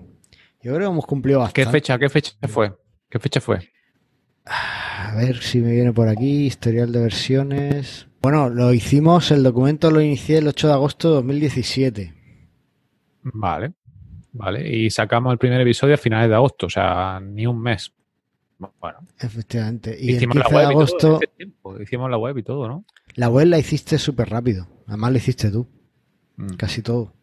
Yo 0.61 0.73
creo 0.73 0.79
que 0.79 0.93
hemos 0.93 1.05
cumplido 1.05 1.39
bastante. 1.39 1.65
¿Qué 1.65 1.71
fecha, 1.71 1.99
qué 1.99 2.09
fecha 2.09 2.33
fue? 2.47 2.73
¿Qué 3.09 3.19
fecha 3.19 3.41
fue? 3.41 3.69
A 4.45 5.13
ver 5.15 5.41
si 5.41 5.59
me 5.59 5.71
viene 5.71 5.93
por 5.93 6.07
aquí, 6.07 6.45
historial 6.45 6.91
de 6.91 7.01
versiones. 7.01 8.07
Bueno, 8.21 8.49
lo 8.49 8.73
hicimos, 8.73 9.31
el 9.31 9.43
documento 9.43 9.91
lo 9.91 10.01
inicié 10.01 10.37
el 10.37 10.47
8 10.47 10.67
de 10.67 10.73
agosto 10.73 11.09
de 11.09 11.15
2017. 11.15 12.13
Vale, 13.23 13.73
vale. 14.33 14.67
Y 14.75 14.89
sacamos 14.89 15.31
el 15.31 15.37
primer 15.39 15.61
episodio 15.61 15.95
a 15.95 15.97
finales 15.97 16.29
de 16.29 16.35
agosto, 16.35 16.65
o 16.67 16.69
sea, 16.69 17.19
ni 17.21 17.45
un 17.47 17.61
mes. 17.61 17.93
Bueno. 18.79 18.99
Efectivamente. 19.19 19.97
Y 19.99 20.11
hicimos 20.15 20.37
el 20.37 20.43
15 20.43 20.53
la 20.53 20.57
web 20.59 20.67
de 20.67 20.73
agosto, 20.73 20.97
y 20.97 20.99
todo, 20.99 21.15
en 21.17 21.23
ese 21.23 21.35
tiempo. 21.37 21.81
Hicimos 21.81 22.09
la 22.11 22.17
web 22.17 22.37
y 22.37 22.43
todo, 22.43 22.67
¿no? 22.67 22.85
la 23.15 23.29
web 23.29 23.47
la 23.47 23.59
hiciste 23.59 23.97
súper 23.97 24.29
rápido. 24.29 24.67
Además 24.87 25.11
lo 25.11 25.17
hiciste 25.17 25.49
tú, 25.51 25.67
Mm. 26.35 26.55
casi 26.57 26.81
todo. 26.81 27.13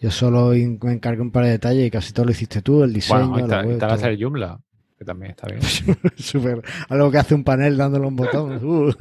Yo 0.00 0.10
solo 0.10 0.50
me 0.50 0.92
encargué 0.92 1.20
un 1.20 1.30
par 1.32 1.44
de 1.44 1.50
detalles 1.50 1.86
y 1.86 1.90
casi 1.90 2.12
todo 2.12 2.26
lo 2.26 2.30
hiciste 2.32 2.62
tú, 2.62 2.82
el 2.84 2.92
diseño, 2.92 3.28
Bueno, 3.28 3.46
la 3.48 3.56
está, 3.60 3.86
web, 3.88 3.94
está 3.94 4.16
Joomla, 4.18 4.60
que 4.98 5.04
también 5.04 5.32
está 5.32 5.46
bien. 5.48 5.60
Súper. 6.16 6.62
Algo 6.88 7.10
que 7.10 7.18
hace 7.18 7.34
un 7.34 7.42
panel 7.44 7.76
dándole 7.76 8.06
un 8.06 8.16
botón. 8.16 8.60
Uh. 8.64 8.92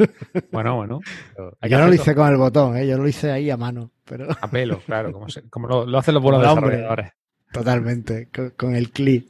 Bueno, 0.51 0.75
bueno. 0.77 0.99
Yo 1.61 1.79
no 1.79 1.87
lo 1.87 1.93
hice 1.93 2.15
con 2.15 2.27
el 2.29 2.37
botón, 2.37 2.75
¿eh? 2.77 2.87
yo 2.87 2.97
lo 2.97 3.07
hice 3.07 3.31
ahí 3.31 3.49
a 3.49 3.57
mano, 3.57 3.91
pero 4.03 4.27
A 4.41 4.49
pelo, 4.49 4.79
claro, 4.85 5.11
como, 5.13 5.29
se- 5.29 5.47
como 5.49 5.67
lo, 5.67 5.85
lo 5.85 5.97
hacen 5.99 6.13
los 6.15 6.23
buenos 6.23 6.41
desarrolladores. 6.41 7.11
Totalmente, 7.51 8.27
con, 8.33 8.51
con 8.51 8.75
el 8.75 8.91
clic. 8.91 9.27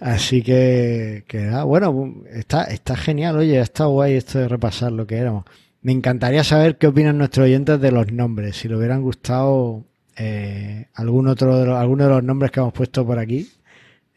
Así 0.00 0.42
que, 0.42 1.24
que 1.28 1.50
bueno, 1.64 2.14
está, 2.32 2.64
está 2.64 2.96
genial, 2.96 3.36
oye, 3.36 3.60
está 3.60 3.84
guay 3.86 4.14
esto 4.14 4.38
de 4.38 4.48
repasar 4.48 4.92
lo 4.92 5.06
que 5.06 5.16
éramos. 5.16 5.44
Me 5.82 5.92
encantaría 5.92 6.44
saber 6.44 6.78
qué 6.78 6.86
opinan 6.86 7.18
nuestros 7.18 7.44
oyentes 7.44 7.80
de 7.80 7.92
los 7.92 8.10
nombres, 8.12 8.56
si 8.56 8.68
le 8.68 8.76
hubieran 8.76 9.02
gustado 9.02 9.84
eh, 10.16 10.86
algún 10.94 11.28
otro 11.28 11.58
de 11.58 11.66
los, 11.66 11.76
alguno 11.78 12.04
de 12.04 12.10
los 12.10 12.24
nombres 12.24 12.50
que 12.50 12.60
hemos 12.60 12.72
puesto 12.72 13.04
por 13.06 13.18
aquí. 13.18 13.50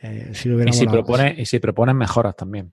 eh, 0.02 0.32
si 0.34 0.50
Y 0.50 0.74
si, 0.74 0.88
propone, 0.88 1.36
y 1.38 1.46
si 1.46 1.60
proponen 1.60 1.98
mejoras 1.98 2.36
también. 2.36 2.72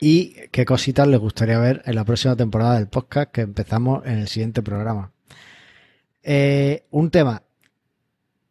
y 0.00 0.34
qué 0.50 0.64
cositas 0.64 1.08
les 1.08 1.18
gustaría 1.20 1.58
ver 1.58 1.82
en 1.86 1.94
la 1.94 2.04
próxima 2.04 2.36
temporada 2.36 2.76
del 2.76 2.88
podcast 2.88 3.32
que 3.32 3.40
empezamos 3.42 4.04
en 4.06 4.18
el 4.18 4.28
siguiente 4.28 4.62
programa. 4.62 5.12
Eh, 6.22 6.84
un 6.90 7.10
tema. 7.10 7.43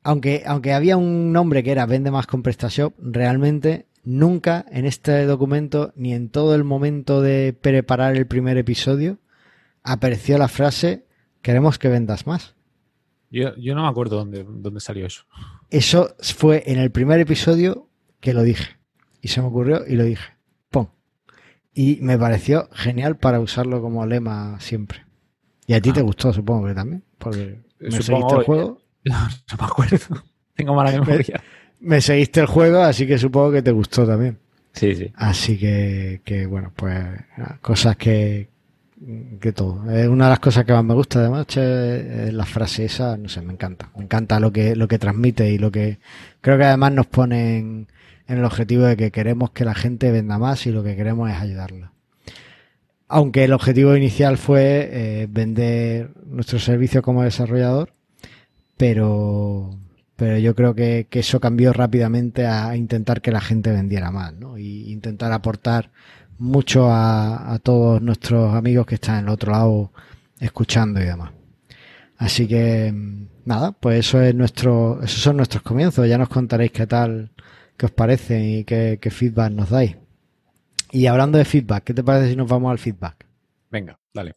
Aunque, 0.03 0.43
aunque 0.45 0.73
había 0.73 0.97
un 0.97 1.31
nombre 1.31 1.63
que 1.63 1.71
era 1.71 1.85
Vende 1.85 2.11
más 2.11 2.27
con 2.27 2.43
PrestaShop, 2.43 2.93
realmente 2.99 3.87
nunca 4.03 4.65
en 4.69 4.85
este 4.85 5.25
documento 5.25 5.93
ni 5.95 6.13
en 6.13 6.29
todo 6.29 6.55
el 6.55 6.63
momento 6.65 7.21
de 7.21 7.53
preparar 7.59 8.15
el 8.17 8.27
primer 8.27 8.57
episodio 8.57 9.19
apareció 9.81 10.37
la 10.37 10.47
frase 10.49 11.05
queremos 11.41 11.77
que 11.79 11.89
vendas 11.89 12.27
más. 12.27 12.55
Yo, 13.29 13.55
yo 13.55 13.75
no 13.75 13.83
me 13.83 13.87
acuerdo 13.89 14.17
dónde, 14.17 14.45
dónde 14.47 14.79
salió 14.79 15.05
eso. 15.05 15.23
Eso 15.69 16.15
fue 16.19 16.63
en 16.67 16.79
el 16.79 16.91
primer 16.91 17.19
episodio 17.19 17.87
que 18.19 18.33
lo 18.33 18.43
dije. 18.43 18.77
Y 19.21 19.29
se 19.29 19.41
me 19.41 19.47
ocurrió 19.47 19.87
y 19.87 19.95
lo 19.95 20.03
dije. 20.03 20.33
¡Pum! 20.69 20.87
Y 21.73 21.97
me 22.01 22.17
pareció 22.17 22.69
genial 22.71 23.17
para 23.17 23.39
usarlo 23.39 23.81
como 23.81 24.05
lema 24.05 24.59
siempre. 24.59 25.05
Y 25.65 25.73
a 25.73 25.81
ti 25.81 25.89
Ah. 25.89 25.93
te 25.93 26.01
gustó, 26.01 26.31
supongo 26.31 26.67
que 26.67 26.73
también. 26.75 27.03
Porque 27.17 27.61
me 27.79 27.91
Supongo, 27.91 28.01
seguiste 28.29 28.35
el 28.35 28.43
juego. 28.45 28.81
No 29.51 29.57
me 29.59 29.65
acuerdo. 29.65 30.23
Tengo 30.55 30.75
mala 30.75 30.91
memoria. 30.91 31.41
Me 31.79 31.99
seguiste 31.99 32.39
el 32.39 32.45
juego, 32.45 32.81
así 32.81 33.05
que 33.05 33.17
supongo 33.17 33.51
que 33.51 33.61
te 33.61 33.71
gustó 33.71 34.07
también. 34.07 34.37
Sí, 34.71 34.95
sí. 34.95 35.11
Así 35.15 35.57
que, 35.57 36.21
que 36.23 36.45
bueno, 36.45 36.71
pues 36.75 37.05
cosas 37.61 37.97
que, 37.97 38.49
que 39.39 39.51
todo. 39.51 39.91
Es 39.91 40.07
una 40.07 40.25
de 40.25 40.29
las 40.31 40.39
cosas 40.39 40.65
que 40.65 40.73
más 40.73 40.83
me 40.83 40.93
gusta 40.93 41.19
además, 41.19 41.45
che, 41.47 42.27
es 42.27 42.33
la 42.33 42.45
frase 42.45 42.85
esa, 42.85 43.17
no 43.17 43.29
sé, 43.29 43.41
me 43.41 43.53
encanta. 43.53 43.89
Me 43.95 44.03
encanta 44.03 44.39
lo 44.39 44.51
que, 44.51 44.75
lo 44.75 44.87
que 44.87 44.99
transmite 44.99 45.51
y 45.51 45.57
lo 45.57 45.71
que 45.71 45.99
creo 46.41 46.57
que 46.57 46.63
además 46.63 46.93
nos 46.93 47.07
pone 47.07 47.57
en, 47.57 47.87
en 48.27 48.37
el 48.37 48.45
objetivo 48.45 48.83
de 48.83 48.97
que 48.97 49.11
queremos 49.11 49.51
que 49.51 49.65
la 49.65 49.75
gente 49.75 50.11
venda 50.11 50.37
más 50.37 50.65
y 50.65 50.71
lo 50.71 50.83
que 50.83 50.95
queremos 50.95 51.29
es 51.29 51.37
ayudarla. 51.37 51.91
Aunque 53.07 53.43
el 53.43 53.53
objetivo 53.53 53.95
inicial 53.95 54.37
fue 54.37 54.89
eh, 54.91 55.27
vender 55.29 56.11
nuestro 56.25 56.57
servicio 56.57 57.01
como 57.01 57.23
desarrollador, 57.23 57.93
pero, 58.77 59.77
pero 60.15 60.37
yo 60.37 60.55
creo 60.55 60.75
que, 60.75 61.07
que 61.09 61.19
eso 61.19 61.39
cambió 61.39 61.73
rápidamente 61.73 62.45
a 62.45 62.75
intentar 62.75 63.21
que 63.21 63.31
la 63.31 63.41
gente 63.41 63.71
vendiera 63.71 64.11
más, 64.11 64.33
¿no? 64.33 64.57
Y 64.57 64.91
intentar 64.91 65.31
aportar 65.31 65.91
mucho 66.37 66.89
a, 66.89 67.53
a 67.53 67.59
todos 67.59 68.01
nuestros 68.01 68.53
amigos 68.53 68.85
que 68.85 68.95
están 68.95 69.19
en 69.19 69.25
el 69.25 69.29
otro 69.29 69.51
lado 69.51 69.91
escuchando 70.39 71.01
y 71.01 71.05
demás. 71.05 71.31
Así 72.17 72.47
que 72.47 72.93
nada, 73.45 73.71
pues 73.71 73.99
eso 73.99 74.21
es 74.21 74.33
nuestro, 74.35 75.01
esos 75.01 75.21
son 75.21 75.37
nuestros 75.37 75.63
comienzos. 75.63 76.07
Ya 76.07 76.17
nos 76.17 76.29
contaréis 76.29 76.71
qué 76.71 76.87
tal, 76.87 77.31
qué 77.77 77.85
os 77.85 77.91
parece 77.91 78.39
y 78.43 78.63
qué 78.63 79.09
feedback 79.11 79.51
nos 79.51 79.69
dais. 79.69 79.97
Y 80.91 81.07
hablando 81.07 81.39
de 81.39 81.45
feedback, 81.45 81.83
¿qué 81.85 81.93
te 81.93 82.03
parece 82.03 82.29
si 82.29 82.35
nos 82.35 82.47
vamos 82.47 82.71
al 82.71 82.77
feedback? 82.77 83.25
Venga, 83.71 83.97
dale. 84.13 84.35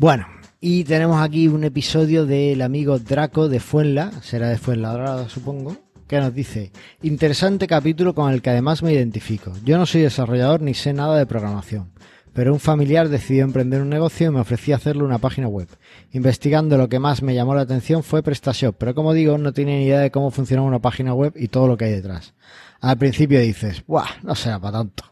Bueno, 0.00 0.26
y 0.62 0.84
tenemos 0.84 1.20
aquí 1.20 1.46
un 1.46 1.62
episodio 1.62 2.24
del 2.24 2.62
amigo 2.62 2.98
Draco 2.98 3.50
de 3.50 3.60
Fuenla, 3.60 4.10
será 4.22 4.48
de 4.48 4.56
Fuenlabrada 4.56 5.28
supongo, 5.28 5.76
que 6.08 6.18
nos 6.18 6.32
dice, 6.32 6.72
interesante 7.02 7.66
capítulo 7.66 8.14
con 8.14 8.32
el 8.32 8.40
que 8.40 8.48
además 8.48 8.82
me 8.82 8.94
identifico. 8.94 9.52
Yo 9.62 9.76
no 9.76 9.84
soy 9.84 10.00
desarrollador 10.00 10.62
ni 10.62 10.72
sé 10.72 10.94
nada 10.94 11.18
de 11.18 11.26
programación, 11.26 11.92
pero 12.32 12.54
un 12.54 12.60
familiar 12.60 13.10
decidió 13.10 13.44
emprender 13.44 13.82
un 13.82 13.90
negocio 13.90 14.28
y 14.28 14.30
me 14.30 14.40
ofrecía 14.40 14.76
hacerle 14.76 15.04
una 15.04 15.18
página 15.18 15.48
web. 15.48 15.68
Investigando 16.12 16.78
lo 16.78 16.88
que 16.88 16.98
más 16.98 17.20
me 17.20 17.34
llamó 17.34 17.54
la 17.54 17.60
atención 17.60 18.02
fue 18.02 18.22
PrestaShop, 18.22 18.76
pero 18.78 18.94
como 18.94 19.12
digo, 19.12 19.36
no 19.36 19.52
tenía 19.52 19.76
ni 19.76 19.84
idea 19.84 20.00
de 20.00 20.10
cómo 20.10 20.30
funciona 20.30 20.62
una 20.62 20.78
página 20.78 21.12
web 21.12 21.34
y 21.36 21.48
todo 21.48 21.68
lo 21.68 21.76
que 21.76 21.84
hay 21.84 21.92
detrás. 21.92 22.32
Al 22.80 22.96
principio 22.96 23.38
dices, 23.38 23.84
¡buah! 23.86 24.08
No 24.22 24.34
será 24.34 24.58
para 24.58 24.78
tanto. 24.78 25.04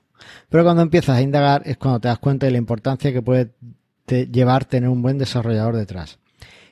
Pero 0.48 0.64
cuando 0.64 0.80
empiezas 0.80 1.18
a 1.18 1.20
indagar 1.20 1.60
es 1.66 1.76
cuando 1.76 2.00
te 2.00 2.08
das 2.08 2.18
cuenta 2.18 2.46
de 2.46 2.52
la 2.52 2.58
importancia 2.58 3.12
que 3.12 3.20
puede 3.20 3.52
te- 4.08 4.26
llevar 4.26 4.64
tener 4.64 4.88
un 4.88 5.02
buen 5.02 5.18
desarrollador 5.18 5.76
detrás. 5.76 6.18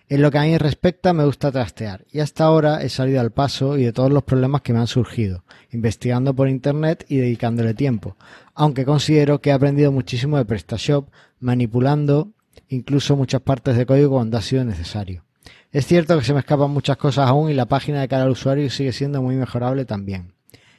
En 0.09 0.23
lo 0.23 0.31
que 0.31 0.39
a 0.39 0.43
mí 0.43 0.57
respecta 0.57 1.13
me 1.13 1.25
gusta 1.25 1.53
trastear 1.53 2.05
y 2.13 2.21
hasta 2.21 2.45
ahora 2.45 2.83
he 2.83 2.89
salido 2.89 3.21
al 3.21 3.33
paso 3.33 3.77
y 3.77 3.85
de 3.85 3.93
todos 3.93 4.11
los 4.11 4.23
problemas 4.23 4.63
que 4.63 4.73
me 4.73 4.79
han 4.79 4.87
surgido, 4.87 5.45
investigando 5.71 6.33
por 6.35 6.49
internet 6.49 7.05
y 7.09 7.17
dedicándole 7.19 7.75
tiempo, 7.75 8.17
aunque 8.55 8.85
considero 8.85 9.41
que 9.41 9.51
he 9.51 9.53
aprendido 9.53 9.93
muchísimo 9.93 10.39
de 10.39 10.45
PrestaShop, 10.45 11.09
manipulando 11.41 12.31
incluso 12.69 13.17
muchas 13.17 13.43
partes 13.43 13.77
de 13.77 13.85
código 13.85 14.11
cuando 14.13 14.39
ha 14.39 14.43
sido 14.43 14.65
necesario. 14.65 15.25
Es 15.73 15.87
cierto 15.87 16.17
que 16.19 16.25
se 16.25 16.33
me 16.33 16.41
escapan 16.41 16.71
muchas 16.71 16.97
cosas 16.97 17.29
aún 17.29 17.51
y 17.51 17.55
la 17.55 17.67
página 17.67 18.01
de 18.01 18.09
cara 18.09 18.23
al 18.23 18.31
usuario 18.31 18.71
sigue 18.71 18.93
siendo 18.93 19.21
muy 19.21 19.35
mejorable 19.35 19.85
también. 19.85 20.33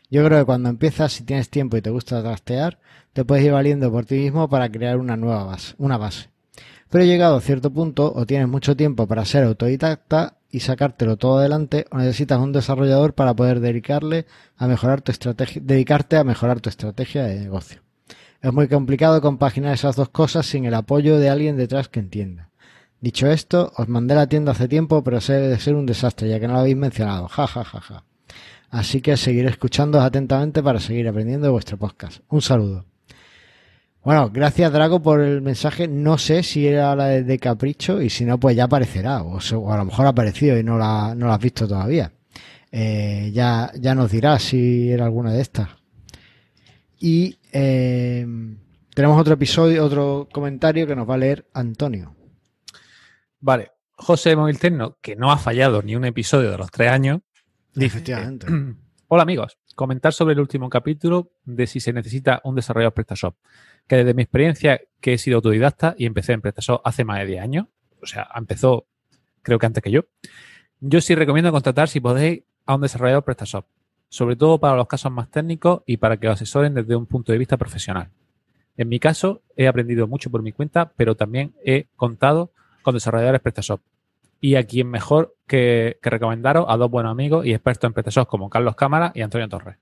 Yo 0.09 0.23
creo 0.23 0.39
que 0.39 0.45
cuando 0.45 0.69
empiezas, 0.69 1.11
si 1.11 1.23
tienes 1.25 1.49
tiempo 1.49 1.75
y 1.75 1.81
te 1.81 1.89
gusta 1.89 2.23
trastear, 2.23 2.79
te 3.11 3.25
puedes 3.25 3.43
ir 3.45 3.51
valiendo 3.51 3.91
por 3.91 4.05
ti 4.05 4.15
mismo 4.15 4.47
para 4.49 4.71
crear 4.71 4.97
una 4.97 5.17
nueva 5.17 5.43
base, 5.43 5.75
una 5.77 5.97
base. 5.97 6.29
Pero 6.89 7.03
llegado 7.03 7.35
a 7.35 7.41
cierto 7.41 7.71
punto, 7.71 8.13
o 8.15 8.25
tienes 8.25 8.47
mucho 8.47 8.75
tiempo 8.75 9.07
para 9.07 9.25
ser 9.25 9.43
autodidacta 9.43 10.37
y 10.49 10.61
sacártelo 10.61 11.17
todo 11.17 11.39
adelante, 11.39 11.85
o 11.91 11.97
necesitas 11.97 12.39
un 12.39 12.53
desarrollador 12.53 13.13
para 13.13 13.35
poder 13.35 13.59
dedicarle 13.59 14.25
a 14.55 14.67
mejorar 14.67 15.01
tu 15.01 15.11
estrategia, 15.11 15.61
dedicarte 15.63 16.15
a 16.15 16.23
mejorar 16.23 16.61
tu 16.61 16.69
estrategia 16.69 17.23
de 17.23 17.39
negocio. 17.39 17.81
Es 18.41 18.53
muy 18.53 18.67
complicado 18.67 19.21
compaginar 19.21 19.73
esas 19.73 19.95
dos 19.95 20.09
cosas 20.09 20.45
sin 20.45 20.65
el 20.65 20.73
apoyo 20.73 21.19
de 21.19 21.29
alguien 21.29 21.57
detrás 21.57 21.89
que 21.89 21.99
entienda. 21.99 22.49
Dicho 23.01 23.27
esto, 23.27 23.73
os 23.75 23.87
mandé 23.87 24.15
la 24.15 24.27
tienda 24.27 24.53
hace 24.53 24.67
tiempo, 24.67 25.03
pero 25.03 25.21
se 25.21 25.33
debe 25.33 25.49
de 25.49 25.59
ser 25.59 25.75
un 25.75 25.85
desastre, 25.85 26.29
ya 26.29 26.39
que 26.39 26.47
no 26.47 26.53
lo 26.53 26.59
habéis 26.59 26.77
mencionado. 26.77 27.27
Ja, 27.27 27.45
ja, 27.47 27.63
ja, 27.63 27.81
ja. 27.81 28.03
Así 28.69 29.01
que 29.01 29.17
seguiré 29.17 29.49
escuchándoos 29.49 30.03
atentamente 30.03 30.63
para 30.63 30.79
seguir 30.79 31.07
aprendiendo 31.07 31.45
de 31.45 31.51
vuestro 31.51 31.77
podcast. 31.77 32.21
Un 32.29 32.41
saludo. 32.41 32.85
Bueno, 34.07 34.29
gracias 34.31 34.71
Drago 34.71 35.01
por 35.01 35.19
el 35.19 35.41
mensaje. 35.41 35.85
No 35.85 36.17
sé 36.17 36.41
si 36.41 36.65
era 36.65 36.95
la 36.95 37.07
de, 37.07 37.23
de 37.23 37.39
Capricho 37.39 38.01
y 38.01 38.09
si 38.09 38.23
no, 38.23 38.39
pues 38.39 38.55
ya 38.55 38.63
aparecerá. 38.63 39.21
O, 39.21 39.37
a 39.37 39.75
lo 39.75 39.83
mejor 39.83 40.05
ha 40.05 40.09
aparecido 40.11 40.57
y 40.57 40.63
no 40.63 40.77
la, 40.77 41.13
no 41.13 41.27
la 41.27 41.33
has 41.33 41.41
visto 41.41 41.67
todavía. 41.67 42.13
Eh, 42.71 43.31
ya, 43.33 43.69
ya 43.77 43.95
nos 43.95 44.09
dirá 44.09 44.39
si 44.39 44.89
era 44.89 45.03
alguna 45.03 45.33
de 45.33 45.41
estas. 45.41 45.67
Y 46.97 47.37
eh, 47.51 48.25
tenemos 48.95 49.19
otro 49.19 49.33
episodio, 49.33 49.83
otro 49.83 50.29
comentario 50.31 50.87
que 50.87 50.95
nos 50.95 51.09
va 51.09 51.15
a 51.15 51.17
leer 51.17 51.45
Antonio. 51.53 52.15
Vale. 53.41 53.73
José 53.91 54.37
Móvil 54.37 54.57
Tecno, 54.57 54.99
que 55.01 55.17
no 55.17 55.33
ha 55.33 55.37
fallado 55.37 55.81
ni 55.81 55.97
un 55.97 56.05
episodio 56.05 56.49
de 56.49 56.57
los 56.57 56.71
tres 56.71 56.91
años, 56.91 57.19
Efectivamente. 57.75 58.47
Hola 59.09 59.23
amigos, 59.23 59.57
comentar 59.77 60.11
sobre 60.11 60.33
el 60.33 60.39
último 60.39 60.69
capítulo 60.69 61.29
de 61.45 61.67
si 61.67 61.79
se 61.79 61.93
necesita 61.93 62.41
un 62.43 62.55
desarrollador 62.55 62.95
PrestaShop. 62.95 63.35
Que 63.87 63.97
desde 63.97 64.15
mi 64.15 64.23
experiencia, 64.23 64.81
que 64.99 65.13
he 65.13 65.17
sido 65.19 65.37
autodidacta 65.37 65.95
y 65.97 66.07
empecé 66.07 66.33
en 66.33 66.41
PrestaShop 66.41 66.81
hace 66.83 67.05
más 67.05 67.19
de 67.19 67.27
10 67.27 67.41
años, 67.41 67.67
o 68.01 68.07
sea, 68.07 68.27
empezó 68.35 68.87
creo 69.43 69.59
que 69.59 69.65
antes 69.67 69.83
que 69.83 69.91
yo, 69.91 70.01
yo 70.81 70.99
sí 70.99 71.15
recomiendo 71.15 71.51
contratar 71.51 71.89
si 71.89 71.99
podéis 71.99 72.43
a 72.65 72.75
un 72.75 72.81
desarrollador 72.81 73.23
PrestaShop, 73.23 73.65
sobre 74.09 74.35
todo 74.35 74.59
para 74.59 74.75
los 74.75 74.87
casos 74.87 75.11
más 75.11 75.29
técnicos 75.29 75.83
y 75.85 75.97
para 75.97 76.17
que 76.17 76.27
os 76.27 76.33
asesoren 76.33 76.73
desde 76.73 76.95
un 76.95 77.05
punto 77.05 77.31
de 77.31 77.37
vista 77.37 77.55
profesional. 77.55 78.09
En 78.77 78.89
mi 78.89 78.99
caso, 78.99 79.43
he 79.55 79.67
aprendido 79.67 80.07
mucho 80.07 80.31
por 80.31 80.41
mi 80.41 80.51
cuenta, 80.51 80.91
pero 80.97 81.15
también 81.15 81.53
he 81.63 81.85
contado 81.95 82.51
con 82.81 82.95
desarrolladores 82.95 83.41
PrestaShop. 83.41 83.79
Y 84.39 84.55
a 84.55 84.63
quien 84.63 84.89
mejor 84.89 85.35
que, 85.47 85.97
recomendaros 86.01 86.65
a 86.67 86.77
dos 86.77 86.91
buenos 86.91 87.11
amigos 87.11 87.45
y 87.45 87.53
expertos 87.53 87.91
en 87.95 88.25
como 88.25 88.49
Carlos 88.49 88.75
Cámara 88.75 89.11
y 89.15 89.21
Antonio 89.21 89.47
Torres. 89.49 89.77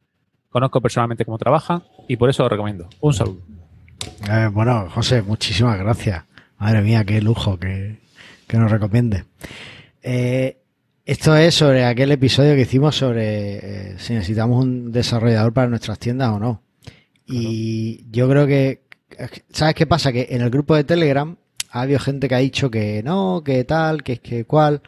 Conozco 0.49 0.81
personalmente 0.81 1.25
cómo 1.25 1.37
trabajan 1.37 1.83
y 2.07 2.15
por 2.15 2.29
eso 2.29 2.43
lo 2.43 2.49
recomiendo. 2.49 2.87
Un 3.01 3.13
saludo. 3.13 3.41
Eh, 4.29 4.49
bueno, 4.51 4.89
José, 4.89 5.21
muchísimas 5.21 5.77
gracias. 5.77 6.23
Madre 6.57 6.81
mía, 6.81 7.03
qué 7.03 7.21
lujo 7.21 7.59
que, 7.59 7.97
nos 8.53 8.71
recomiende. 8.71 9.25
Eh, 10.01 10.57
esto 11.03 11.35
es 11.35 11.53
sobre 11.53 11.83
aquel 11.83 12.11
episodio 12.11 12.55
que 12.55 12.61
hicimos 12.61 12.95
sobre 12.95 13.91
eh, 13.91 13.95
si 13.99 14.13
necesitamos 14.13 14.63
un 14.63 14.91
desarrollador 14.91 15.51
para 15.51 15.67
nuestras 15.67 15.99
tiendas 15.99 16.29
o 16.29 16.39
no. 16.39 16.61
Y 17.27 18.05
yo 18.11 18.29
creo 18.29 18.47
que, 18.47 18.83
¿sabes 19.51 19.75
qué 19.75 19.87
pasa? 19.87 20.13
Que 20.13 20.27
en 20.29 20.41
el 20.41 20.49
grupo 20.49 20.75
de 20.75 20.83
Telegram 20.83 21.35
ha 21.75 21.81
habido 21.81 21.99
gente 21.99 22.29
que 22.29 22.35
ha 22.35 22.39
dicho 22.39 22.71
que 22.71 23.03
no, 23.03 23.41
que 23.43 23.65
tal, 23.65 24.01
que 24.01 24.13
es 24.13 24.19
que 24.21 24.45
cual. 24.45 24.81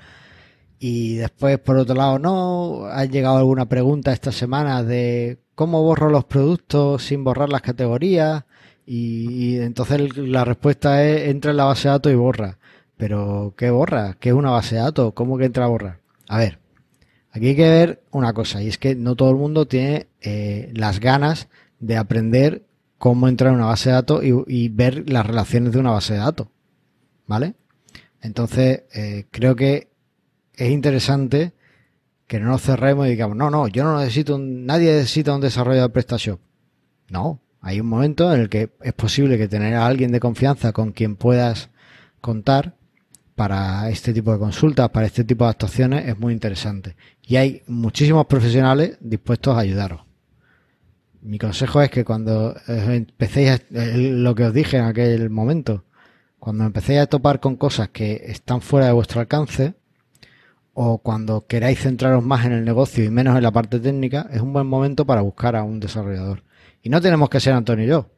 Y 0.79 1.15
después, 1.15 1.59
por 1.59 1.77
otro 1.77 1.95
lado, 1.95 2.17
no. 2.17 2.85
Ha 2.85 3.03
llegado 3.05 3.37
alguna 3.37 3.67
pregunta 3.67 4.13
esta 4.13 4.31
semana 4.31 4.83
de 4.83 5.37
cómo 5.53 5.83
borro 5.83 6.09
los 6.09 6.23
productos 6.23 7.03
sin 7.03 7.25
borrar 7.25 7.49
las 7.49 7.61
categorías. 7.61 8.45
Y, 8.85 9.57
entonces 9.57 10.17
la 10.17 10.45
respuesta 10.45 11.03
es 11.05 11.29
entra 11.29 11.51
en 11.51 11.57
la 11.57 11.65
base 11.65 11.89
de 11.89 11.91
datos 11.91 12.11
y 12.13 12.15
borra. 12.15 12.57
Pero, 12.95 13.53
¿qué 13.57 13.69
borra? 13.69 14.15
¿Qué 14.17 14.29
es 14.29 14.35
una 14.35 14.51
base 14.51 14.75
de 14.75 14.81
datos? 14.81 15.13
¿Cómo 15.13 15.37
que 15.37 15.45
entra 15.45 15.65
a 15.65 15.67
borrar? 15.67 15.99
A 16.29 16.37
ver, 16.37 16.59
aquí 17.31 17.47
hay 17.49 17.55
que 17.57 17.69
ver 17.69 18.03
una 18.11 18.33
cosa, 18.33 18.61
y 18.61 18.69
es 18.69 18.77
que 18.77 18.95
no 18.95 19.15
todo 19.15 19.29
el 19.31 19.37
mundo 19.37 19.67
tiene 19.67 20.07
eh, 20.21 20.71
las 20.73 20.99
ganas 21.01 21.49
de 21.79 21.97
aprender 21.97 22.63
cómo 22.97 23.27
entrar 23.27 23.51
en 23.51 23.57
una 23.57 23.67
base 23.67 23.89
de 23.89 23.95
datos 23.95 24.23
y, 24.23 24.69
ver 24.69 25.09
las 25.09 25.25
relaciones 25.25 25.73
de 25.73 25.79
una 25.79 25.91
base 25.91 26.13
de 26.13 26.19
datos. 26.19 26.47
¿Vale? 27.27 27.55
Entonces, 28.21 28.83
eh, 28.93 29.25
creo 29.29 29.55
que 29.55 29.89
es 30.53 30.71
interesante 30.71 31.53
que 32.25 32.39
no 32.39 32.47
nos 32.47 32.61
cerremos 32.61 33.07
y 33.07 33.11
digamos, 33.11 33.37
no, 33.37 33.49
no, 33.49 33.67
yo 33.67 33.83
no 33.83 33.99
necesito, 33.99 34.37
nadie 34.37 34.93
necesita 34.93 35.35
un 35.35 35.41
desarrollador 35.41 35.89
de 35.89 35.93
PrestaShop. 35.93 36.39
No, 37.09 37.41
hay 37.61 37.79
un 37.79 37.87
momento 37.87 38.33
en 38.33 38.41
el 38.41 38.49
que 38.49 38.71
es 38.81 38.93
posible 38.93 39.37
que 39.37 39.47
tener 39.47 39.75
a 39.75 39.85
alguien 39.85 40.11
de 40.11 40.19
confianza 40.19 40.73
con 40.73 40.91
quien 40.91 41.15
puedas 41.15 41.69
contar 42.19 42.75
para 43.35 43.89
este 43.89 44.13
tipo 44.13 44.33
de 44.33 44.39
consultas, 44.39 44.89
para 44.89 45.05
este 45.05 45.23
tipo 45.23 45.43
de 45.45 45.51
actuaciones, 45.51 46.07
es 46.07 46.17
muy 46.17 46.33
interesante. 46.33 46.95
Y 47.21 47.35
hay 47.35 47.61
muchísimos 47.67 48.25
profesionales 48.25 48.97
dispuestos 48.99 49.55
a 49.55 49.59
ayudaros. 49.59 50.01
Mi 51.21 51.37
consejo 51.37 51.81
es 51.81 51.91
que 51.91 52.03
cuando 52.03 52.55
empecéis, 52.67 53.61
lo 53.69 54.33
que 54.33 54.45
os 54.45 54.53
dije 54.53 54.77
en 54.77 54.85
aquel 54.85 55.29
momento, 55.29 55.85
cuando 56.39 56.63
empecéis 56.65 56.99
a 56.99 57.07
topar 57.07 57.39
con 57.39 57.55
cosas 57.55 57.89
que 57.89 58.23
están 58.25 58.61
fuera 58.61 58.87
de 58.87 58.93
vuestro 58.93 59.19
alcance, 59.21 59.75
o 60.73 60.99
cuando 60.99 61.47
queráis 61.47 61.79
centraros 61.79 62.23
más 62.23 62.45
en 62.45 62.51
el 62.51 62.63
negocio 62.63 63.03
y 63.03 63.09
menos 63.09 63.35
en 63.35 63.43
la 63.43 63.51
parte 63.51 63.79
técnica, 63.79 64.27
es 64.31 64.41
un 64.41 64.53
buen 64.53 64.67
momento 64.67 65.05
para 65.05 65.21
buscar 65.21 65.55
a 65.55 65.63
un 65.63 65.79
desarrollador. 65.79 66.43
Y 66.83 66.89
no 66.89 67.01
tenemos 67.01 67.29
que 67.29 67.39
ser 67.39 67.53
Antonio 67.53 67.85
y 67.85 67.87
yo. 67.87 68.09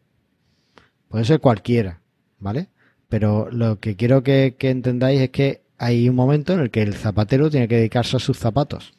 Puede 1.08 1.24
ser 1.24 1.40
cualquiera, 1.40 2.02
¿vale? 2.38 2.68
Pero 3.08 3.50
lo 3.50 3.80
que 3.80 3.96
quiero 3.96 4.24
que, 4.24 4.56
entendáis 4.60 5.22
es 5.22 5.30
que 5.30 5.64
hay 5.78 6.10
un 6.10 6.16
momento 6.16 6.54
en 6.54 6.60
el 6.60 6.70
que 6.70 6.82
el 6.82 6.96
zapatero 6.96 7.50
tiene 7.50 7.70
que 7.70 7.78
dedicarse 7.78 8.18
a 8.18 8.20
sus 8.20 8.38
zapatos 8.38 8.94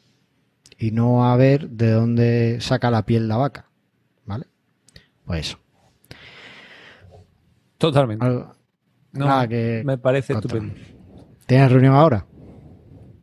y 0.79 0.89
no 0.89 1.25
a 1.25 1.35
ver 1.35 1.69
de 1.69 1.91
dónde 1.91 2.57
saca 2.61 2.89
la 2.89 3.05
piel 3.05 3.27
la 3.27 3.37
vaca. 3.37 3.69
¿Vale? 4.25 4.47
Pues 5.23 5.47
eso. 5.47 5.59
Totalmente. 7.77 8.25
No, 9.13 9.47
que 9.47 9.83
me 9.85 9.97
parece 9.97 10.33
estupendo. 10.33 10.73
¿Tienes 11.45 11.71
reunión 11.71 11.95
ahora? 11.95 12.25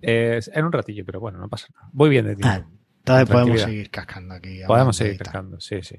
en 0.00 0.64
un 0.64 0.72
ratillo, 0.72 1.04
pero 1.04 1.20
bueno, 1.20 1.38
no 1.38 1.48
pasa 1.48 1.66
nada. 1.74 1.88
Voy 1.92 2.08
bien 2.10 2.24
de 2.24 2.36
tiempo. 2.36 2.48
Ah, 2.48 2.66
entonces 2.98 3.30
podemos 3.30 3.60
seguir 3.60 3.90
cascando 3.90 4.34
aquí. 4.34 4.60
Podemos 4.66 4.96
seguir 4.96 5.18
cascando, 5.18 5.60
sí, 5.60 5.82
sí. 5.82 5.96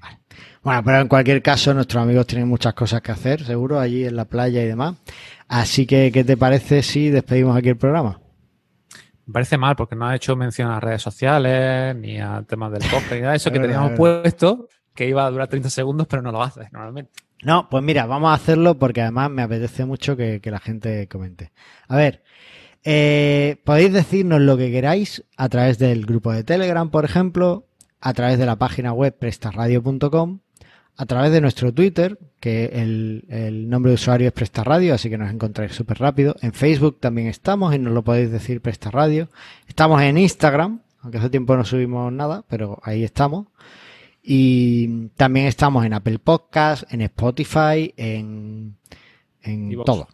Bueno, 0.61 0.83
pero 0.83 0.99
en 0.99 1.07
cualquier 1.07 1.41
caso, 1.41 1.73
nuestros 1.73 2.03
amigos 2.03 2.27
tienen 2.27 2.47
muchas 2.47 2.73
cosas 2.73 3.01
que 3.01 3.11
hacer, 3.11 3.43
seguro, 3.43 3.79
allí 3.79 4.05
en 4.05 4.15
la 4.15 4.25
playa 4.25 4.63
y 4.63 4.67
demás. 4.67 4.95
Así 5.47 5.85
que, 5.85 6.11
¿qué 6.11 6.23
te 6.23 6.37
parece 6.37 6.83
si 6.83 7.09
despedimos 7.09 7.57
aquí 7.57 7.69
el 7.69 7.77
programa? 7.77 8.21
Me 9.25 9.33
parece 9.33 9.57
mal 9.57 9.75
porque 9.75 9.95
no 9.95 10.07
ha 10.07 10.15
hecho 10.15 10.35
mención 10.35 10.69
a 10.69 10.75
las 10.75 10.83
redes 10.83 11.01
sociales, 11.01 11.95
ni 11.95 12.19
al 12.19 12.45
tema 12.45 12.69
del 12.69 12.81
podcast, 12.81 13.11
ni 13.13 13.21
nada 13.21 13.31
de 13.31 13.37
eso 13.37 13.51
que 13.51 13.59
teníamos 13.59 13.91
puesto, 13.93 14.67
que 14.93 15.07
iba 15.07 15.25
a 15.25 15.31
durar 15.31 15.47
30 15.47 15.69
segundos, 15.69 16.07
pero 16.07 16.21
no 16.21 16.31
lo 16.31 16.43
haces 16.43 16.71
normalmente. 16.71 17.11
No, 17.43 17.69
pues 17.69 17.83
mira, 17.83 18.05
vamos 18.05 18.31
a 18.31 18.33
hacerlo 18.33 18.77
porque 18.77 19.01
además 19.01 19.31
me 19.31 19.41
apetece 19.41 19.85
mucho 19.85 20.17
que 20.17 20.41
la 20.43 20.59
gente 20.59 21.07
comente. 21.07 21.51
A 21.87 21.95
ver, 21.95 22.21
eh, 22.83 23.57
podéis 23.65 23.91
decirnos 23.91 24.39
lo 24.41 24.57
que 24.57 24.71
queráis 24.71 25.23
a 25.35 25.49
través 25.49 25.79
del 25.79 26.05
grupo 26.05 26.31
de 26.31 26.43
Telegram, 26.43 26.89
por 26.89 27.05
ejemplo, 27.05 27.65
a 27.99 28.13
través 28.13 28.39
de 28.39 28.45
la 28.45 28.55
página 28.55 28.93
web 28.93 29.15
prestarradio.com, 29.17 30.39
a 30.95 31.05
través 31.05 31.31
de 31.31 31.41
nuestro 31.41 31.73
Twitter, 31.73 32.17
que 32.39 32.65
el, 32.73 33.69
nombre 33.69 33.91
de 33.91 33.95
usuario 33.95 34.27
es 34.27 34.33
Prestarradio, 34.33 34.93
así 34.93 35.09
que 35.09 35.17
nos 35.17 35.31
encontráis 35.31 35.73
súper 35.73 35.99
rápido. 35.99 36.35
En 36.41 36.53
Facebook 36.53 36.99
también 36.99 37.27
estamos 37.27 37.75
y 37.75 37.79
nos 37.79 37.93
lo 37.93 38.03
podéis 38.03 38.31
decir 38.31 38.61
Prestarradio. 38.61 39.29
Estamos 39.67 40.01
en 40.01 40.17
Instagram, 40.17 40.81
aunque 41.01 41.17
hace 41.17 41.29
tiempo 41.29 41.55
no 41.55 41.65
subimos 41.65 42.11
nada, 42.11 42.43
pero 42.47 42.79
ahí 42.83 43.03
estamos. 43.03 43.47
Y 44.31 45.07
también 45.15 45.47
estamos 45.47 45.83
en 45.85 45.93
Apple 45.93 46.19
Podcast, 46.19 46.83
en 46.93 47.01
Spotify, 47.01 47.91
en, 47.97 48.75
en 49.41 49.83
todo 49.83 50.07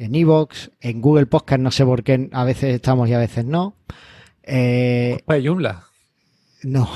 en 0.00 0.14
Evox, 0.14 0.70
en 0.80 1.02
Google 1.02 1.26
Podcast, 1.26 1.60
no 1.60 1.70
sé 1.70 1.84
por 1.84 2.02
qué 2.02 2.30
a 2.32 2.44
veces 2.44 2.74
estamos 2.74 3.08
y 3.08 3.12
a 3.12 3.18
veces 3.18 3.44
no. 3.44 3.74
Eh, 4.42 5.20
pues 5.26 5.44
Joomla. 5.44 5.84
No, 6.62 6.88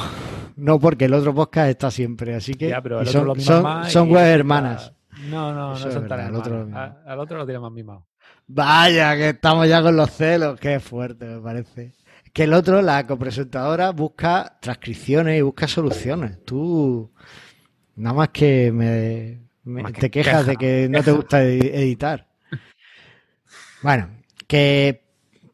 no, 0.57 0.81
porque 0.81 1.05
el 1.05 1.15
otro 1.15 1.35
podcast 1.35 1.69
está 1.69 1.91
siempre, 1.91 2.35
así 2.35 2.55
que 2.55 2.75
son, 3.05 4.09
web 4.11 4.27
hermanas. 4.27 4.93
No, 5.31 5.53
no, 5.53 5.71
no 5.71 5.77
son 5.77 6.09
tan 6.09 6.21
al 6.21 6.35
otro, 6.35 6.69
al 7.07 7.21
otro 7.21 7.39
lo 7.39 7.45
tiene 7.45 7.61
más 7.61 7.73
mimado. 7.73 8.07
Vaya, 8.47 9.15
que 9.17 9.29
estamos 9.31 9.69
ya 9.69 9.83
con 9.83 9.97
los 9.97 10.11
celos, 10.11 10.59
qué 10.59 10.81
fuerte 10.81 11.27
me 11.27 11.41
parece. 11.41 11.93
Que 12.35 12.43
el 12.45 12.53
otro, 12.53 12.83
la 12.83 13.07
copresentadora, 13.07 13.93
busca 13.93 14.59
transcripciones 14.61 15.39
y 15.39 15.43
busca 15.43 15.67
soluciones. 15.67 16.45
Tú, 16.45 17.11
nada 17.97 18.15
más 18.15 18.29
que 18.29 18.71
me, 18.71 19.93
te 19.93 20.11
quejas 20.11 20.45
de 20.45 20.57
que 20.57 20.89
no 20.91 21.03
te 21.03 21.13
gusta 21.13 21.43
editar. 21.43 22.29
Bueno, 23.83 24.09
que 24.47 25.05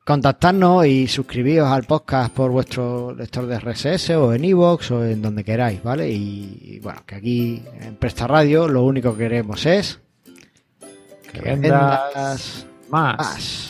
contactarnos 0.04 0.86
y 0.86 1.06
suscribíos 1.06 1.68
al 1.68 1.84
podcast 1.84 2.32
por 2.32 2.50
vuestro 2.50 3.14
lector 3.14 3.46
de 3.46 3.60
RSS 3.60 4.10
o 4.10 4.32
en 4.32 4.44
iVoox 4.44 4.90
o 4.90 5.04
en 5.04 5.22
donde 5.22 5.44
queráis, 5.44 5.82
¿vale? 5.82 6.10
Y, 6.10 6.80
bueno, 6.82 7.02
que 7.06 7.14
aquí 7.14 7.62
en 7.80 7.94
Presta 7.96 8.26
Radio 8.26 8.66
lo 8.66 8.84
único 8.84 9.12
que 9.12 9.24
queremos 9.24 9.66
es 9.66 10.00
que, 11.30 11.40
vendas, 11.42 12.66
más. 12.88 13.69